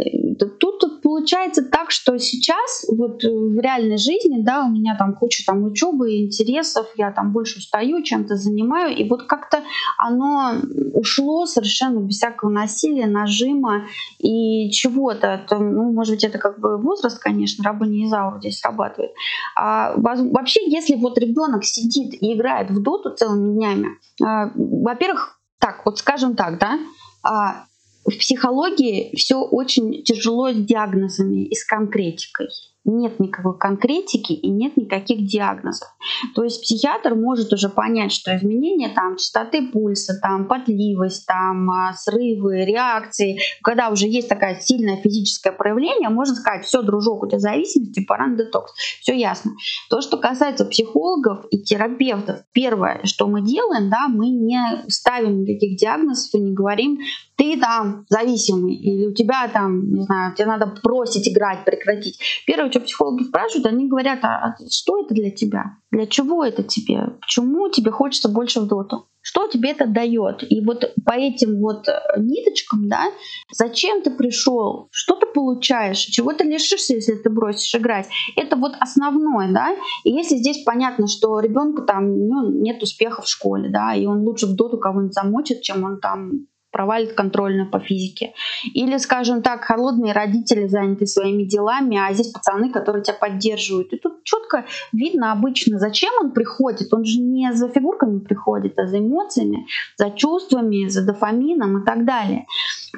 [0.59, 5.63] тут, получается так, что сейчас вот в реальной жизни, да, у меня там куча там
[5.63, 9.61] учебы, интересов, я там больше устаю, чем-то занимаю, и вот как-то
[9.99, 10.55] оно
[10.93, 13.85] ушло совершенно без всякого насилия, нажима
[14.17, 15.45] и чего-то.
[15.51, 19.11] Ну, может быть, это как бы возраст, конечно, рабыня Изаура здесь срабатывает.
[19.55, 23.89] А, вообще, если вот ребенок сидит и играет в доту целыми днями,
[24.23, 26.79] а, во-первых, так, вот скажем так, да,
[27.21, 27.65] а,
[28.05, 32.49] в психологии все очень тяжело с диагнозами и с конкретикой
[32.85, 35.87] нет никакой конкретики и нет никаких диагнозов.
[36.35, 41.93] То есть психиатр может уже понять, что изменения там частоты пульса, там потливость, там а,
[41.93, 47.39] срывы, реакции, когда уже есть такая сильное физическое проявление, можно сказать, все, дружок, у тебя
[47.39, 48.73] зависимость, пора на детокс.
[49.01, 49.51] Все ясно.
[49.89, 55.77] То, что касается психологов и терапевтов, первое, что мы делаем, да, мы не ставим никаких
[55.77, 56.99] диагнозов и не говорим,
[57.35, 62.19] ты там зависимый, или у тебя там, не знаю, тебе надо бросить играть, прекратить.
[62.45, 65.77] Первое, что психологи спрашивают, они говорят, а, а что это для тебя?
[65.91, 67.07] Для чего это тебе?
[67.21, 69.07] Почему тебе хочется больше в доту?
[69.21, 70.43] Что тебе это дает?
[70.51, 73.05] И вот по этим вот э, ниточкам, да,
[73.51, 78.73] зачем ты пришел, что ты получаешь, чего ты лишишься, если ты бросишь играть, это вот
[78.79, 79.75] основное, да.
[80.03, 84.19] И если здесь понятно, что ребенку там ну, нет успеха в школе, да, и он
[84.19, 88.33] лучше в доту кого-нибудь замочит, чем он там провалит контрольную по физике.
[88.73, 93.93] Или, скажем так, холодные родители заняты своими делами, а здесь пацаны, которые тебя поддерживают.
[93.93, 96.93] И тут четко видно обычно, зачем он приходит.
[96.93, 99.65] Он же не за фигурками приходит, а за эмоциями,
[99.95, 102.45] за чувствами, за дофамином и так далее.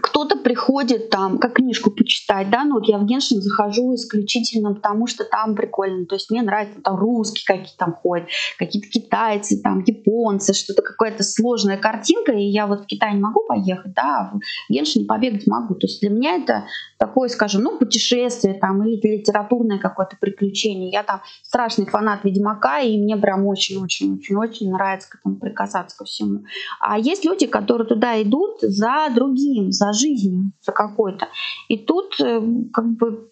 [0.01, 5.07] Кто-то приходит там, как книжку почитать, да, ну вот я в Геншин захожу исключительно потому,
[5.07, 6.05] что там прикольно.
[6.05, 8.27] То есть мне нравится там русские какие-то там ходят,
[8.57, 13.45] какие-то китайцы, там японцы, что-то какая-то сложная картинка, и я вот в Китай не могу
[13.47, 15.75] поехать, да, в Геншине побегать могу.
[15.75, 16.65] То есть для меня это
[16.97, 20.89] такое, скажем, ну, путешествие там или литературное какое-то приключение.
[20.91, 26.43] Я там страшный фанат Ведьмака, и мне прям очень-очень-очень-очень нравится к этому прикасаться ко всему.
[26.79, 31.27] А есть люди, которые туда идут за другим, за жизнью, за какой-то.
[31.67, 32.41] И тут э,
[32.73, 33.31] как бы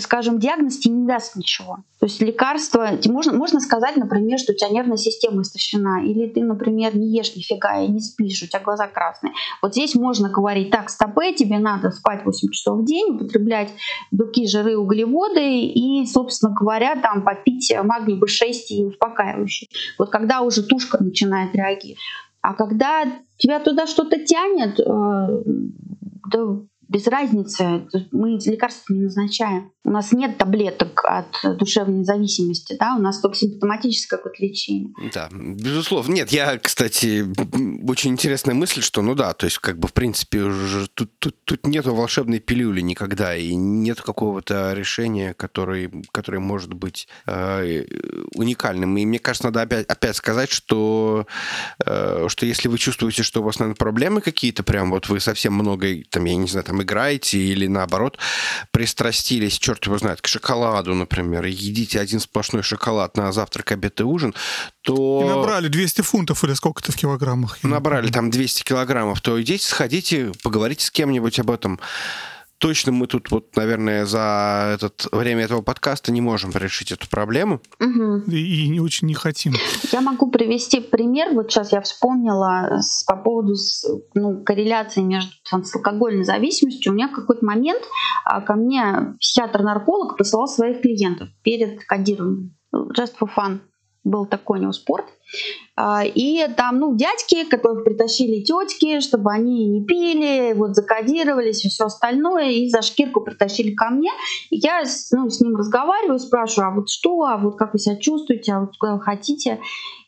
[0.00, 1.78] скажем, диагноз тебе не даст ничего.
[2.00, 6.42] То есть лекарство, можно, можно сказать, например, что у тебя нервная система истощена, или ты,
[6.42, 9.32] например, не ешь нифига и не спишь, у тебя глаза красные.
[9.62, 13.70] Вот здесь можно говорить, так, стопе, тебе надо спать 8 часов в день, употреблять
[14.10, 19.70] белки, жиры, углеводы и, собственно говоря, там попить магний B6 и успокаивающий.
[19.98, 21.98] Вот когда уже тушка начинает реагировать.
[22.40, 23.04] А когда
[23.36, 25.42] тебя туда что-то тянет, э,
[26.30, 29.72] да без разницы, мы лекарства не назначаем.
[29.84, 34.92] У нас нет таблеток от душевной зависимости, да, у нас только симптоматическое какое-то лечение.
[35.12, 36.12] Да, безусловно.
[36.12, 37.24] Нет, я, кстати,
[37.88, 41.36] очень интересная мысль, что, ну да, то есть, как бы, в принципе, уже тут, тут,
[41.44, 47.84] тут нету волшебной пилюли никогда, и нет какого-то решения, который, который может быть э,
[48.34, 48.96] уникальным.
[48.96, 51.26] И мне кажется, надо опять, опять сказать, что,
[51.84, 55.52] э, что если вы чувствуете, что у вас, наверное, проблемы какие-то, прям вот вы совсем
[55.52, 58.18] много, там, я не знаю, там, играете или наоборот
[58.70, 64.00] пристрастились, черт его знает, к шоколаду, например, и едите один сплошной шоколад на завтрак, обед
[64.00, 64.34] и ужин,
[64.82, 65.22] то...
[65.24, 67.62] И набрали 200 фунтов или сколько-то в килограммах.
[67.62, 71.80] Набрали там 200 килограммов, то идите, сходите, поговорите с кем-нибудь об этом
[72.58, 77.60] точно мы тут вот, наверное, за это время этого подкаста не можем решить эту проблему.
[77.80, 78.30] Угу.
[78.30, 79.54] И, и не очень не хотим.
[79.92, 81.32] Я могу привести пример.
[81.32, 83.84] Вот сейчас я вспомнила с, по поводу с,
[84.14, 86.92] ну, корреляции между там, с алкогольной зависимостью.
[86.92, 87.82] У меня в какой-то момент
[88.24, 92.54] а, ко мне психиатр-нарколог посылал своих клиентов перед кодированием.
[92.96, 93.60] Just for fun
[94.08, 95.06] был такой у него спорт.
[95.76, 101.68] А, и там, ну, дядьки, которых притащили тетки, чтобы они не пили, вот закодировались и
[101.68, 104.10] все остальное, и за шкирку притащили ко мне.
[104.50, 104.82] Я
[105.12, 108.60] ну, с ним разговариваю, спрашиваю, а вот что, а вот как вы себя чувствуете, а
[108.60, 109.60] вот куда вы хотите.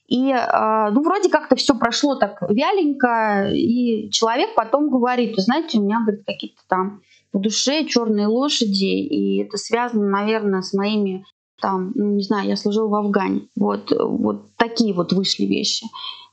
[0.09, 5.83] И, а, ну, вроде как-то все прошло так вяленько, и человек потом говорит, знаете, у
[5.83, 11.25] меня, говорит, какие-то там в душе черные лошади, и это связано, наверное, с моими
[11.61, 13.43] там, ну, не знаю, я служила в Афгане.
[13.57, 15.87] Вот, вот такие вот вышли вещи.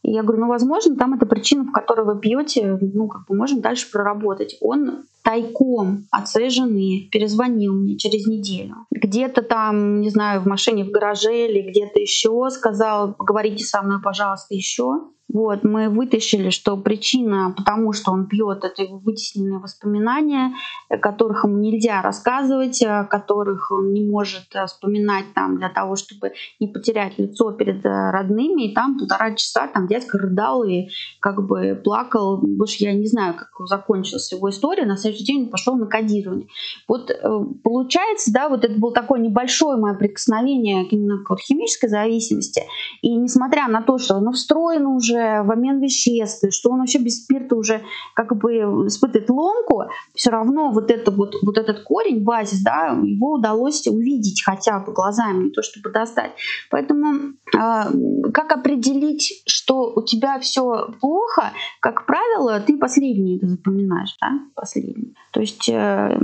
[0.04, 3.36] И я говорю, ну, возможно, там это причина, в которой вы пьете, ну, как бы
[3.36, 4.56] можем дальше проработать.
[4.62, 8.76] Он тайком от своей жены перезвонил мне через неделю.
[8.92, 14.02] Где-то там, не знаю, в машине в гараже или где-то еще сказал, говорите со мной,
[14.02, 15.02] пожалуйста, еще.
[15.30, 20.54] Вот, мы вытащили, что причина, потому что он пьет, это его вытесненные воспоминания,
[20.90, 25.98] о которых ему нельзя рассказывать, о которых он не может э, вспоминать там для того,
[25.98, 28.68] чтобы не потерять лицо перед э, родными.
[28.70, 30.88] И там полтора часа там дядька рыдал и
[31.20, 32.38] как бы плакал.
[32.38, 34.86] Больше я не знаю, как закончилась его история.
[34.86, 36.48] На следующий день он пошел на кодирование.
[36.88, 37.16] Вот э,
[37.64, 42.64] получается, да, вот это было такое небольшое мое прикосновение именно к химической зависимости.
[43.02, 47.00] И несмотря на то, что оно встроено уже уже в обмен веществ, что он вообще
[47.00, 47.82] без спирта уже
[48.16, 48.54] как бы
[48.88, 49.84] испытывает ломку,
[50.16, 54.94] все равно вот, это вот, вот этот корень, базис, да, его удалось увидеть хотя бы
[54.94, 56.32] глазами, не то чтобы достать.
[56.70, 64.16] Поэтому э, как определить, что у тебя все плохо, как правило, ты последний это запоминаешь,
[64.22, 65.16] да, последний.
[65.32, 66.20] То есть э,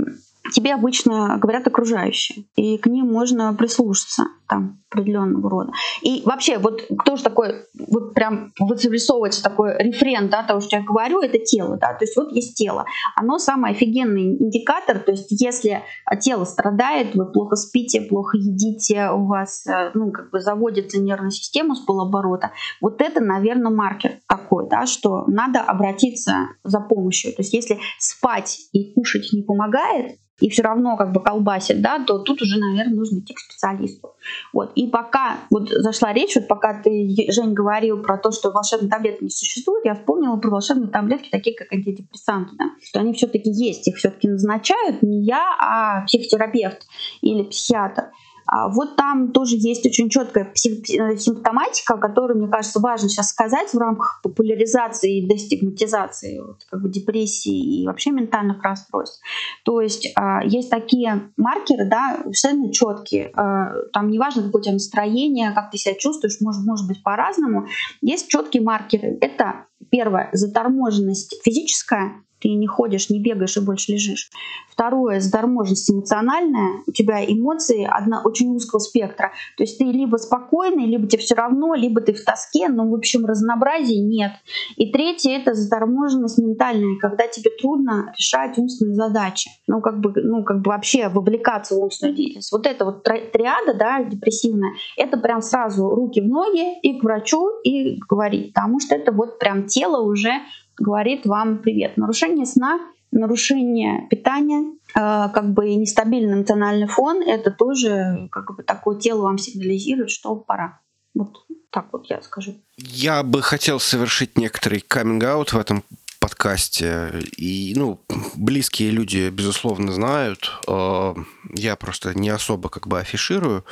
[0.52, 5.72] тебе обычно говорят окружающие, и к ним можно прислушаться там определенного рода.
[6.02, 10.76] И вообще, вот кто же такой, вот прям вот вырисовывается такой рефрен, да, того, что
[10.76, 12.86] я говорю, это тело, да, то есть вот есть тело.
[13.16, 15.82] Оно самый офигенный индикатор, то есть если
[16.20, 21.30] тело страдает, вы плохо спите, плохо едите, у вас, э, ну, как бы заводится нервная
[21.30, 27.32] система с полоборота, вот это, наверное, маркер такой, да, что надо обратиться за помощью.
[27.32, 31.98] То есть если спать и кушать не помогает, и все равно как бы колбасит, да,
[32.04, 34.13] то тут уже, наверное, нужно идти к специалисту.
[34.52, 34.72] Вот.
[34.74, 39.24] И пока вот зашла речь, вот пока ты, Жень, говорил про то, что волшебные таблетки
[39.24, 43.86] не существует, я вспомнила про волшебные таблетки, такие как антидепрессанты, да, что они все-таки есть,
[43.88, 46.86] их все-таки назначают не я, а психотерапевт
[47.20, 48.10] или психиатр.
[48.56, 53.74] А вот там тоже есть очень четкая э, симптоматика, которую, мне кажется, важно сейчас сказать
[53.74, 59.20] в рамках популяризации и дестигматизации вот, как бы депрессии и вообще ментальных расстройств.
[59.64, 63.32] То есть а, есть такие маркеры, да, совершенно четкие.
[63.34, 67.66] А, там неважно, какое у тебя настроение, как ты себя чувствуешь, может, может быть по-разному.
[68.02, 69.18] Есть четкие маркеры.
[69.20, 74.28] Это первое, заторможенность физическая, ты не ходишь, не бегаешь и больше лежишь.
[74.68, 79.32] Второе, заторможенность эмоциональная, у тебя эмоции одна очень узкого спектра.
[79.56, 82.94] То есть ты либо спокойный, либо тебе все равно, либо ты в тоске, но в
[82.94, 84.32] общем разнообразия нет.
[84.76, 89.50] И третье это заторможенность ментальная, когда тебе трудно решать умственные задачи.
[89.66, 92.52] Ну как бы, ну как бы вообще вовлекаться в умственную деятельность.
[92.52, 97.48] Вот это вот триада, да, депрессивная, это прям сразу руки в ноги и к врачу
[97.62, 100.42] и говорить, потому что это вот прям тело уже
[100.76, 101.96] говорит вам привет.
[101.96, 108.98] Нарушение сна, нарушение питания, э, как бы нестабильный эмоциональный фон, это тоже как бы такое
[108.98, 110.80] тело вам сигнализирует, что пора.
[111.14, 111.30] Вот
[111.70, 112.54] так вот я скажу.
[112.76, 115.84] Я бы хотел совершить некоторый каминг-аут в этом
[116.24, 117.12] подкасте.
[117.36, 118.00] И, ну,
[118.34, 120.52] близкие люди, безусловно, знают.
[120.66, 121.14] Э,
[121.52, 123.62] я просто не особо как бы афиширую.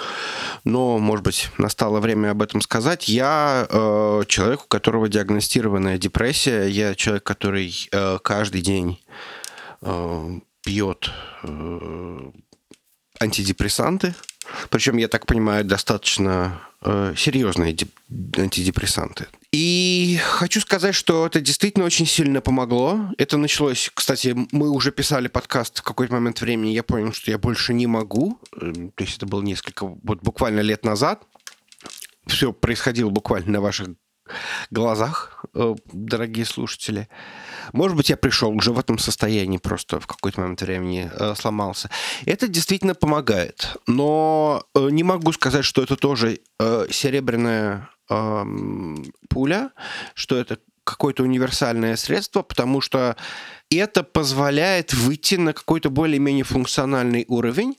[0.62, 3.08] Но, может быть, настало время об этом сказать.
[3.08, 6.66] Я э, человек, у которого диагностированная депрессия.
[6.66, 9.00] Я человек, который э, каждый день
[10.62, 11.10] пьет
[13.18, 14.14] антидепрессанты.
[14.68, 16.60] Причем, я так понимаю, достаточно
[17.16, 17.74] серьезные
[18.36, 19.26] антидепрессанты.
[19.52, 23.10] И хочу сказать, что это действительно очень сильно помогло.
[23.18, 27.36] Это началось, кстати, мы уже писали подкаст в какой-то момент времени, я понял, что я
[27.36, 28.40] больше не могу.
[28.58, 31.24] Эм, то есть это было несколько, вот буквально лет назад.
[32.26, 33.88] Все происходило буквально на ваших
[34.70, 37.08] глазах, э, дорогие слушатели.
[37.72, 41.90] Может быть, я пришел уже в этом состоянии, просто в какой-то момент времени э, сломался.
[42.24, 43.76] Это действительно помогает.
[43.86, 46.40] Но э, не могу сказать, что это тоже
[46.90, 47.88] серебряная
[49.28, 49.70] пуля,
[50.14, 53.16] что это какое-то универсальное средство, потому что
[53.70, 57.78] это позволяет выйти на какой-то более-менее функциональный уровень,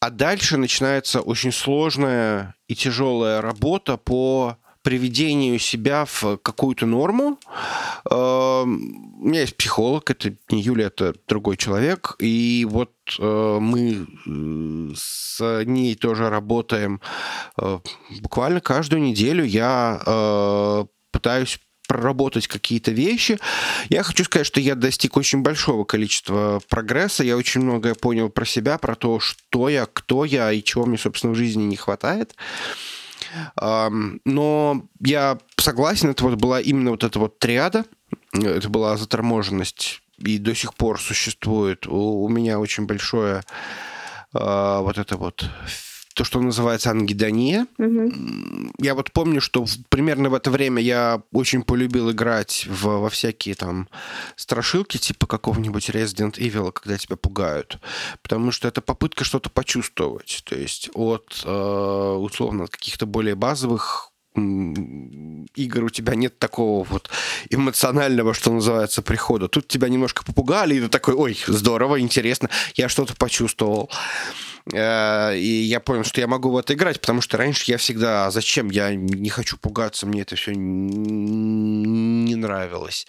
[0.00, 7.38] а дальше начинается очень сложная и тяжелая работа по приведению себя в какую-то норму.
[8.10, 14.94] Эм, у меня есть психолог, это не Юля, это другой человек, и вот мы э,
[14.96, 17.00] с ней тоже работаем
[17.58, 17.78] э,
[18.20, 19.44] буквально каждую неделю.
[19.44, 23.38] Я пытаюсь проработать какие-то вещи.
[23.88, 27.24] Я хочу сказать, что я достиг очень большого количества прогресса.
[27.24, 30.98] Я очень многое понял про себя, про то, что я, кто я и чего мне,
[30.98, 32.34] собственно, в жизни не хватает.
[33.56, 37.84] Но я согласен, это вот была именно вот эта вот триада,
[38.32, 43.42] это была заторможенность, и до сих пор существует у, меня очень большое
[44.32, 45.44] а, вот это вот
[46.14, 47.66] то, что называется ангидония.
[47.76, 48.12] Угу.
[48.78, 53.56] Я вот помню, что примерно в это время я очень полюбил играть в, во всякие
[53.56, 53.88] там
[54.36, 57.78] страшилки, типа какого-нибудь Resident Evil, когда тебя пугают.
[58.22, 60.42] Потому что это попытка что-то почувствовать.
[60.44, 67.08] То есть от, э, условно, каких-то более базовых игр у тебя нет такого вот
[67.50, 69.48] эмоционального, что называется, прихода.
[69.48, 73.90] Тут тебя немножко попугали, и ты такой, ой, здорово, интересно, я что-то почувствовал.
[74.72, 78.26] Э, и я понял, что я могу в это играть, потому что раньше я всегда,
[78.26, 83.06] «А зачем, я не хочу пугаться, мне это все не нравилось.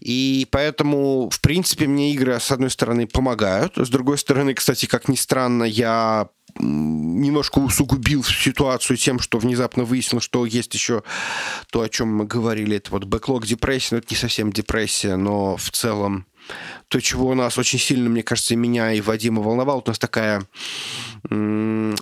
[0.00, 5.08] И поэтому, в принципе, мне игры, с одной стороны, помогают, с другой стороны, кстати, как
[5.08, 6.28] ни странно, я
[6.58, 11.02] немножко усугубил ситуацию тем, что внезапно выяснил, что есть еще
[11.70, 15.56] то, о чем мы говорили, это вот бэклог депрессия, ну, это не совсем депрессия, но
[15.56, 16.26] в целом
[16.88, 20.46] то, чего у нас очень сильно, мне кажется, меня, и Вадима волновало, у нас такая
[21.28, 21.94] э,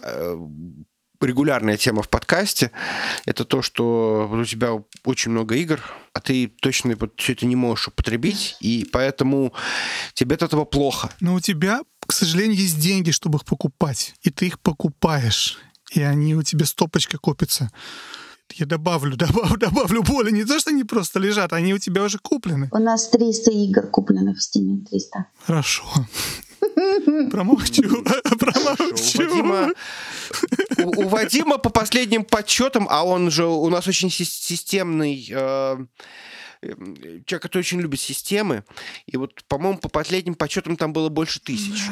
[1.21, 2.71] регулярная тема в подкасте,
[3.27, 4.73] это то, что у тебя
[5.05, 5.81] очень много игр,
[6.13, 9.53] а ты точно вот все это не можешь употребить, и поэтому
[10.13, 11.11] тебе от этого плохо.
[11.21, 15.59] Но у тебя, к сожалению, есть деньги, чтобы их покупать, и ты их покупаешь,
[15.93, 17.71] и они у тебя стопочка копятся.
[18.55, 20.31] Я добавлю, добавлю, добавлю боли.
[20.31, 22.69] Не то, что они просто лежат, они у тебя уже куплены.
[22.73, 24.85] У нас 300 игр куплены в Steam.
[24.85, 25.27] 300.
[25.47, 25.85] Хорошо.
[27.31, 27.83] Промолчу.
[28.39, 29.23] Промолчу.
[29.23, 29.73] У Вадима,
[30.79, 35.77] у, у Вадима по последним подсчетам, а он же у нас очень системный э,
[37.27, 38.65] человек, который очень любит системы.
[39.07, 41.85] И вот, по-моему, по последним подсчетам там было больше тысяч.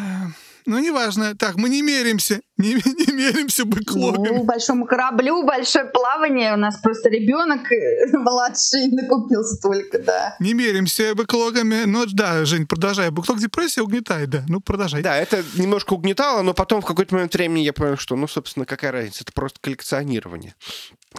[0.66, 1.34] Ну, неважно.
[1.34, 2.40] Так, мы не меримся.
[2.56, 4.28] Не, не меримся бэклогами.
[4.28, 6.54] Ну, большому кораблю, большое плавание.
[6.54, 10.36] У нас просто ребенок э, младший накупил столько, да.
[10.38, 11.84] Не меримся бэклогами.
[11.86, 13.10] Ну, да, Жень, продолжай.
[13.10, 14.44] Бэклог депрессия угнетает, да.
[14.48, 15.02] Ну, продолжай.
[15.02, 18.66] Да, это немножко угнетало, но потом в какой-то момент времени я понял, что, ну, собственно,
[18.66, 19.22] какая разница?
[19.24, 20.54] Это просто коллекционирование.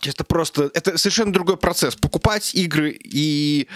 [0.05, 0.71] Это просто...
[0.73, 1.95] Это совершенно другой процесс.
[1.95, 3.67] Покупать игры и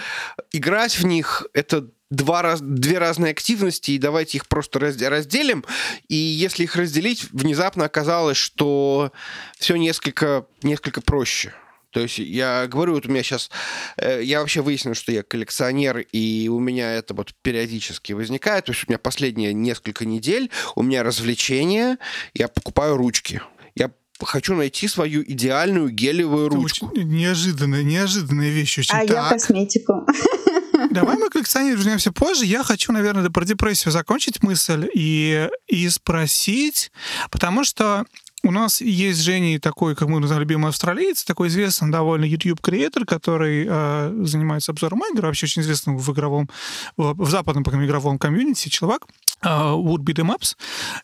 [0.52, 5.64] играть в них— это два раз, две разные активности, и давайте их просто разделим.
[6.08, 9.12] И если их разделить, внезапно оказалось, что
[9.58, 11.52] все несколько, несколько проще.
[11.90, 13.50] То есть я говорю, вот у меня сейчас,
[13.96, 18.66] э, я вообще выяснил, что я коллекционер, и у меня это вот периодически возникает.
[18.66, 21.98] То есть у меня последние несколько недель, у меня развлечения,
[22.34, 23.40] я покупаю ручки.
[23.74, 23.90] Я
[24.22, 26.88] хочу найти свою идеальную гелевую ручку.
[26.88, 28.94] Очень неожиданная, неожиданная вещь очень.
[28.94, 29.10] А так.
[29.10, 30.06] я косметику.
[30.90, 32.44] Давай мы коллекционировать вернемся позже.
[32.44, 36.90] Я хочу, наверное, про депрессию закончить мысль и, и спросить,
[37.30, 38.04] потому что
[38.44, 43.66] у нас есть Женя такой, как мы называем, любимый австралиец, такой известный довольно YouTube-креатор, который
[43.68, 46.48] э, занимается обзором игр, вообще очень известный в игровом,
[46.96, 49.06] в, в западном, по игровом комьюнити чувак.
[49.44, 50.56] Uh, Would Be The Maps,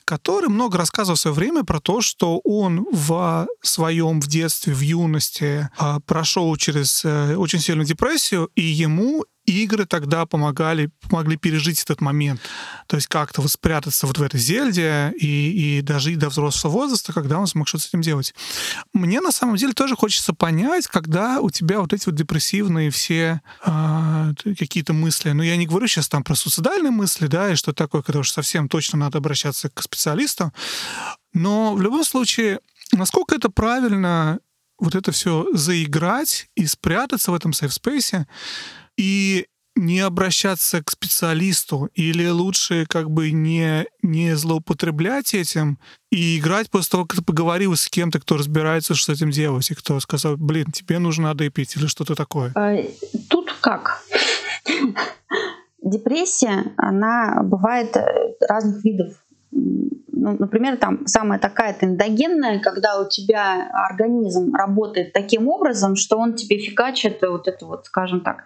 [0.05, 4.81] который много рассказывал в свое время про то, что он в своем в детстве, в
[4.81, 11.83] юности uh, прошел через uh, очень сильную депрессию, и ему игры тогда помогали, помогли пережить
[11.83, 12.41] этот момент.
[12.87, 17.13] То есть как-то вот спрятаться вот в этой зельде и, и дожить до взрослого возраста,
[17.13, 18.35] когда он смог что-то с этим делать.
[18.93, 23.41] Мне на самом деле тоже хочется понять, когда у тебя вот эти вот депрессивные все
[23.65, 25.31] э, какие-то мысли.
[25.31, 28.31] Но я не говорю сейчас там про суицидальные мысли, да, и что такое, когда уж
[28.31, 30.53] совсем точно надо обращаться к специалистам.
[31.33, 32.61] Но в любом случае,
[32.93, 34.39] насколько это правильно
[34.79, 38.27] вот это все заиграть и спрятаться в этом сейф-спейсе,
[38.97, 45.79] и не обращаться к специалисту или лучше как бы не, не злоупотреблять этим
[46.11, 49.71] и играть после того, как ты поговорил с кем-то, кто разбирается, что с этим делать,
[49.71, 52.53] и кто сказал, блин, тебе нужно надо пить или что-то такое?
[52.55, 52.77] А,
[53.29, 54.05] тут как?
[55.83, 59.13] Депрессия, она бывает э, разных видов
[60.25, 66.35] ну, например, там самая такая эндогенная, когда у тебя организм работает таким образом, что он
[66.35, 68.45] тебе фигачит вот это вот, скажем так,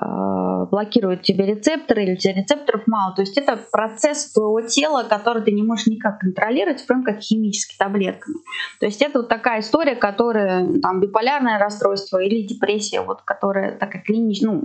[0.00, 3.16] э, блокирует тебе рецепторы или у тебя рецепторов мало.
[3.16, 7.78] То есть это процесс твоего тела, который ты не можешь никак контролировать, прям как химическими
[7.78, 8.36] таблетками.
[8.78, 14.02] То есть это вот такая история, которая там биполярное расстройство или депрессия, вот, которая такая
[14.02, 14.64] клиничная, ну,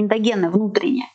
[0.00, 1.08] эндогенная, внутренняя.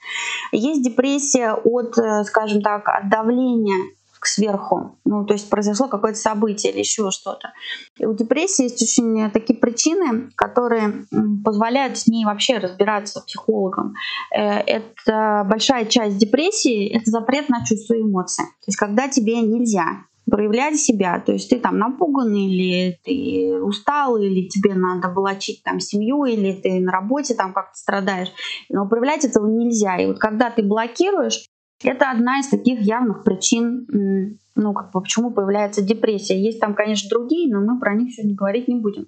[0.52, 4.98] Есть депрессия от, э, скажем так, от давления сверху.
[5.06, 7.54] Ну, то есть произошло какое-то событие или еще что-то.
[7.98, 11.06] И у депрессии есть очень такие причины, которые
[11.44, 13.94] позволяют с ней вообще разбираться психологам.
[14.36, 18.44] Э, это большая часть депрессии— это запрет на чувства и эмоции.
[18.44, 24.18] То есть когда тебе нельзя проявлять себя, то есть ты там напуган или ты устал,
[24.18, 28.32] или тебе надо волочить там семью, или ты на работе там как-то страдаешь,
[28.70, 29.98] но проявлять этого нельзя.
[29.98, 31.48] И вот когда ты блокируешь,
[31.84, 33.88] это одна из таких явных причин,
[34.56, 36.40] ну, как бы, почему появляется депрессия.
[36.40, 39.08] Есть там, конечно, другие, но мы про них сегодня говорить не будем.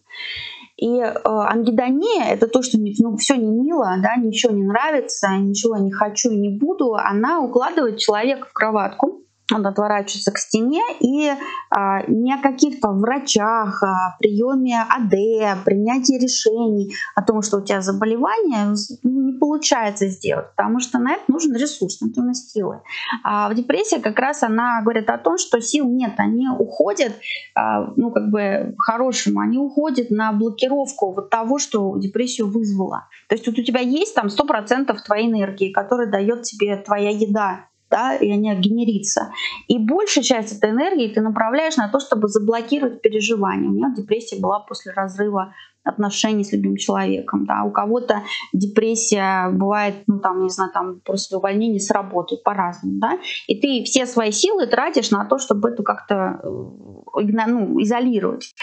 [0.78, 5.78] И э, ангидония— это то, что ну, все не мило, да, ничего не нравится, ничего
[5.78, 6.94] не хочу и не буду.
[6.94, 9.24] Она укладывает человека в кроватку,
[9.54, 11.32] он отворачивается к стене и
[11.70, 17.82] а, не о каких-то врачах, а приеме АД, принятии решений о том, что у тебя
[17.82, 22.82] заболевание, ну, не получается сделать, потому что на это нужен ресурс, на это нужны силы.
[23.24, 27.14] А в депрессии как раз она говорит о том, что сил нет, они уходят,
[27.56, 33.08] а, ну как бы хорошему, они уходят на блокировку вот того, что депрессию вызвало.
[33.28, 37.69] То есть вот у тебя есть там 100% твоей энергии, которая дает тебе твоя еда,
[37.90, 39.32] да, и они генерится.
[39.68, 43.70] И большая часть этой энергии ты направляешь на то, чтобы заблокировать переживания.
[43.70, 47.46] У меня депрессия была после разрыва отношений с любимым человеком.
[47.46, 47.64] Да.
[47.64, 48.24] У кого-то
[48.54, 53.00] депрессия бывает, ну там, не знаю, там после увольнения с работы по-разному.
[53.00, 53.18] Да.
[53.48, 58.54] И ты все свои силы тратишь на то, чтобы это как-то э, ну, изолировать.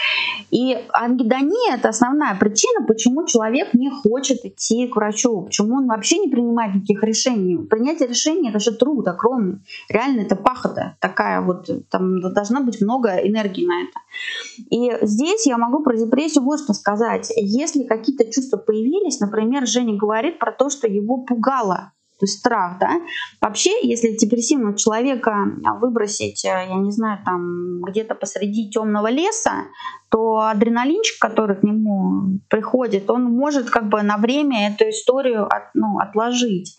[0.51, 6.19] И ангидония— это основная причина, почему человек не хочет идти к врачу, почему он вообще
[6.19, 7.57] не принимает никаких решений.
[7.57, 9.59] Принятие решений— это же труд огромный.
[9.89, 13.99] Реально это пахота такая вот, там должна быть много энергии на это.
[14.69, 19.65] И здесь я могу про депрессию вот что сказать сказать, если какие-то чувства появились, например,
[19.65, 22.99] Женя говорит про то, что его пугало то есть страх, да.
[23.41, 25.31] Вообще, если депрессивного человека
[25.79, 29.65] выбросить, э, я не знаю, там где-то посреди темного леса,
[30.09, 35.73] то адреналинчик, который к нему приходит, он может как бы на время эту историю от,
[35.73, 36.77] ну, отложить.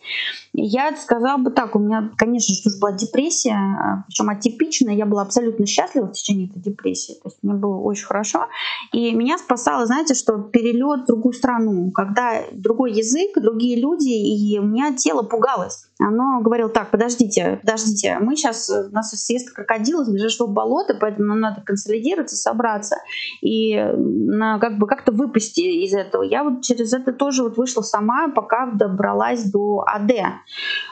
[0.55, 5.67] Я сказала бы так, у меня, конечно же, была депрессия, причем атипичная, я была абсолютно
[5.67, 8.47] счастлива в течение этой депрессии, то есть мне было очень хорошо.
[8.93, 14.59] И меня спасало, знаете, что перелет в другую страну, когда другой язык, другие люди, и
[14.59, 15.88] у меня тело пугалось.
[16.01, 21.29] Оно говорило, так, подождите, подождите, мы сейчас, у нас съезд крокодил из ближайшего болота, поэтому
[21.29, 22.97] нам надо консолидироваться, собраться
[23.41, 26.23] и на, как бы как-то выпасть из этого.
[26.23, 30.13] Я вот через это тоже вот вышла сама, пока добралась до АД.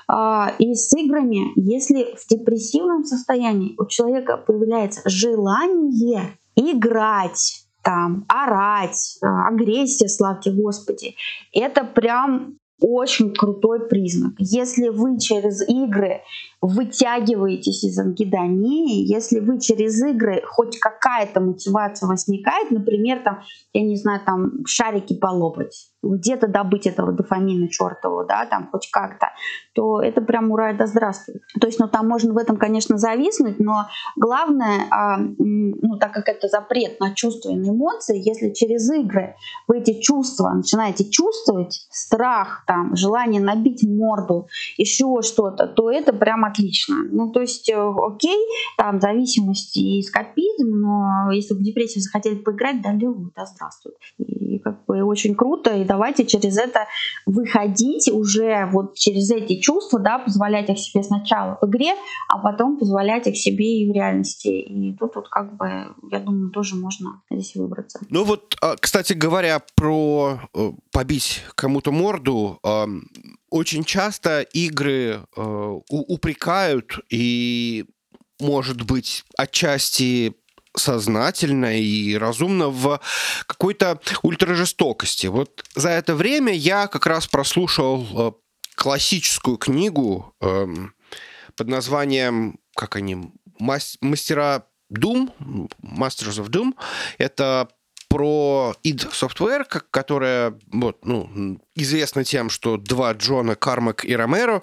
[0.08, 9.18] А, и с играми, если в депрессивном состоянии у человека появляется желание играть, там, орать,
[9.22, 11.14] а, агрессия, славьте Господи,
[11.52, 14.34] это прям очень крутой признак.
[14.38, 16.22] Если вы через игры
[16.60, 23.96] вытягиваетесь из ангидонии, если вы через игры хоть какая-то мотивация возникает, например, там, я не
[23.96, 29.28] знаю, там шарики полопать, где-то добыть этого дофамина чертового, да, там хоть как-то,
[29.74, 31.40] то это прям ура, да здравствуй.
[31.60, 33.86] То есть, ну там можно в этом, конечно, зависнуть, но
[34.16, 39.34] главное, а, ну так как это запрет на чувства и на эмоции, если через игры
[39.68, 46.44] вы эти чувства начинаете чувствовать, страх, там, желание набить морду, еще что-то, то это прям
[46.44, 46.96] отлично.
[47.10, 48.38] Ну, то есть, э, окей,
[48.76, 53.92] там зависимость и эскапизм, но если в депрессии захотели поиграть, да, да, здравствуй.
[54.18, 56.86] И как бы очень круто, и давайте через это
[57.24, 61.94] выходить уже вот через эти чувства, да, позволять их себе сначала в игре,
[62.28, 64.48] а потом позволять их себе и в реальности.
[64.48, 68.00] И тут вот как бы, я думаю, тоже можно здесь выбраться.
[68.10, 72.60] Ну вот, а, кстати говоря, про э, побить кому-то морду,
[73.50, 77.86] очень часто игры э, упрекают и,
[78.38, 80.34] может быть, отчасти
[80.76, 83.00] сознательно и разумно в
[83.46, 85.26] какой-то ультражестокости.
[85.26, 88.32] Вот за это время я как раз прослушал э,
[88.74, 90.66] классическую книгу э,
[91.56, 95.30] под названием, как они, мастера Doom,
[95.82, 96.74] Masters of Doom.
[97.18, 97.68] Это
[98.08, 104.62] про id Software, которая вот, ну, известна тем, что два Джона, Кармак и Ромеро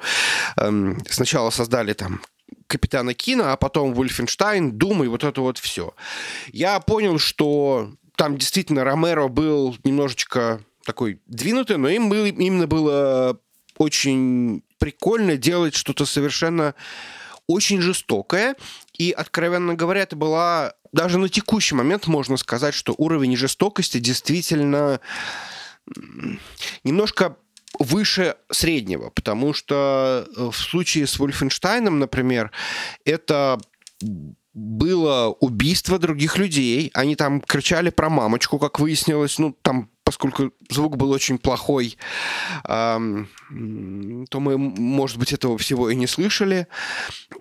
[0.57, 2.21] эм, сначала создали там
[2.67, 5.93] Капитана Кина, а потом Вольфенштайн, Дум и вот это вот все.
[6.51, 13.39] Я понял, что там действительно Ромеро был немножечко такой двинутый, но им было, именно было
[13.77, 16.75] очень прикольно делать что-то совершенно
[17.47, 18.55] очень жестокое.
[18.97, 24.99] И, откровенно говоря, это была даже на текущий момент можно сказать, что уровень жестокости действительно
[26.83, 27.37] немножко
[27.79, 32.51] выше среднего, потому что э, в случае с Вольфенштайном, например,
[33.05, 33.59] это
[34.53, 36.91] было убийство других людей.
[36.93, 39.39] Они там кричали про мамочку, как выяснилось.
[39.39, 41.97] Ну, там поскольку звук был очень плохой,
[42.63, 42.99] то
[43.49, 46.67] мы, может быть, этого всего и не слышали.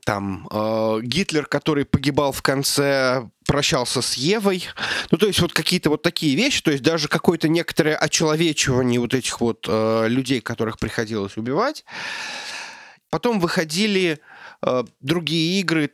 [0.04, 4.64] Там э, Гитлер, который погибал в конце, прощался с Евой.
[5.10, 9.12] Ну, то есть вот какие-то вот такие вещи, то есть даже какое-то некоторое очеловечивание вот
[9.12, 11.84] этих вот э, людей, которых приходилось убивать.
[13.10, 14.20] Потом выходили
[14.62, 15.90] э, другие игры,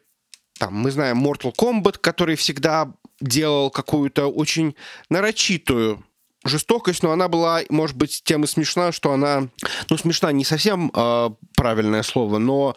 [0.59, 4.75] там, мы знаем Mortal Kombat, который всегда делал какую-то очень
[5.11, 6.05] нарочитую
[6.45, 9.49] жестокость, но она была, может быть, тем и смешна, что она...
[9.91, 12.77] Ну, смешна не совсем э, правильное слово, но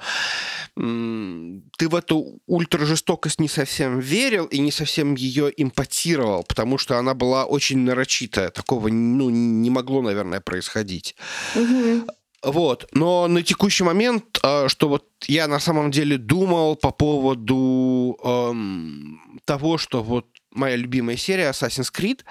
[0.76, 6.98] э, ты в эту ультражестокость не совсем верил и не совсем ее импотировал, потому что
[6.98, 8.50] она была очень нарочитая.
[8.50, 11.16] Такого, ну, не могло, наверное, происходить.
[11.56, 12.08] Угу.
[12.44, 12.88] Вот.
[12.92, 19.40] Но на текущий момент, э, что вот я на самом деле думал по поводу эм,
[19.46, 22.22] того, что вот моя любимая серия Assassin's Creed,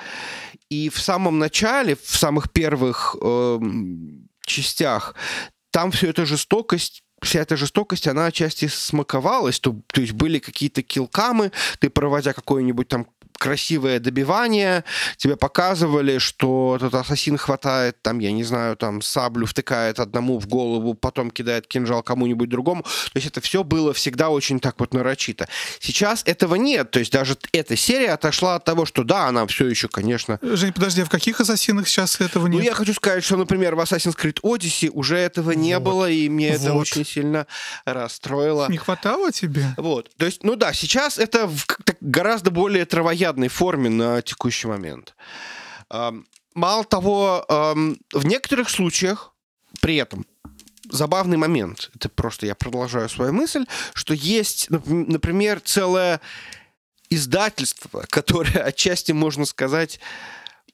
[0.69, 3.59] и в самом начале, в самых первых э,
[4.45, 5.15] частях,
[5.71, 10.83] там все это жестокость вся эта жестокость, она отчасти смаковалась, то, то есть были какие-то
[10.83, 13.07] килкамы, ты проводя какой-нибудь там
[13.41, 14.85] красивое добивание,
[15.17, 20.47] тебе показывали, что этот ассасин хватает, там, я не знаю, там, саблю втыкает одному в
[20.47, 22.83] голову, потом кидает кинжал кому-нибудь другому.
[22.83, 25.49] То есть это все было всегда очень так вот нарочито.
[25.79, 26.91] Сейчас этого нет.
[26.91, 30.39] То есть даже эта серия отошла от того, что да, она все еще, конечно...
[30.43, 32.59] Жень, подожди, а в каких ассасинах сейчас этого ну, нет?
[32.59, 35.85] Ну, я хочу сказать, что, например, в Assassin's Creed Odyssey уже этого не вот.
[35.85, 36.61] было, и мне вот.
[36.61, 37.47] это очень сильно
[37.87, 38.67] расстроило.
[38.69, 39.65] Не хватало тебе?
[39.79, 40.11] Вот.
[40.19, 41.51] То есть, ну да, сейчас это
[42.03, 45.15] гораздо более травоядно плотоядной форме на текущий момент.
[46.55, 49.33] Мало того, в некоторых случаях
[49.81, 50.27] при этом
[50.91, 56.21] забавный момент, это просто я продолжаю свою мысль, что есть, например, целое
[57.11, 60.01] издательство, которое отчасти, можно сказать,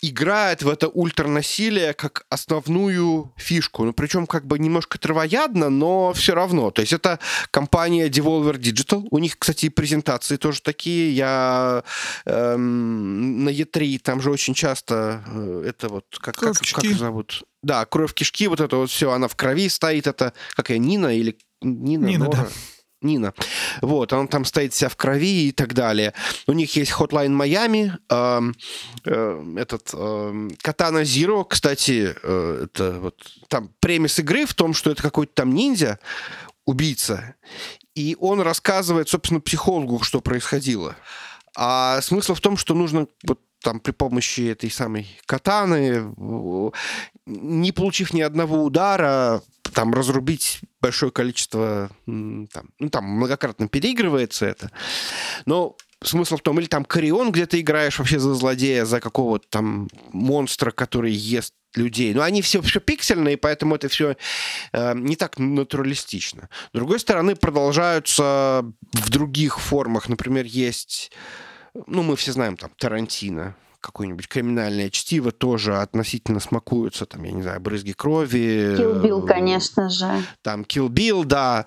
[0.03, 3.84] играет в это ультранасилие как основную фишку.
[3.84, 6.70] Ну, причем как бы немножко травоядно, но все равно.
[6.70, 7.18] То есть это
[7.51, 9.07] компания Devolver Digital.
[9.11, 11.14] У них, кстати, презентации тоже такие.
[11.14, 11.84] Я
[12.24, 16.05] эм, на E3 там же очень часто э, это вот...
[16.20, 17.44] Как, как, как зовут?
[17.62, 20.07] Да, кровь кишки, вот это вот все, она в крови стоит.
[20.07, 21.36] Это какая, Нина или...
[21.62, 22.42] Нина, Нина Нора?
[22.44, 22.49] да.
[23.07, 23.32] Нина.
[23.80, 26.12] Вот, он там стоит вся в крови и так далее.
[26.46, 28.52] У них есть Hotline Miami, э,
[29.04, 29.96] э, этот э,
[30.62, 33.14] Katana Zero, кстати, э, это вот
[33.48, 35.98] там премис игры в том, что это какой-то там ниндзя,
[36.64, 37.36] убийца,
[37.94, 40.96] и он рассказывает, собственно, психологу, что происходило.
[41.57, 46.14] А смысл в том, что нужно вот там при помощи этой самой катаны,
[47.24, 49.42] не получив ни одного удара,
[49.77, 54.72] там разрубить большое количество, там, ну там многократно переигрывается это,
[55.45, 59.47] но смысл в том, или там Корион, где ты играешь вообще за злодея, за какого-то
[59.51, 62.14] там монстра, который ест людей.
[62.14, 64.16] Но они все, все пиксельные, поэтому это все
[64.72, 66.49] э, не так натуралистично.
[66.72, 68.64] С другой стороны, продолжаются
[68.95, 70.09] в других формах.
[70.09, 71.12] Например, есть,
[71.87, 77.43] ну, мы все знаем, там, Тарантино, какое-нибудь криминальное чтиво тоже относительно смакуются, там, я не
[77.43, 78.77] знаю, брызги крови.
[78.77, 80.09] Kill Bill, э, конечно же.
[80.43, 81.66] Там Kill Bill, да.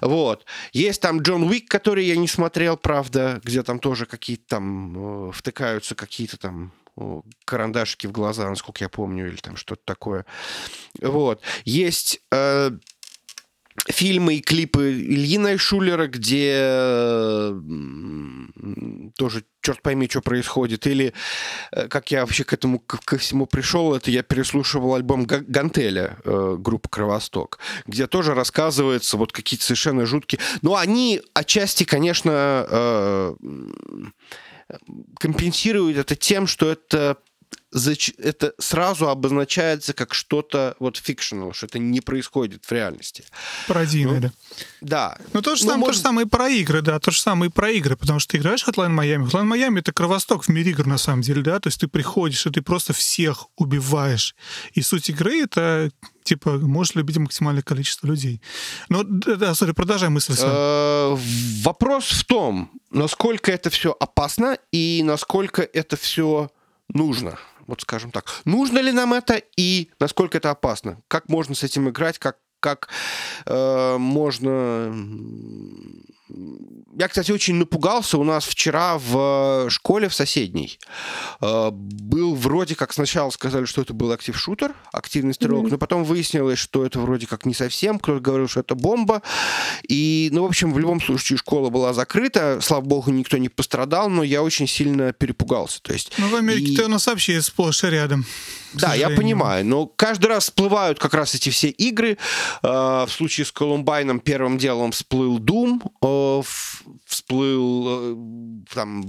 [0.00, 0.44] Вот.
[0.72, 5.32] Есть там Джон Уик, который я не смотрел, правда, где там тоже какие-то там э,
[5.32, 6.72] втыкаются какие-то там
[7.44, 10.24] карандашики в глаза, насколько я помню, или там что-то такое.
[11.00, 11.42] Вот.
[11.64, 12.70] Есть э,
[13.88, 17.52] фильмы и клипы Ильина Шулера, где
[19.16, 20.86] тоже черт пойми, что происходит.
[20.86, 21.12] Или
[21.72, 26.56] э, как я вообще к этому ко всему пришел, это я переслушивал альбом Гантеля э,
[26.58, 30.40] группы Кровосток, где тоже рассказывается вот какие-то совершенно жуткие.
[30.62, 33.34] Но они отчасти, конечно, э,
[35.18, 37.18] компенсируют это тем, что это
[38.18, 43.24] это сразу обозначается как что-то вот fictional, что это не происходит в реальности.
[43.68, 44.32] Пародийное, ну, да.
[44.80, 45.18] Да.
[45.32, 45.94] Ну, то же, ну, самое, может...
[45.94, 48.32] то же самое и про игры, да, то же самое и про игры, потому что
[48.32, 49.26] ты играешь в Hotline Miami.
[49.26, 52.46] Hotline Miami— это кровосток в мире игр, на самом деле, да, то есть ты приходишь,
[52.46, 54.34] и ты просто всех убиваешь.
[54.72, 55.90] И суть игры— это
[56.24, 58.42] типа, можешь любить максимальное количество людей.
[58.88, 60.34] Ну, да, сори, продолжай мысль.
[60.38, 61.16] Э,
[61.62, 66.50] вопрос в том, насколько это все опасно и насколько это все
[66.88, 68.26] нужно вот скажем так.
[68.44, 71.00] Нужно ли нам это и насколько это опасно?
[71.08, 72.18] Как можно с этим играть?
[72.18, 72.88] Как, как
[73.46, 74.92] э, можно
[76.98, 78.18] я, кстати, очень напугался.
[78.18, 80.78] У нас вчера в школе в соседней
[81.40, 85.70] э, был вроде как сначала сказали, что это был актив-шутер, активный стрелок, mm-hmm.
[85.70, 87.98] но потом выяснилось, что это вроде как не совсем.
[87.98, 89.22] Кто-то говорил, что это бомба.
[89.88, 92.58] И, ну, в общем, в любом случае школа была закрыта.
[92.60, 95.80] Слава богу, никто не пострадал, но я очень сильно перепугался.
[95.82, 96.84] То есть, ну, в Америке-то и...
[96.86, 98.26] у нас вообще сплошь и рядом.
[98.80, 102.18] Да, я понимаю, но каждый раз всплывают как раз эти все игры.
[102.62, 106.42] Э, в случае с Колумбайном первым делом всплыл Doom, э,
[107.06, 108.16] всплыл э,
[108.74, 109.04] там...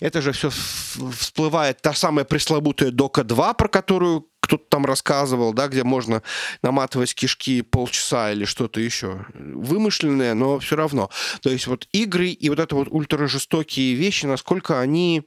[0.00, 5.68] Это же все всплывает та самая пресловутая Дока 2, про которую кто-то там рассказывал, да,
[5.68, 6.22] где можно
[6.62, 9.24] наматывать кишки полчаса или что-то еще.
[9.34, 11.10] Вымышленное, но все равно.
[11.40, 15.22] То есть вот игры и вот это вот ультражестокие вещи, насколько они,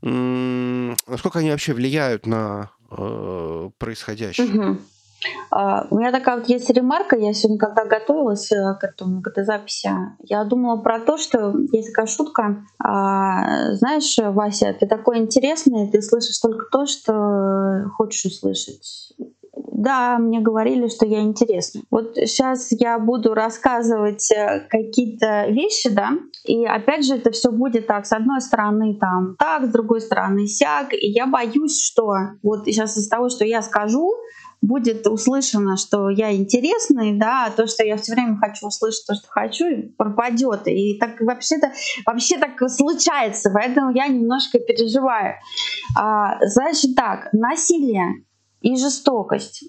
[0.00, 4.46] насколько они вообще влияют на э, происходящее.
[4.46, 4.78] Угу.
[5.52, 9.28] Uh, у меня такая вот есть ремарка, я сегодня, когда готовилась э, к, этому, к
[9.28, 9.90] этой записи,
[10.20, 16.02] я думала про то, что есть такая шутка, uh, знаешь, Вася, ты такой интересный, ты
[16.02, 19.14] слышишь только то, что хочешь услышать.
[19.56, 21.82] Да, мне говорили, что я интересный.
[21.90, 26.12] Вот сейчас я буду рассказывать э, какие-то вещи, да,
[26.44, 30.46] и опять же это все будет так, с одной стороны там так, с другой стороны
[30.46, 32.12] сяк, и я боюсь, что
[32.42, 34.12] вот сейчас из того, что я скажу,
[34.60, 39.14] будет услышано, что я интересный, да, а то, что я все время хочу услышать то,
[39.14, 39.64] что хочу,
[39.96, 40.66] пропадет.
[40.66, 41.72] И так вообще-то
[42.06, 45.34] вообще так случается, поэтому я немножко переживаю.
[45.96, 48.24] А, значит так, насилие
[48.60, 49.64] и жестокость.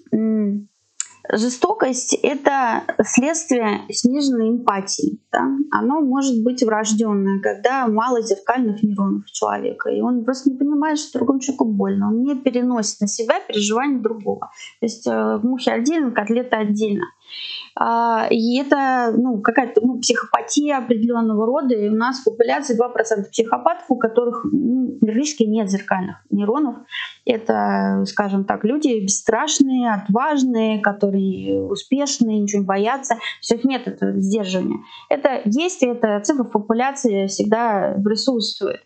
[1.30, 5.20] Жестокость— это следствие сниженной эмпатии.
[5.30, 5.46] Да?
[5.70, 11.18] Оно может быть врожденное, когда мало зеркальных нейронов человека, и он просто не понимает, что
[11.18, 12.08] другому человеку больно.
[12.08, 14.50] Он не переносит на себя переживания другого.
[14.80, 17.04] То есть э, мухи отдельно, котлеты отдельно.
[17.80, 21.76] А, и это ну, какая-то ну, психопатия определенного рода.
[21.76, 26.76] И у нас в популяции 2% психопатов, у которых ну, практически нет зеркальных нейронов.
[27.24, 33.18] Это, скажем так, люди бесстрашные, отважные, которые успешные, ничего не боятся.
[33.40, 34.78] Все их нет этого сдерживания.
[35.08, 38.82] Это есть, и эта цифра в популяции всегда присутствует.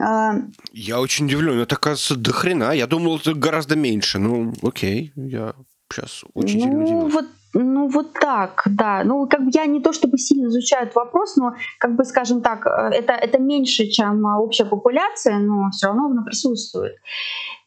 [0.00, 0.36] А,
[0.72, 1.60] я очень удивлен.
[1.60, 2.72] Это, оказывается, до хрена.
[2.72, 4.18] Я думал, это гораздо меньше.
[4.18, 5.54] Ну, окей, я
[5.92, 9.02] сейчас очень ну, сильно Вот ну вот так, да.
[9.04, 12.42] Ну как бы я не то чтобы сильно изучаю этот вопрос, но как бы скажем
[12.42, 16.96] так, э, это это меньше, чем общая популяция, но все равно она присутствует.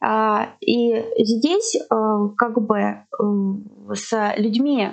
[0.00, 3.04] А, и здесь э, как бы э,
[3.92, 4.88] с людьми,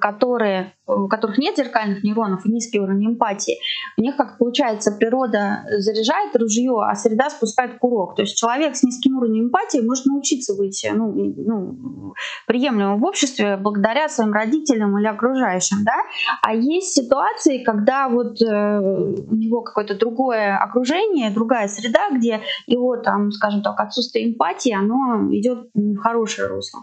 [0.00, 3.58] которые у которых нет зеркальных нейронов и низкий уровень эмпатии,
[3.96, 8.16] у них, как получается, природа заряжает ружье, а среда спускает курок.
[8.16, 12.14] То есть человек с низким уровнем эмпатии может научиться быть ну, ну,
[12.46, 15.78] приемлемым в обществе благодаря своим родителям или окружающим.
[15.84, 15.94] Да?
[16.42, 22.96] А есть ситуации, когда вот э, у него какое-то другое окружение, другая среда, где его,
[22.96, 26.80] там, скажем так, отсутствие эмпатии, оно идет в хорошее русло.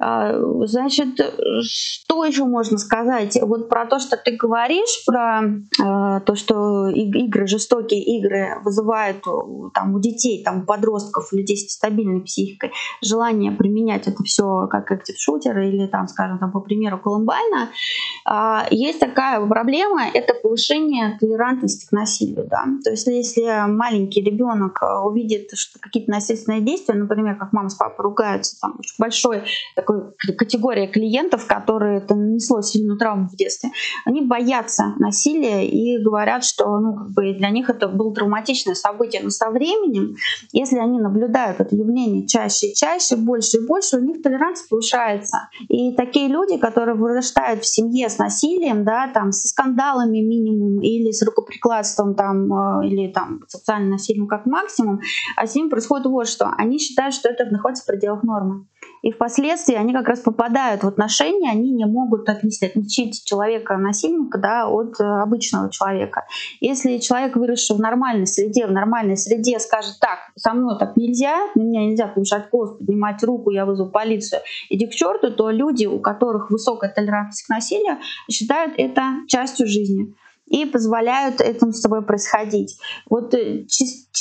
[0.00, 0.40] Э,
[0.78, 1.20] значит,
[1.62, 3.38] что еще можно сказать?
[3.42, 9.22] вот про то, что ты говоришь, про э, то, что игры, жестокие игры вызывают
[9.74, 12.72] там, у детей, там, у подростков, у людей с стабильной психикой
[13.02, 17.70] желание применять это все как актив-шутер или, там, скажем, там, по примеру Колумбайна,
[18.28, 22.46] э, есть такая проблема, это повышение толерантности к насилию.
[22.48, 22.64] Да?
[22.84, 28.02] То есть если маленький ребенок увидит что какие-то насильственные действия, например, как мама с папой
[28.02, 29.42] ругаются, там большой
[29.74, 30.12] такой
[30.68, 33.70] категория клиентов, которые это нанесло сильную травму в детстве,
[34.04, 39.22] они боятся насилия и говорят, что ну, как бы для них это было травматичное событие.
[39.22, 40.16] Но со временем,
[40.52, 45.48] если они наблюдают это явление чаще и чаще, больше и больше, у них толеранция повышается.
[45.68, 51.12] И такие люди, которые вырастают в семье с насилием, да, там, со скандалами минимум или
[51.12, 55.00] с рукоприкладством там, э, или там, социальным насилием как максимум,
[55.36, 56.52] а с ними происходит вот что.
[56.58, 58.66] Они считают, что это находится в пределах нормы.
[59.02, 65.00] И впоследствии они как раз попадают в отношения, они не могут отличить, человека-насильника да, от
[65.00, 66.26] э, обычного человека.
[66.60, 71.36] Если человек, выросший в нормальной среде, в нормальной среде скажет, так, со мной так нельзя,
[71.54, 76.00] меня нельзя повышать голос, поднимать руку, я вызову полицию, иди к черту, то люди, у
[76.00, 77.98] которых высокая толерантность к насилию,
[78.30, 80.14] считают это частью жизни
[80.48, 82.78] и позволяют этому с собой происходить.
[83.08, 83.66] Вот э,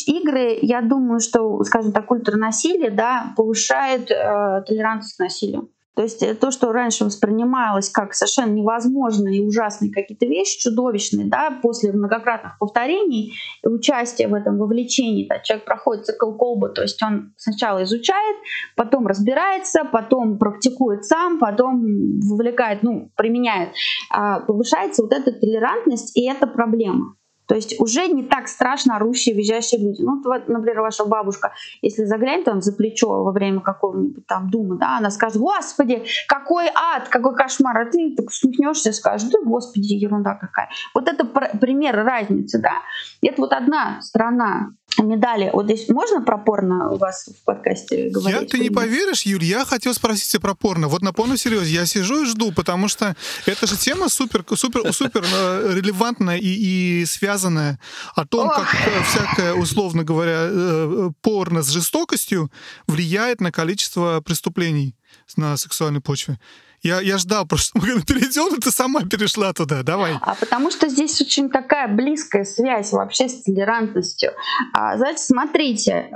[0.08, 5.70] игры, я думаю, что, скажем так, культура насилия да, повышает э, толерантность к насилию.
[5.98, 11.26] То есть э, то, что раньше воспринималось как совершенно невозможные и ужасные какие-то вещи, чудовищные,
[11.26, 13.34] да, после многократных повторений,
[13.64, 18.38] участия в этом вовлечении, да, человек проходит цикл колба, то есть он сначала изучает,
[18.76, 23.70] потом разбирается, потом практикует сам, потом вовлекает, ну, применяет,
[24.12, 27.16] а повышается вот эта толерантность, и это проблема.
[27.48, 30.02] То есть уже не так страшно орущие, визжащие люди.
[30.02, 34.76] Ну, вот, например, ваша бабушка, если заглянет там за плечо во время какого-нибудь там дума,
[34.76, 39.40] да, она скажет, господи, какой ад, какой кошмар, а ты так усмехнешься и скажешь, да,
[39.44, 40.70] господи, ерунда какая.
[40.94, 42.74] Вот это пример разницы, да.
[43.22, 44.72] Это вот одна сторона
[45.04, 45.50] медали.
[45.54, 48.42] Вот здесь можно про порно у вас в подкасте говорить?
[48.42, 50.88] Я, ты не поверишь, Юль, я хотел спросить тебя про порно.
[50.88, 53.16] Вот на полном серьезе я сижу и жду, потому что
[53.46, 57.06] эта же тема супер, супер, супер э, релевантная и, и
[57.38, 57.80] связанная
[58.16, 58.56] о том, Ох.
[58.56, 62.52] как э, всякое, условно говоря, э, порно с жестокостью
[62.88, 64.96] влияет на количество преступлений
[65.38, 66.40] на сексуальной почве.
[66.84, 69.84] Я, я ждал просто, мы перейдем, и ты сама перешла туда.
[69.84, 70.18] Давай.
[70.22, 74.32] А потому что здесь очень такая близкая связь вообще с толерантностью.
[74.74, 76.10] А, знаете, смотрите,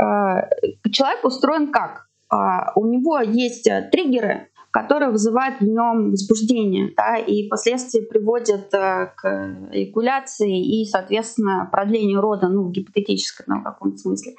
[0.91, 2.07] человек устроен как?
[2.31, 8.73] А, у него есть э, триггеры, которые вызывают в нем возбуждение, да, и впоследствии приводят
[8.73, 14.34] э, к эякуляции и, соответственно, продлению рода, ну, в гипотетическом каком-то смысле.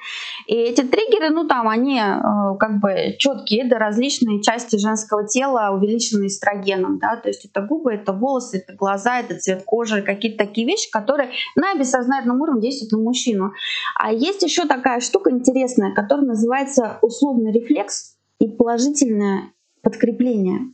[0.47, 2.21] И эти триггеры, ну, там, они э,
[2.59, 7.93] как бы четкие, это различные части женского тела, увеличенные эстрогеном, да, то есть это губы,
[7.93, 12.91] это волосы, это глаза, это цвет кожи, какие-то такие вещи, которые на бессознательном уровне действуют
[12.91, 13.53] на мужчину.
[13.95, 19.53] А есть еще такая штука интересная, которая называется условный рефлекс и положительная
[19.83, 20.71] подкрепление.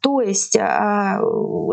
[0.00, 1.20] То есть, а,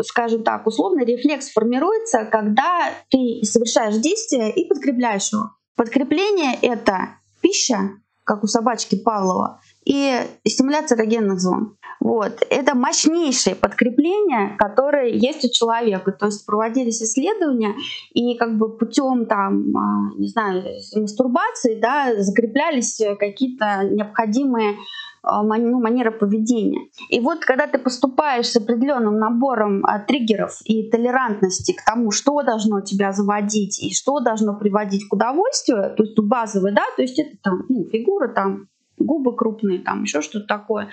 [0.04, 5.50] скажем так, условный рефлекс формируется, когда ты совершаешь действие и подкрепляешь его.
[5.76, 7.90] Подкрепление— это пища,
[8.24, 11.76] как у собачки Павлова, и стимуляция эрогенных зон.
[12.00, 12.46] Вот.
[12.48, 16.12] Это мощнейшее подкрепление, которое есть у человека.
[16.12, 17.74] То есть проводились исследования,
[18.14, 24.76] и как бы путем там, а, не знаю, мастурбации да, закреплялись какие-то необходимые
[25.22, 26.88] ну, манера поведения.
[27.08, 32.42] И вот когда ты поступаешь с определенным набором а, триггеров и толерантности к тому, что
[32.42, 37.18] должно тебя заводить и что должно приводить к удовольствию, то есть базовый, да, то есть
[37.18, 38.68] это там ну, фигура, там
[38.98, 40.88] губы крупные, там еще что-то такое,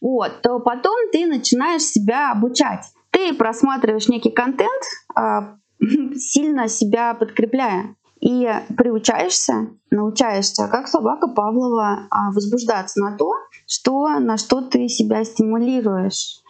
[0.00, 2.84] вот, то потом ты начинаешь себя обучать.
[3.10, 4.82] Ты просматриваешь некий контент,
[5.14, 5.56] а,
[6.16, 7.94] сильно себя подкрепляя.
[8.20, 13.32] И приучаешься, научаешься, как собака Павлова, а, возбуждаться на то,
[13.72, 16.40] что, на что ты себя стимулируешь.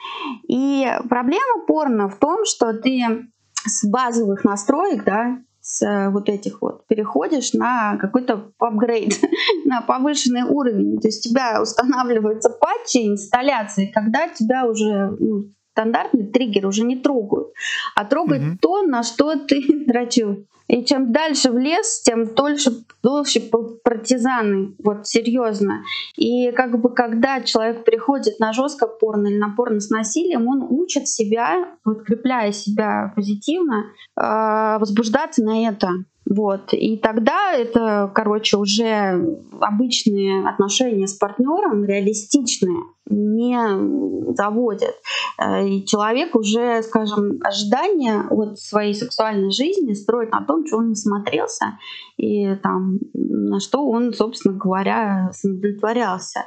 [0.49, 3.29] И проблема порно в том, что ты
[3.65, 9.21] с базовых настроек, да, с вот этих вот переходишь на какой-то апгрейд,
[9.65, 10.99] на повышенный уровень.
[11.01, 16.97] То есть у тебя устанавливаются патчи, инсталляции, когда тебя уже ну, стандартный триггер уже не
[16.97, 17.49] трогают,
[17.97, 18.59] а трогают mm-hmm.
[18.61, 20.47] то, на что ты дрочил.
[20.69, 22.71] И чем дальше в лес, тем дольше,
[23.03, 23.43] дольше
[23.85, 25.83] партизаны, вот серьезно.
[26.17, 30.67] И как бы когда человек приходит на жестко порно или на порно с насилием, он
[30.71, 33.85] учит себя, подкрепляя себя позитивно,
[34.17, 35.89] э, возбуждаться на это.
[36.25, 36.73] Вот.
[36.73, 44.95] И тогда это, короче, уже обычные отношения с партнером, реалистичные, не заводят.
[45.39, 50.91] Э, и человек уже, скажем, ожидания от своей сексуальной жизни строит на том, что он
[50.91, 51.79] насмотрелся
[52.17, 56.45] и там, на что он, собственно говоря, удовлетворялся.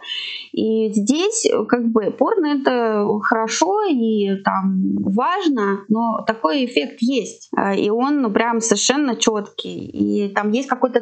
[0.53, 7.49] И здесь как бы порно это хорошо и там важно, но такой эффект есть.
[7.57, 9.85] Э, и он ну, прям совершенно четкий.
[9.85, 11.01] И там есть какой-то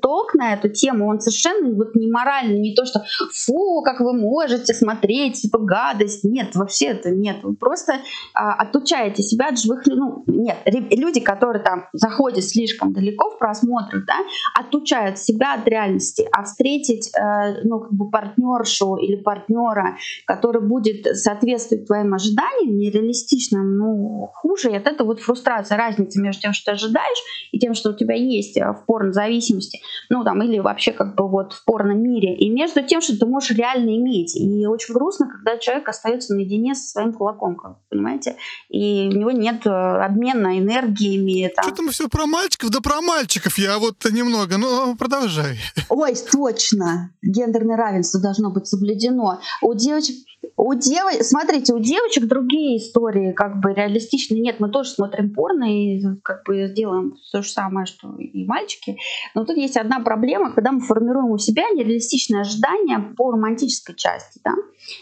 [0.00, 3.00] толк на эту тему, он совершенно вот не моральный, не то, что
[3.32, 6.24] фу, как вы можете смотреть, типа гадость.
[6.24, 7.38] Нет, вообще это нет.
[7.42, 8.00] Вы просто
[8.34, 9.82] а, отучаете себя от живых...
[9.86, 10.58] Ну, нет,
[10.90, 14.16] люди, которые там заходят слишком далеко в просмотр, да,
[14.58, 19.96] отучают себя от реальности, а встретить э, ну, как бы партнершу или партнера,
[20.26, 26.42] который будет соответствовать твоим ожиданиям, нереалистичным, ну, хуже, и от этого вот фрустрация, разница между
[26.42, 27.18] тем, что ты ожидаешь,
[27.52, 29.80] и тем, что у тебя есть э, в порнозависимости,
[30.10, 33.56] ну, там, или вообще как бы вот в порно-мире, и между тем, что ты можешь
[33.56, 34.36] реально иметь.
[34.36, 37.56] И очень грустно, когда человек остается наедине со своим кулаком,
[37.90, 38.36] понимаете,
[38.68, 41.50] и у него нет э, обмена энергиями.
[41.54, 41.64] Там.
[41.64, 45.58] Что-то мы все про мальчиков, да про мальчиков я вот немного, ну, продолжай.
[45.88, 49.40] Ой, точно, гендерное равенство должно быть соблюдено.
[49.62, 50.16] У девочек
[50.56, 54.40] у девочек, смотрите, у девочек другие истории, как бы реалистичные.
[54.40, 58.96] Нет, мы тоже смотрим порно и как бы делаем то же самое, что и мальчики.
[59.34, 64.40] Но тут есть одна проблема, когда мы формируем у себя нереалистичные ожидания по романтической части.
[64.44, 64.52] Да?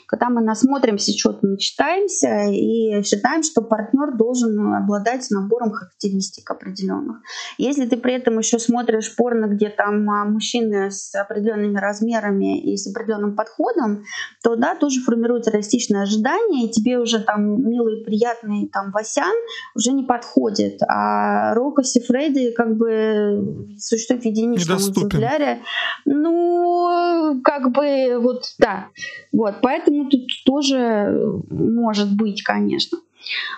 [0.07, 7.19] Когда мы насмотримся, что-то начитаемся и считаем, что партнер должен обладать набором характеристик определенных.
[7.59, 12.77] Если ты при этом еще смотришь порно, где там а, мужчины с определенными размерами и
[12.77, 14.05] с определенным подходом,
[14.43, 15.01] то да, тоже
[15.35, 19.35] формируется реалистичное ожидание, и тебе уже там милый, приятный там Васян
[19.75, 20.81] уже не подходит.
[20.89, 25.63] А Рока Сифрейди как бы существует в единичном экземпляре.
[26.05, 28.89] Ну, как бы вот, да.
[29.33, 32.99] Вот, поэтому тут тоже может быть, конечно.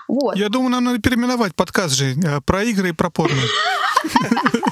[0.09, 0.37] Вот.
[0.37, 3.35] Я думаю, нам надо переименовать подкаст же э, про игры и про порно.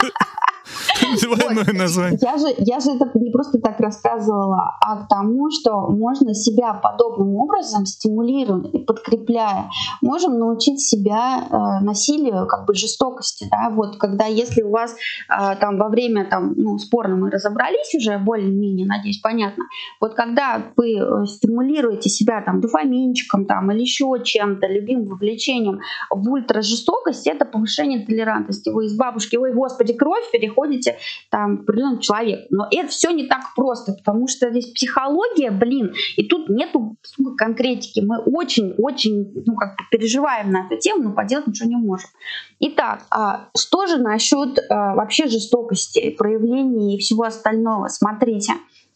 [1.24, 2.18] Двойное название.
[2.20, 6.74] Я же, я же это не просто так рассказывала, а к тому, что можно себя
[6.74, 9.70] подобным образом стимулируя и подкрепляя,
[10.02, 15.56] можем научить себя э, насилию, как бы жестокости, да, вот когда если у вас э,
[15.60, 19.64] там во время там, ну, спорно мы разобрались уже более-менее, надеюсь, понятно,
[20.00, 25.80] вот когда вы э, стимулируете себя там дофаминчиком там или еще чем-то, любимым вовлечением
[26.10, 28.70] в ультражестокость, это повышение толерантности.
[28.70, 30.96] Вы из бабушки, ой, господи, кровь, переходите
[31.30, 32.46] там к определенному человеку.
[32.50, 36.96] Но это все не так просто, потому что здесь психология, блин, и тут нету
[37.36, 38.00] конкретики.
[38.00, 42.08] Мы очень-очень, ну, как бы переживаем на эту тему, но поделать ничего не можем.
[42.60, 47.88] Итак, а что же насчет а, вообще жестокости, проявлений и всего остального?
[47.88, 48.54] Смотрите,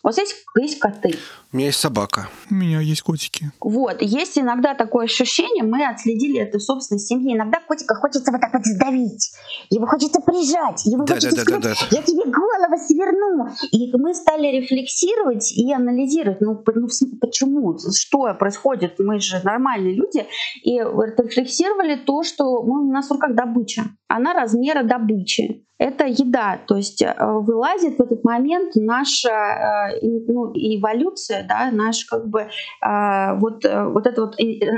[0.09, 1.15] вот здесь есть коты.
[1.53, 2.29] У меня есть собака.
[2.51, 3.53] У меня есть котики.
[3.61, 7.37] Вот, есть иногда такое ощущение, мы отследили это в собственной семье.
[7.37, 9.33] Иногда котика хочется вот так вот сдавить,
[9.69, 11.97] его хочется прижать, его Да, хочется да, да, сказать, да, да.
[11.97, 13.49] я тебе голову сверну.
[13.71, 16.89] И мы стали рефлексировать и анализировать, ну, ну,
[17.21, 20.27] почему, что происходит, мы же нормальные люди,
[20.63, 25.65] и рефлексировали то, что мы, у нас в руках добыча, она размера добычи.
[25.79, 32.05] Это еда, то есть э, вылазит в этот момент наша э, ну, эволюция, да, наш
[32.05, 34.35] как бы э, вот, вот это вот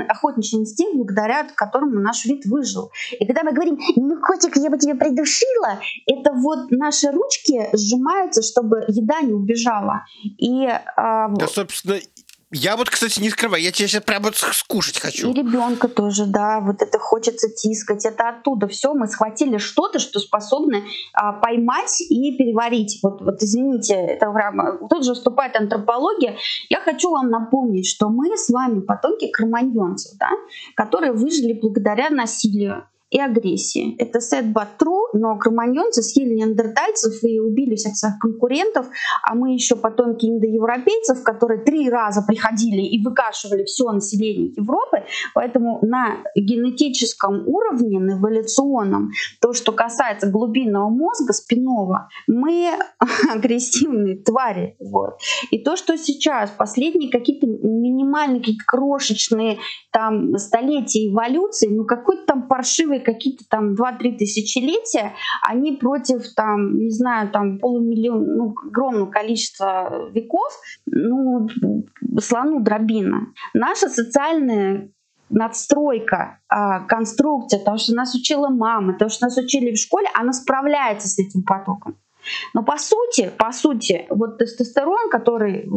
[0.09, 2.91] охотничий инстинкт, благодаря которому наш вид выжил.
[3.19, 8.43] И когда мы говорим, ну, котик, я бы тебя придушила, это вот наши ручки сжимаются,
[8.43, 10.03] чтобы еда не убежала.
[10.37, 11.95] И, Да, собственно,
[12.51, 15.33] я вот, кстати, не скрываю, я тебя сейчас прямо вот скушать и хочу.
[15.33, 18.93] ребенка тоже, да, вот это хочется тискать, это оттуда все.
[18.93, 20.83] Мы схватили что-то, что способны
[21.13, 22.99] а, поймать и переварить.
[23.03, 26.37] Вот, вот извините, это прямо тут же вступает антропология.
[26.69, 30.29] Я хочу вам напомнить, что мы с вами потомки кроманьонцев, да,
[30.75, 33.95] которые выжили благодаря насилию и агрессии.
[33.97, 38.87] Это sad true, но кроманьонцы съели неандертальцев и убили всех своих конкурентов,
[39.21, 45.79] а мы еще потомки индоевропейцев, которые три раза приходили и выкашивали все население Европы, поэтому
[45.81, 49.11] на генетическом уровне, на эволюционном,
[49.41, 52.71] то, что касается глубинного мозга, спинного, мы
[53.33, 54.77] агрессивные твари.
[54.79, 55.17] Вот.
[55.51, 59.57] И то, что сейчас последние какие-то минимальные, какие-то крошечные
[59.91, 65.13] там столетия эволюции, ну какой-то там паршивые какие-то там 2-3 тысячелетия,
[65.47, 70.51] они против там, не знаю, там полумиллиона, ну, огромного количества веков,
[70.85, 71.47] ну,
[72.19, 73.27] слону дробина.
[73.53, 74.91] Наша социальная
[75.31, 80.33] надстройка, а, конструкция, того, что нас учила мама, того, что нас учили в школе, она
[80.33, 81.95] справляется с этим потоком.
[82.53, 85.69] Но по сути, по сути, вот тестостерон, который,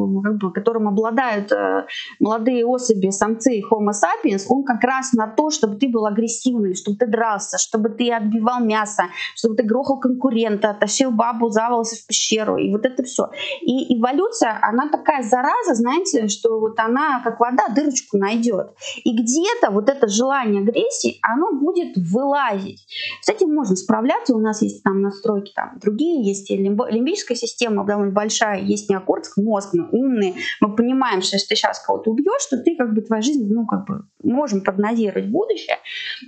[0.55, 1.87] которым обладают э,
[2.21, 6.99] молодые особи, самцы Homo sapiens, он как раз на то, чтобы ты был агрессивный, чтобы
[6.99, 9.05] ты дрался, чтобы ты отбивал мясо,
[9.35, 13.31] чтобы ты грохал конкурента, тащил бабу за волосы в пещеру, и вот это все.
[13.63, 18.71] И эволюция, она такая зараза, знаете, что вот она как вода дырочку найдет.
[19.05, 22.87] И где-то вот это желание агрессии, оно будет вылазить.
[23.21, 27.85] С этим можно справляться, у нас есть там настройки там другие, есть лимбо- лимбическая система
[27.85, 32.47] довольно большая, есть неокортекс, мозг, мы умные, мы понимаем, что если ты сейчас кого-то убьешь,
[32.51, 35.79] то ты как бы твоя жизнь, ну как бы можем прогнозировать будущее,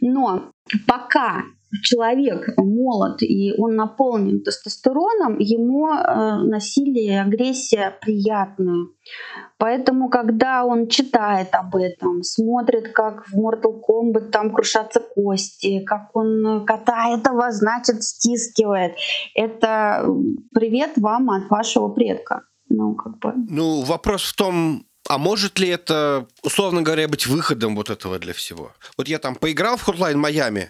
[0.01, 0.51] но
[0.87, 1.45] пока
[1.83, 8.89] человек молод и он наполнен тестостероном, ему э, насилие, агрессия приятные.
[9.59, 16.15] Поэтому, когда он читает об этом, смотрит, как в Mortal Kombat там крушатся кости, как
[16.15, 18.93] он кота этого, значит, стискивает,
[19.35, 20.07] это
[20.55, 22.43] привет вам от вашего предка.
[22.69, 23.33] Ну, как бы.
[23.49, 28.33] Ну, вопрос в том, а может ли это, условно говоря, быть выходом вот этого для
[28.33, 28.73] всего?
[28.97, 30.69] Вот я там поиграл в Hotline Miami,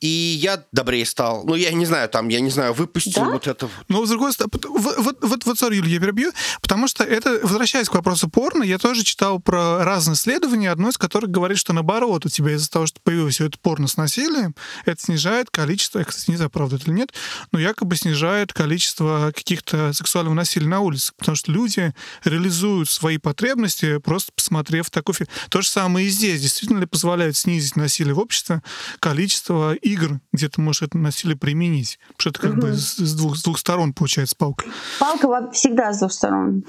[0.00, 1.44] и я добрее стал.
[1.44, 3.30] Ну, я не знаю, там, я не знаю, выпустил Да?
[3.30, 3.68] вот это.
[3.88, 7.40] Но, с другой стороны, вот, вот, вот, вот, sorry, Юль, я перебью, потому что это,
[7.42, 11.72] возвращаясь к вопросу порно, я тоже читал про разные исследования, одно из которых говорит, что
[11.72, 14.54] наоборот, у тебя из-за того, что появилось все это порно с насилием,
[14.84, 17.12] это снижает количество, я, кстати, не знаю, правда это или нет,
[17.52, 21.94] но якобы снижает количество каких-то сексуального насилия на улице, потому что люди
[22.24, 25.28] реализуют свои потребности, просто посмотрев такой фильм.
[25.50, 26.40] То же самое и здесь.
[26.40, 28.62] Действительно ли позволяет снизить насилие в обществе
[29.00, 31.98] количество игр, где ты можешь это насилие применить?
[32.16, 34.64] Потому что это как бы с, с двух, с двух сторон получается палка.
[34.98, 36.64] Палка всегда с двух сторон.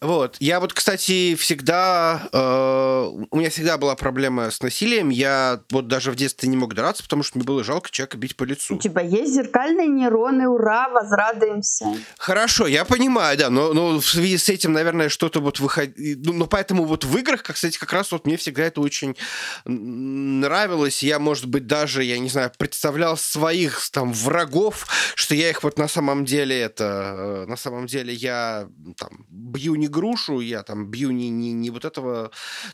[0.00, 0.36] Вот.
[0.40, 2.28] Я вот, кстати, всегда...
[2.32, 5.08] э, у меня всегда была проблема с насилием.
[5.08, 8.36] Я вот даже в детстве не мог драться, потому что мне было жалко человека бить
[8.36, 8.76] по У лицу.
[8.78, 11.86] тебя есть зеркальные нейроны, ура, возрадуемся.
[12.18, 15.94] Хорошо, я понимаю, да, но, но в связи с этим, наверное, что-то вот выходит...
[15.96, 19.16] Ну, ну, поэтому вот в играх, как, кстати, как раз вот мне всегда это очень
[19.64, 21.02] нравилось.
[21.02, 25.78] Я, может быть, даже, я не знаю, представлял своих там врагов, что я их вот
[25.78, 30.90] на самом деле это, э, на самом деле я там бью не грушу, я там
[30.90, 32.30] бью не, не, не вот этого,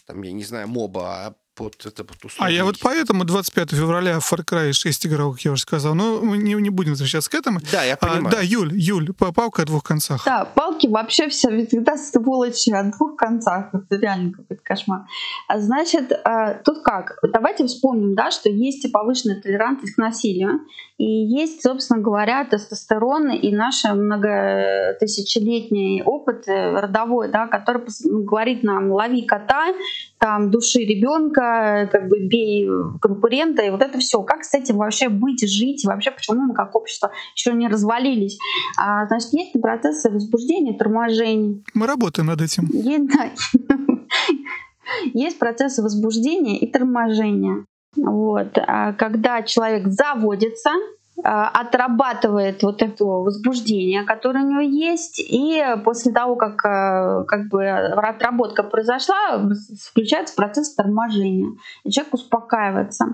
[0.06, 4.20] там, я не знаю, моба, а под это под А я вот поэтому 25 февраля
[4.20, 5.94] в Far Cry 6 играл, как я уже сказал.
[5.94, 7.60] Но мы не, не будем возвращаться к этому.
[7.70, 8.28] Да, я понимаю.
[8.28, 10.24] А, да, Юль, Юль, палка о двух концах.
[10.24, 13.70] Да, палки вообще все всегда сволочи о двух концах.
[13.74, 15.02] Это реально какой-то кошмар.
[15.48, 17.18] А значит, а, тут как?
[17.22, 20.60] Давайте вспомним, да, что есть повышенная толерантность к насилию.
[21.02, 28.92] И есть, собственно говоря, тестостерон и наш многотысячелетний опыт э, родовой, да, который говорит нам
[28.92, 29.74] «лови кота»,
[30.18, 32.68] там «души ребенка», как бы «бей
[33.00, 34.22] конкурента», и вот это все.
[34.22, 38.38] Как с этим вообще быть, жить, вообще почему мы как общество еще не развалились?
[38.78, 41.64] А, значит, есть процессы возбуждения, торможений.
[41.74, 42.66] Мы работаем над этим.
[42.72, 43.28] Есть, да.
[45.14, 47.64] есть процессы возбуждения и торможения.
[47.96, 48.56] Вот.
[48.56, 50.70] А когда человек заводится,
[51.22, 57.68] отрабатывает вот это возбуждение, которое у него есть, и после того, как э, как бы
[57.68, 59.40] отработка произошла,
[59.90, 61.50] включается процесс торможения,
[61.84, 63.06] и человек успокаивается.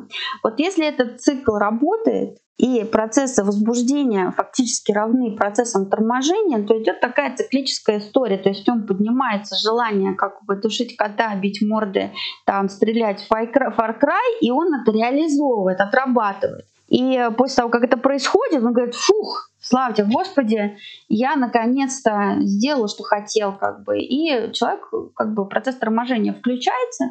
[0.43, 7.37] Вот если этот цикл работает, и процессы возбуждения фактически равны процессам торможения, то идет такая
[7.37, 8.37] циклическая история.
[8.37, 12.11] То есть он поднимается желание как бы душить кота, бить морды,
[12.47, 16.67] там, стрелять в Far Cry, и он это реализовывает, отрабатывает.
[16.89, 20.79] И после того, как это происходит, он говорит, фух, славьте Господи,
[21.09, 23.99] я наконец-то сделал, что хотел, как бы.
[23.99, 24.81] И человек,
[25.15, 27.05] как бы, процесс торможения включается,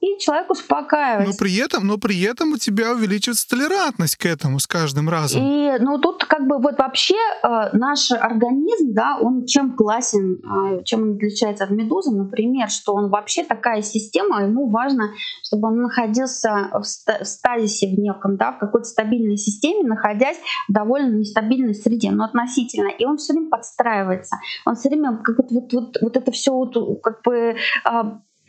[0.00, 1.32] и человек успокаивается.
[1.32, 5.42] Но при этом, но при этом у тебя увеличивается толерантность к этому с каждым разом.
[5.42, 10.84] И ну тут как бы вот вообще э, наш организм, да, он чем классен, э,
[10.84, 15.10] чем он отличается от медузы, например, что он вообще такая система, ему важно,
[15.44, 20.38] чтобы он находился в, ста- в стазисе в неком, да, в какой-то стабильной системе, находясь
[20.68, 25.36] в довольно нестабильной среде, но относительно, и он все время подстраивается, он все время как
[25.36, 28.02] вот вот вот, вот это все вот как бы э,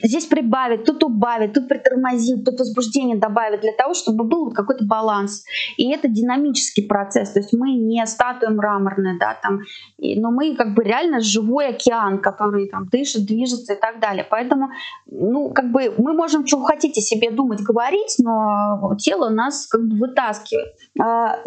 [0.04, 5.44] здесь прибавить, тут убавить, тут притормозить, тут возбуждение добавить для того, чтобы был какой-то баланс.
[5.78, 9.60] И это динамический процесс, то есть мы не статуя мраморная, да, там,
[9.98, 14.26] и, но мы как бы реально живой океан, который там дышит, движется и так далее.
[14.30, 14.70] Поэтому,
[15.06, 19.98] ну, как бы мы можем, что хотите себе думать, говорить, но тело нас как бы
[19.98, 20.74] вытаскивает.
[21.00, 21.38] А,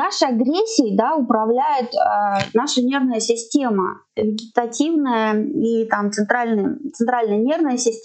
[0.00, 7.99] нашей агрессии, да, управляет а, наша нервная система, вегетативная и там центральная, центральная нервная система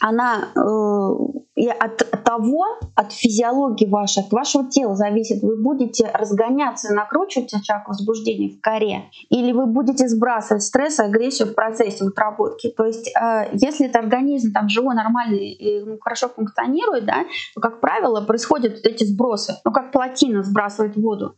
[0.00, 2.64] она э, от того,
[2.94, 8.60] от физиологии вашей, от вашего тела зависит, вы будете разгоняться и накручивать очаг возбуждения в
[8.60, 12.70] коре, или вы будете сбрасывать стресс и агрессию в процессе отработки.
[12.70, 17.60] То есть, э, если это организм там живой, нормальный и ну, хорошо функционирует, да, то,
[17.60, 21.36] как правило, происходят вот эти сбросы, ну, как плотина сбрасывает воду.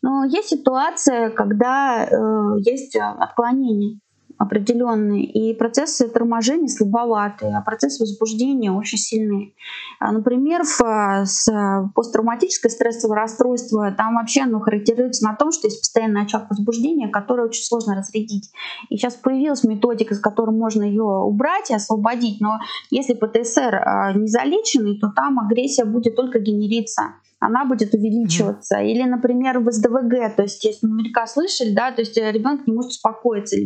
[0.00, 3.98] Но есть ситуация, когда э, есть отклонение
[4.38, 9.52] определенные, и процессы торможения слабоватые, а процессы возбуждения очень сильные.
[9.98, 16.22] А, например, с посттравматическое стрессовое расстройство, там вообще оно характеризуется на том, что есть постоянный
[16.22, 18.50] очаг возбуждения, который очень сложно разрядить.
[18.90, 22.58] И сейчас появилась методика, с которой можно ее убрать и освободить, но
[22.90, 28.78] если ПТСР а, не залеченный, то там агрессия будет только генериться она будет увеличиваться.
[28.78, 28.86] Mm-hmm.
[28.86, 32.72] Или, например, в СДВГ, то есть, если наверняка слышали, да, то есть э, ребенок не
[32.72, 33.56] может успокоиться.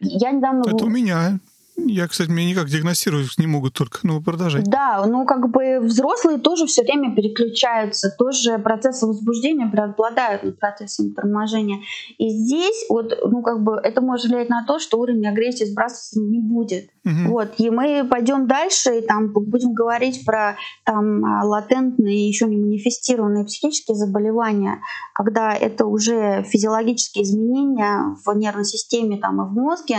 [0.00, 0.62] Я недавно...
[0.66, 1.38] Это у меня.
[1.86, 3.98] Я, кстати, меня никак диагностировать не могут только.
[4.02, 4.64] Ну, продолжать.
[4.64, 11.12] Да, ну как бы взрослые тоже все время переключаются, тоже процессы возбуждения преобладают над процессом
[11.12, 11.80] торможения.
[12.18, 16.20] И здесь вот, ну как бы это может влиять на то, что уровень агрессии сбрасываться
[16.20, 16.90] не будет.
[17.04, 17.32] Угу.
[17.32, 23.44] Вот, и мы пойдем дальше и там будем говорить про там латентные, еще не манифестированные
[23.44, 24.80] психические заболевания,
[25.14, 29.98] когда это уже физиологические изменения в нервной системе там и в мозге,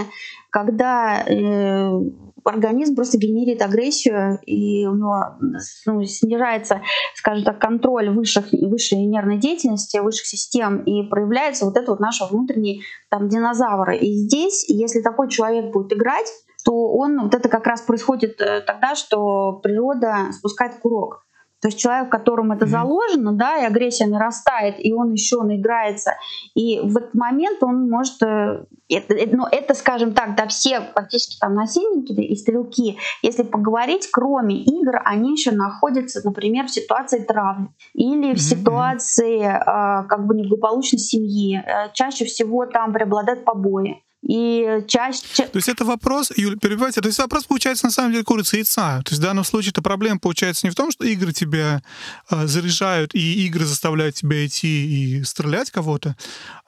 [0.52, 2.00] когда э,
[2.44, 5.38] организм просто генерит агрессию, и у него
[5.86, 6.82] ну, снижается,
[7.16, 12.26] скажем так, контроль высших, высшей нервной деятельности, высших систем, и проявляется вот это вот наше
[12.26, 13.92] внутренний там динозавр.
[13.92, 16.28] И здесь, если такой человек будет играть,
[16.64, 21.26] то он, вот это как раз происходит э, тогда, что природа спускает курок.
[21.62, 26.14] То есть человек, которому это заложено, да, и агрессия нарастает, и он еще наиграется,
[26.56, 31.38] и в этот момент он может, э, это, ну, это, скажем так, да, все практически
[31.40, 37.68] там насильники и стрелки, если поговорить, кроме игр, они еще находятся, например, в ситуации травли
[37.94, 41.62] или в ситуации э, как бы неблагополучной семьи.
[41.64, 45.48] Э, чаще всего там преобладают побои И чаще...
[45.48, 48.60] То есть это вопрос, Юль, перебивайте, то есть вопрос получается на самом деле курица и
[48.60, 49.02] яйца.
[49.04, 51.82] То есть в данном случае это проблема получается не в том, что игры тебя
[52.30, 56.16] э, заряжают, и игры заставляют тебя идти и стрелять кого-то,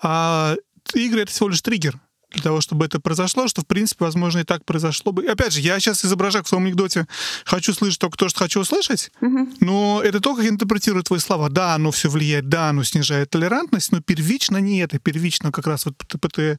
[0.02, 0.56] а
[0.96, 2.00] игры— это всего лишь триггер
[2.34, 5.24] для того, чтобы это произошло, что, в принципе, возможно, и так произошло бы.
[5.24, 7.08] И опять же, я сейчас изображаю в своем анекдоте
[7.46, 9.54] «хочу слышать только то, что хочу услышать», Мгм.
[9.60, 11.50] но это то, как я интерпретирую твои слова.
[11.50, 15.00] Да, оно все влияет, да, оно снижает толерантность, но первично не это.
[15.00, 16.58] Первично как раз вот ПТ, э,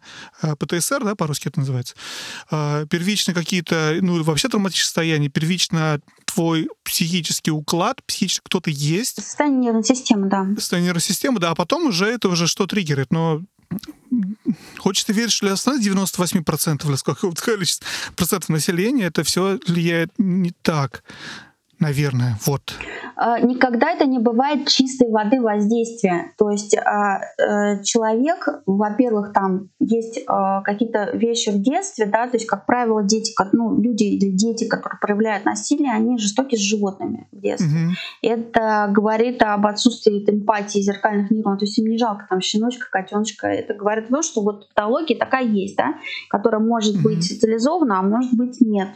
[0.59, 1.95] ПТСР, да, по-русски это называется.
[2.51, 9.17] А, Первично какие-то, ну, вообще травматические состояния, первично твой психический уклад, психически кто ты есть,
[9.23, 10.47] Состояние нервной системы, да.
[10.57, 13.13] состояние нервной системы, да, а потом уже это уже что триггерит.
[13.13, 13.43] Но
[14.79, 17.87] хочется верить, что для основных 98% или сколько вот количество
[18.17, 21.03] процентов населения это все влияет не так.
[21.85, 22.63] Наверное, вот.
[23.17, 26.33] А, Никогда это не бывает чистой воды воздействия.
[26.39, 32.37] То есть а, э, человек, во-первых, там есть а, какие-то вещи в детстве, да, то
[32.37, 37.29] есть, как правило, дети, ну, люди или дети, которые проявляют насилие, они жестоки с животными
[37.33, 37.69] в детстве.
[37.69, 37.93] Мгм.
[38.23, 41.61] Это говорит об отсутствии эмпатии зеркальных нейронов.
[41.61, 43.47] То есть им не жалко там щеночка, котеночка.
[43.47, 45.95] Это говорит о том, что вот патология такая есть, да,
[46.31, 47.05] которая может Мгм.
[47.05, 48.89] быть социализована, а может быть нет.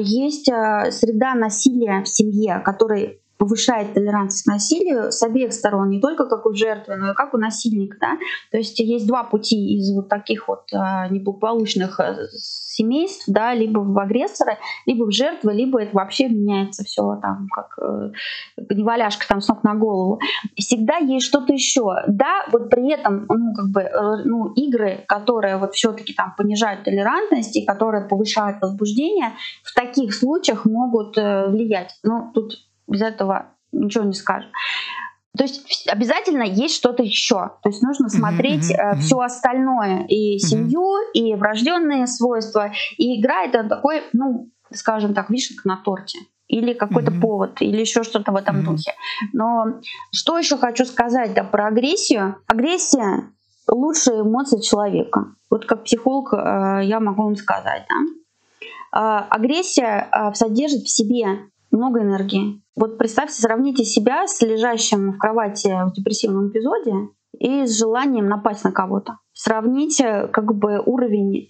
[0.00, 6.26] Есть среда насилия в семье, который повышает толерантность к насилию с обеих сторон, не только
[6.26, 7.96] как у жертвы, но и как у насильника.
[8.00, 8.16] Да?
[8.52, 13.80] То есть есть два пути из вот таких вот а, неблагополучных а, семейств, да, либо
[13.80, 18.12] в агрессора, либо в жертвы, либо это вообще меняется все там, как э,
[18.70, 20.20] неваляшка там с ног на голову.
[20.56, 21.96] Всегда есть что-то еще.
[22.06, 26.84] Да, вот при этом, ну, как бы, э, ну, игры, которые вот все-таки там понижают
[26.84, 29.32] толерантность и которые повышают возбуждение,
[29.64, 31.98] в таких случаях могут э, влиять.
[32.04, 32.54] Ну, тут
[32.86, 34.50] без этого ничего не скажешь.
[35.36, 37.52] То есть обязательно есть что-то еще.
[37.62, 39.00] То есть нужно смотреть мгм, мгм.
[39.00, 40.06] все остальное.
[40.08, 42.72] И семью, и врожденные свойства.
[42.98, 46.18] И игра это такой, ну, скажем так, вишенка на торте.
[46.48, 47.20] Или какой-то Мгм.
[47.20, 48.64] повод, или еще что-то в этом Мгм.
[48.64, 48.92] духе.
[49.32, 49.80] Но
[50.12, 52.36] что еще хочу сказать да, про агрессию?
[52.46, 53.30] Агрессия
[53.66, 55.34] лучшая эмоция человека.
[55.50, 57.86] Вот как психолог э, я могу вам сказать.
[57.88, 57.96] Да?
[58.94, 62.62] А, агрессия а, содержит в себе много энергии.
[62.76, 66.92] Вот представьте, сравните себя с лежащим в кровати в депрессивном эпизоде
[67.38, 69.18] и с желанием напасть на кого-то.
[69.32, 71.48] Сравните как бы уровень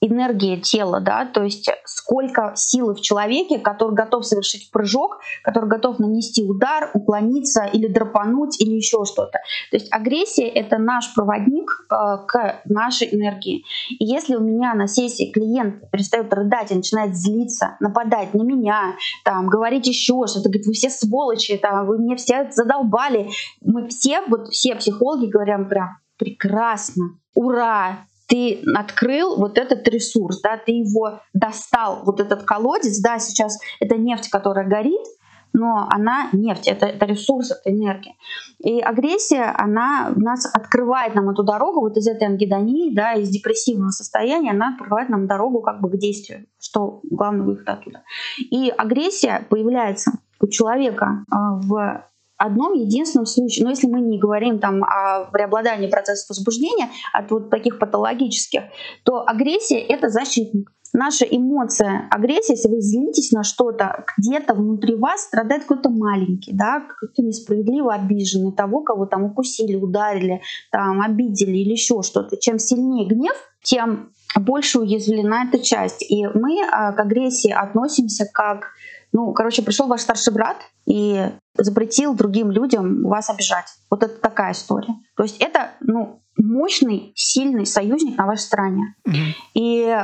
[0.00, 5.98] энергии тела, да, то есть сколько силы в человеке, который готов совершить прыжок, который готов
[5.98, 9.40] нанести удар, уклониться или драпануть или еще что-то.
[9.70, 11.94] То есть агрессия это наш проводник э,
[12.26, 13.64] к нашей энергии.
[13.90, 18.96] И если у меня на сессии клиент перестает рыдать и начинает злиться, нападать на меня,
[19.24, 23.28] там, говорить еще что-то, говорит, вы все сволочи, там, вы мне все задолбали,
[23.60, 30.56] мы все, вот все психологи говорят прям прекрасно, ура, ты открыл вот этот ресурс, да,
[30.56, 35.04] ты его достал, вот этот колодец, да, сейчас это нефть, которая горит,
[35.52, 38.14] но она нефть, это, это ресурс, это энергия.
[38.60, 43.90] И агрессия, она нас открывает нам эту дорогу вот из этой ангидонии, да, из депрессивного
[43.90, 48.02] состояния, она открывает нам дорогу как бы к действию, что главный выход оттуда.
[48.38, 52.04] И агрессия появляется у человека а, в
[52.40, 57.50] одном единственном случае, но если мы не говорим там о преобладании процессов возбуждения, от вот
[57.50, 58.62] таких патологических,
[59.04, 60.70] то агрессия— это защитник.
[60.92, 66.80] Наша эмоция агрессия, если вы злитесь на что-то, где-то внутри вас страдает кто-то маленький, да,
[66.80, 70.40] кто-то несправедливо обиженный, того, кого там укусили, ударили,
[70.72, 72.36] там, обидели или еще что-то.
[72.38, 76.02] Чем сильнее гнев, тем больше уязвлена эта часть.
[76.02, 78.72] И мы а, к агрессии относимся как
[79.12, 80.56] ну, короче, пришел ваш старший брат
[80.86, 83.66] и запретил другим людям вас обижать.
[83.90, 84.94] Вот это такая история.
[85.16, 88.94] То есть это, ну, мощный, сильный союзник на вашей стороне.
[89.04, 89.16] Мгм.
[89.54, 89.96] И э,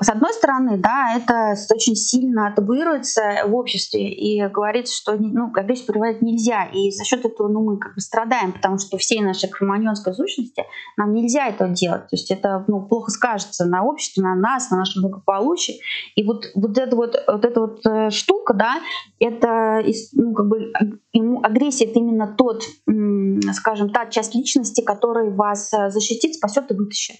[0.00, 5.86] с одной стороны, да, это очень сильно табуируется в обществе и говорится, что ну, агрессию
[5.86, 6.64] проявлять нельзя.
[6.64, 10.64] И за счет этого ну, мы как бы страдаем, потому что всей нашей кроманьонской сущности
[10.96, 12.02] нам нельзя это делать.
[12.02, 15.80] То есть это ну, плохо скажется на обществе, на нас, на нашем благополучии.
[16.16, 18.74] И вот, вот эта вот, вот эта вот штука, да,
[19.20, 19.82] это
[20.12, 20.72] ну, как бы
[21.18, 22.62] ему- агрессия это именно тот,
[23.52, 27.16] скажем, та часть личности, которая вас э, защитит, спасет и вытащит.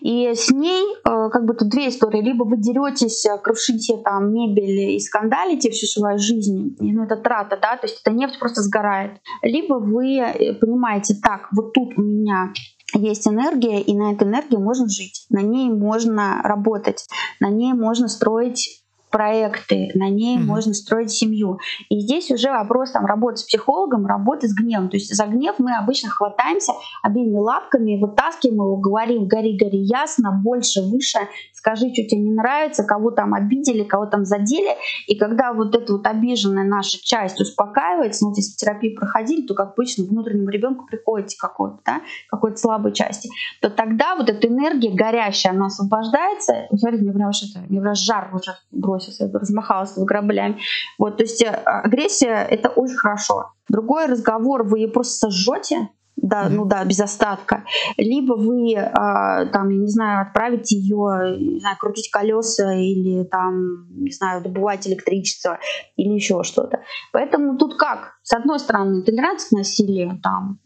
[0.00, 2.22] И с ней э, как бы тут две истории.
[2.22, 7.58] Либо вы деретесь, э, крушите там мебель и скандалите всю свою жизнь, ну это трата,
[7.60, 9.20] да, то есть эта нефть просто сгорает.
[9.42, 12.52] Либо вы понимаете, так, вот тут у меня
[12.94, 17.06] есть энергия, и на этой энергии можно жить, на ней можно работать,
[17.40, 18.81] на ней можно строить
[19.12, 20.44] проекты, на ней mm-hmm.
[20.44, 21.58] можно строить семью.
[21.90, 24.88] И здесь уже вопрос там работы с психологом, работы с гневом.
[24.88, 26.72] То есть за гнев мы обычно хватаемся
[27.02, 31.18] обеими лапками, вытаскиваем его, говорим, гори, гори, ясно, больше, выше,
[31.62, 34.76] скажи, что тебе не нравится, кого там обидели, кого там задели.
[35.06, 39.54] И когда вот эта вот обиженная наша часть успокаивается, ну вот если терапию проходили, то,
[39.54, 43.30] как обычно, внутреннему ребенку приходите какой-то, да, какой-то слабой части,
[43.60, 46.66] то тогда вот эта энергия горящая, она освобождается.
[46.76, 50.58] Смотрите, мне прям что-то, мне прям жар уже бросился, размахалась граблями.
[50.98, 53.52] Вот, то есть э, агрессия— это очень хорошо.
[53.68, 57.64] Другой разговор, вы ее просто сожжете, да, ну да, без остатка.
[57.96, 63.88] Либо вы, э, там, я не знаю, отправите ее, не знаю, крутить колеса или там,
[63.90, 65.58] не знаю, добывать электричество
[65.96, 66.80] или еще что-то.
[67.12, 68.18] Поэтому тут как?
[68.22, 70.60] С одной стороны, толерантность к насилию, там,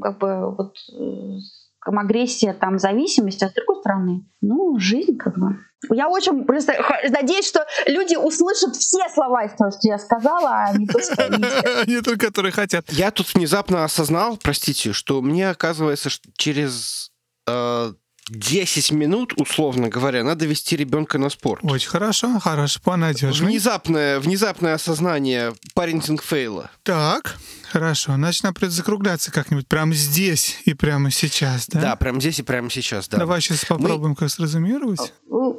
[0.00, 1.38] как бы вот э,
[1.94, 5.58] агрессия, там, зависимость, а с другой стороны, ну, жизнь как бы.
[5.90, 6.74] Я очень просто
[7.08, 11.28] надеюсь, что люди услышат все слова из того, что я сказала, а не то, что
[11.86, 12.90] Не только которые хотят.
[12.90, 17.10] Я тут внезапно осознал, простите, что мне оказывается, что через
[17.46, 17.92] э,
[18.28, 21.60] 10 минут, условно говоря, надо вести ребенка на спорт.
[21.62, 23.46] Очень хорошо, хорошо, понадежно.
[23.46, 26.70] Внезапное, внезапное осознание парентинг фейла.
[26.82, 27.36] Так,
[27.70, 28.14] хорошо.
[28.14, 31.80] Значит, нам придется закругляться как-нибудь прямо здесь и прямо сейчас, да?
[31.80, 33.18] Да, прямо здесь и прямо сейчас, да.
[33.18, 34.16] Давай сейчас попробуем Мы...
[34.16, 35.12] как сразумировать.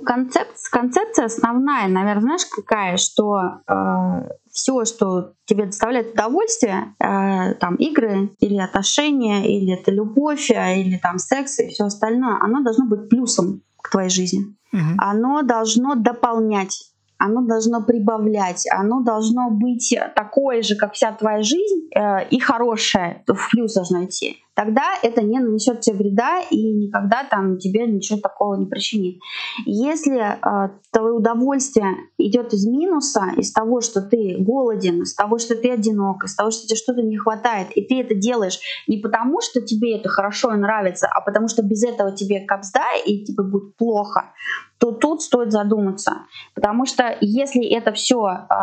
[0.06, 7.76] Концепция, концепция основная, наверное, знаешь, какая, что э, все, что тебе доставляет удовольствие, э, там
[7.76, 12.88] игры или отношения, или это любовь, э, или там секс и все остальное, оно должно
[12.88, 14.58] быть плюсом к твоей жизни.
[14.74, 14.96] Угу.
[14.98, 21.90] Оно должно дополнять оно должно прибавлять, оно должно быть такое же, как вся твоя жизнь,
[21.96, 27.24] э, и хорошее, в плюс должно идти тогда это не нанесет тебе вреда и никогда
[27.24, 29.20] там тебе ничего такого не причинит.
[29.66, 35.56] Если э, твое удовольствие идет из минуса, из того, что ты голоден, из того, что
[35.56, 39.42] ты одинок, из того, что тебе что-то не хватает, и ты это делаешь не потому,
[39.42, 43.44] что тебе это хорошо и нравится, а потому что без этого тебе капсда и тебе
[43.44, 44.34] будет плохо,
[44.78, 46.26] то тут стоит задуматься.
[46.54, 48.56] Потому что если это все э,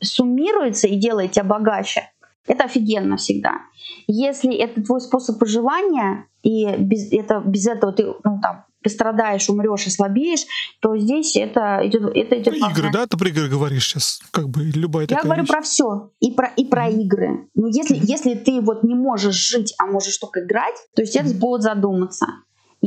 [0.00, 2.10] суммируется и делает тебя богаче,
[2.46, 3.60] это офигенно всегда.
[4.06, 9.86] Если это твой способ выживания, и без, это, без этого ты ну, там, пострадаешь, умрешь,
[9.86, 10.44] ослабеешь,
[10.80, 12.02] то здесь это идет.
[12.14, 13.06] Это идет ну, игры, да?
[13.06, 15.50] Ты про игры говоришь сейчас, как бы любая Я говорю вещь.
[15.50, 17.00] про все и про и про mm-hmm.
[17.00, 17.48] игры.
[17.54, 18.04] Но если mm-hmm.
[18.04, 21.30] если ты вот не можешь жить, а можешь только играть, то есть mm-hmm.
[21.30, 22.26] это повод задуматься.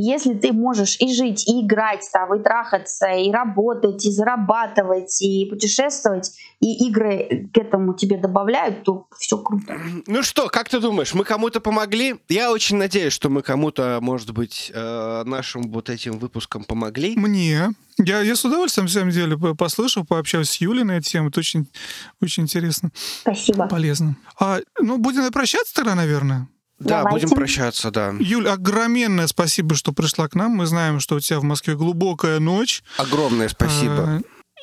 [0.00, 5.44] Если ты можешь и жить, и играть там, и трахаться, и работать, и зарабатывать, и
[5.46, 6.30] путешествовать,
[6.60, 9.76] и игры к этому тебе добавляют, то все круто.
[10.06, 12.14] Ну что, как ты думаешь, мы кому-то помогли?
[12.28, 17.16] Я очень надеюсь, что мы кому-то, может быть, э, нашим вот этим выпуском помогли.
[17.16, 17.70] Мне.
[17.98, 21.30] Я, я с удовольствием, на самом деле, послушал, пообщался с Юлей на эту тему.
[21.30, 21.66] Это очень,
[22.22, 22.92] очень интересно.
[23.22, 23.66] Спасибо.
[23.66, 24.14] Полезно.
[24.38, 26.46] А, ну, будем прощаться тогда, наверное?
[26.78, 27.26] Да, Давайте.
[27.26, 28.14] будем прощаться, да.
[28.20, 30.52] Юль, огроменное спасибо, что пришла к нам.
[30.52, 32.82] Мы знаем, что у тебя в Москве глубокая ночь.
[32.98, 33.98] Огромное спасибо.
[33.98, 34.20] А,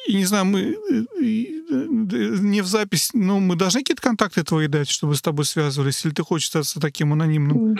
[0.07, 0.77] и не знаю, мы
[1.69, 6.13] не в запись, но мы должны какие-то контакты твои дать, чтобы с тобой связывались, или
[6.13, 7.75] ты хочешь остаться таким анонимным?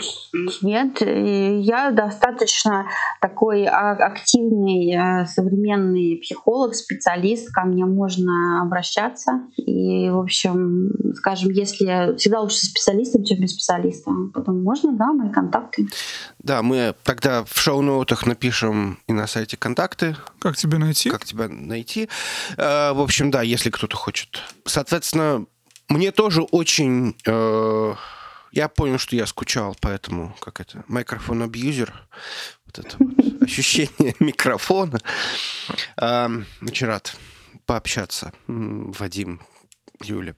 [0.62, 2.86] Нет, я достаточно
[3.20, 9.42] такой а, активный э, современный психолог, специалист, ко мне можно обращаться.
[9.56, 15.30] И, в общем, скажем, если всегда лучше специалистом, чем без специалиста, потом можно, да, мои
[15.30, 15.88] контакты.
[16.38, 20.16] Да, мы тогда в шоу-ноутах напишем и на сайте контакты.
[20.38, 21.10] Как тебя найти?
[21.10, 22.08] Как тебя найти.
[22.56, 24.42] Э, в общем, да, если кто-то хочет.
[24.64, 25.46] Соответственно,
[25.88, 27.16] мне тоже очень...
[27.24, 27.94] Э,
[28.50, 31.92] я понял, что я скучал, поэтому как это, микрофон абьюзер,
[32.64, 34.98] вот это вот ощущение микрофона.
[36.00, 36.28] Э,
[36.62, 37.16] очень рад
[37.64, 39.40] пообщаться, Вадим,
[40.02, 40.34] Юля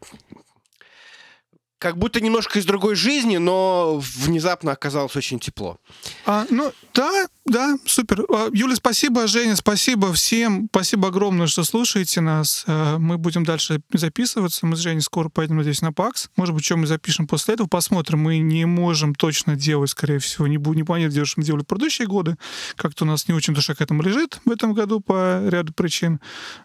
[1.79, 5.79] как будто немножко из другой жизни, но внезапно оказалось очень тепло.
[6.27, 8.25] А, ну, да, да, супер.
[8.31, 10.69] А, Юля, спасибо, Женя, спасибо всем.
[10.71, 12.65] Спасибо огромное, что слушаете нас.
[12.67, 14.67] А, мы будем дальше записываться.
[14.67, 16.31] Мы с Женей скоро поедем, надеюсь, на ПАКС.
[16.37, 18.21] Может быть, что мы запишем после этого, посмотрим.
[18.21, 21.67] Мы не можем точно делать, скорее всего, не, не понятно, делать, что мы делали в
[21.67, 22.37] предыдущие годы.
[22.77, 26.21] Как-то у нас не очень душа к этому лежит в этом году по ряду причин.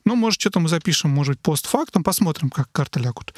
[0.05, 3.33] Но, может, что-то мы запишем, может быть, постфактум, посмотрим, как карты лягут.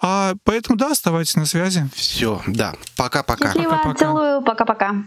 [0.00, 1.88] А, поэтому, да, оставайтесь на связи.
[1.94, 2.74] Все, да.
[2.96, 3.52] Пока-пока.
[3.52, 3.94] Пока-пока.
[3.94, 5.04] целую, пока-пока.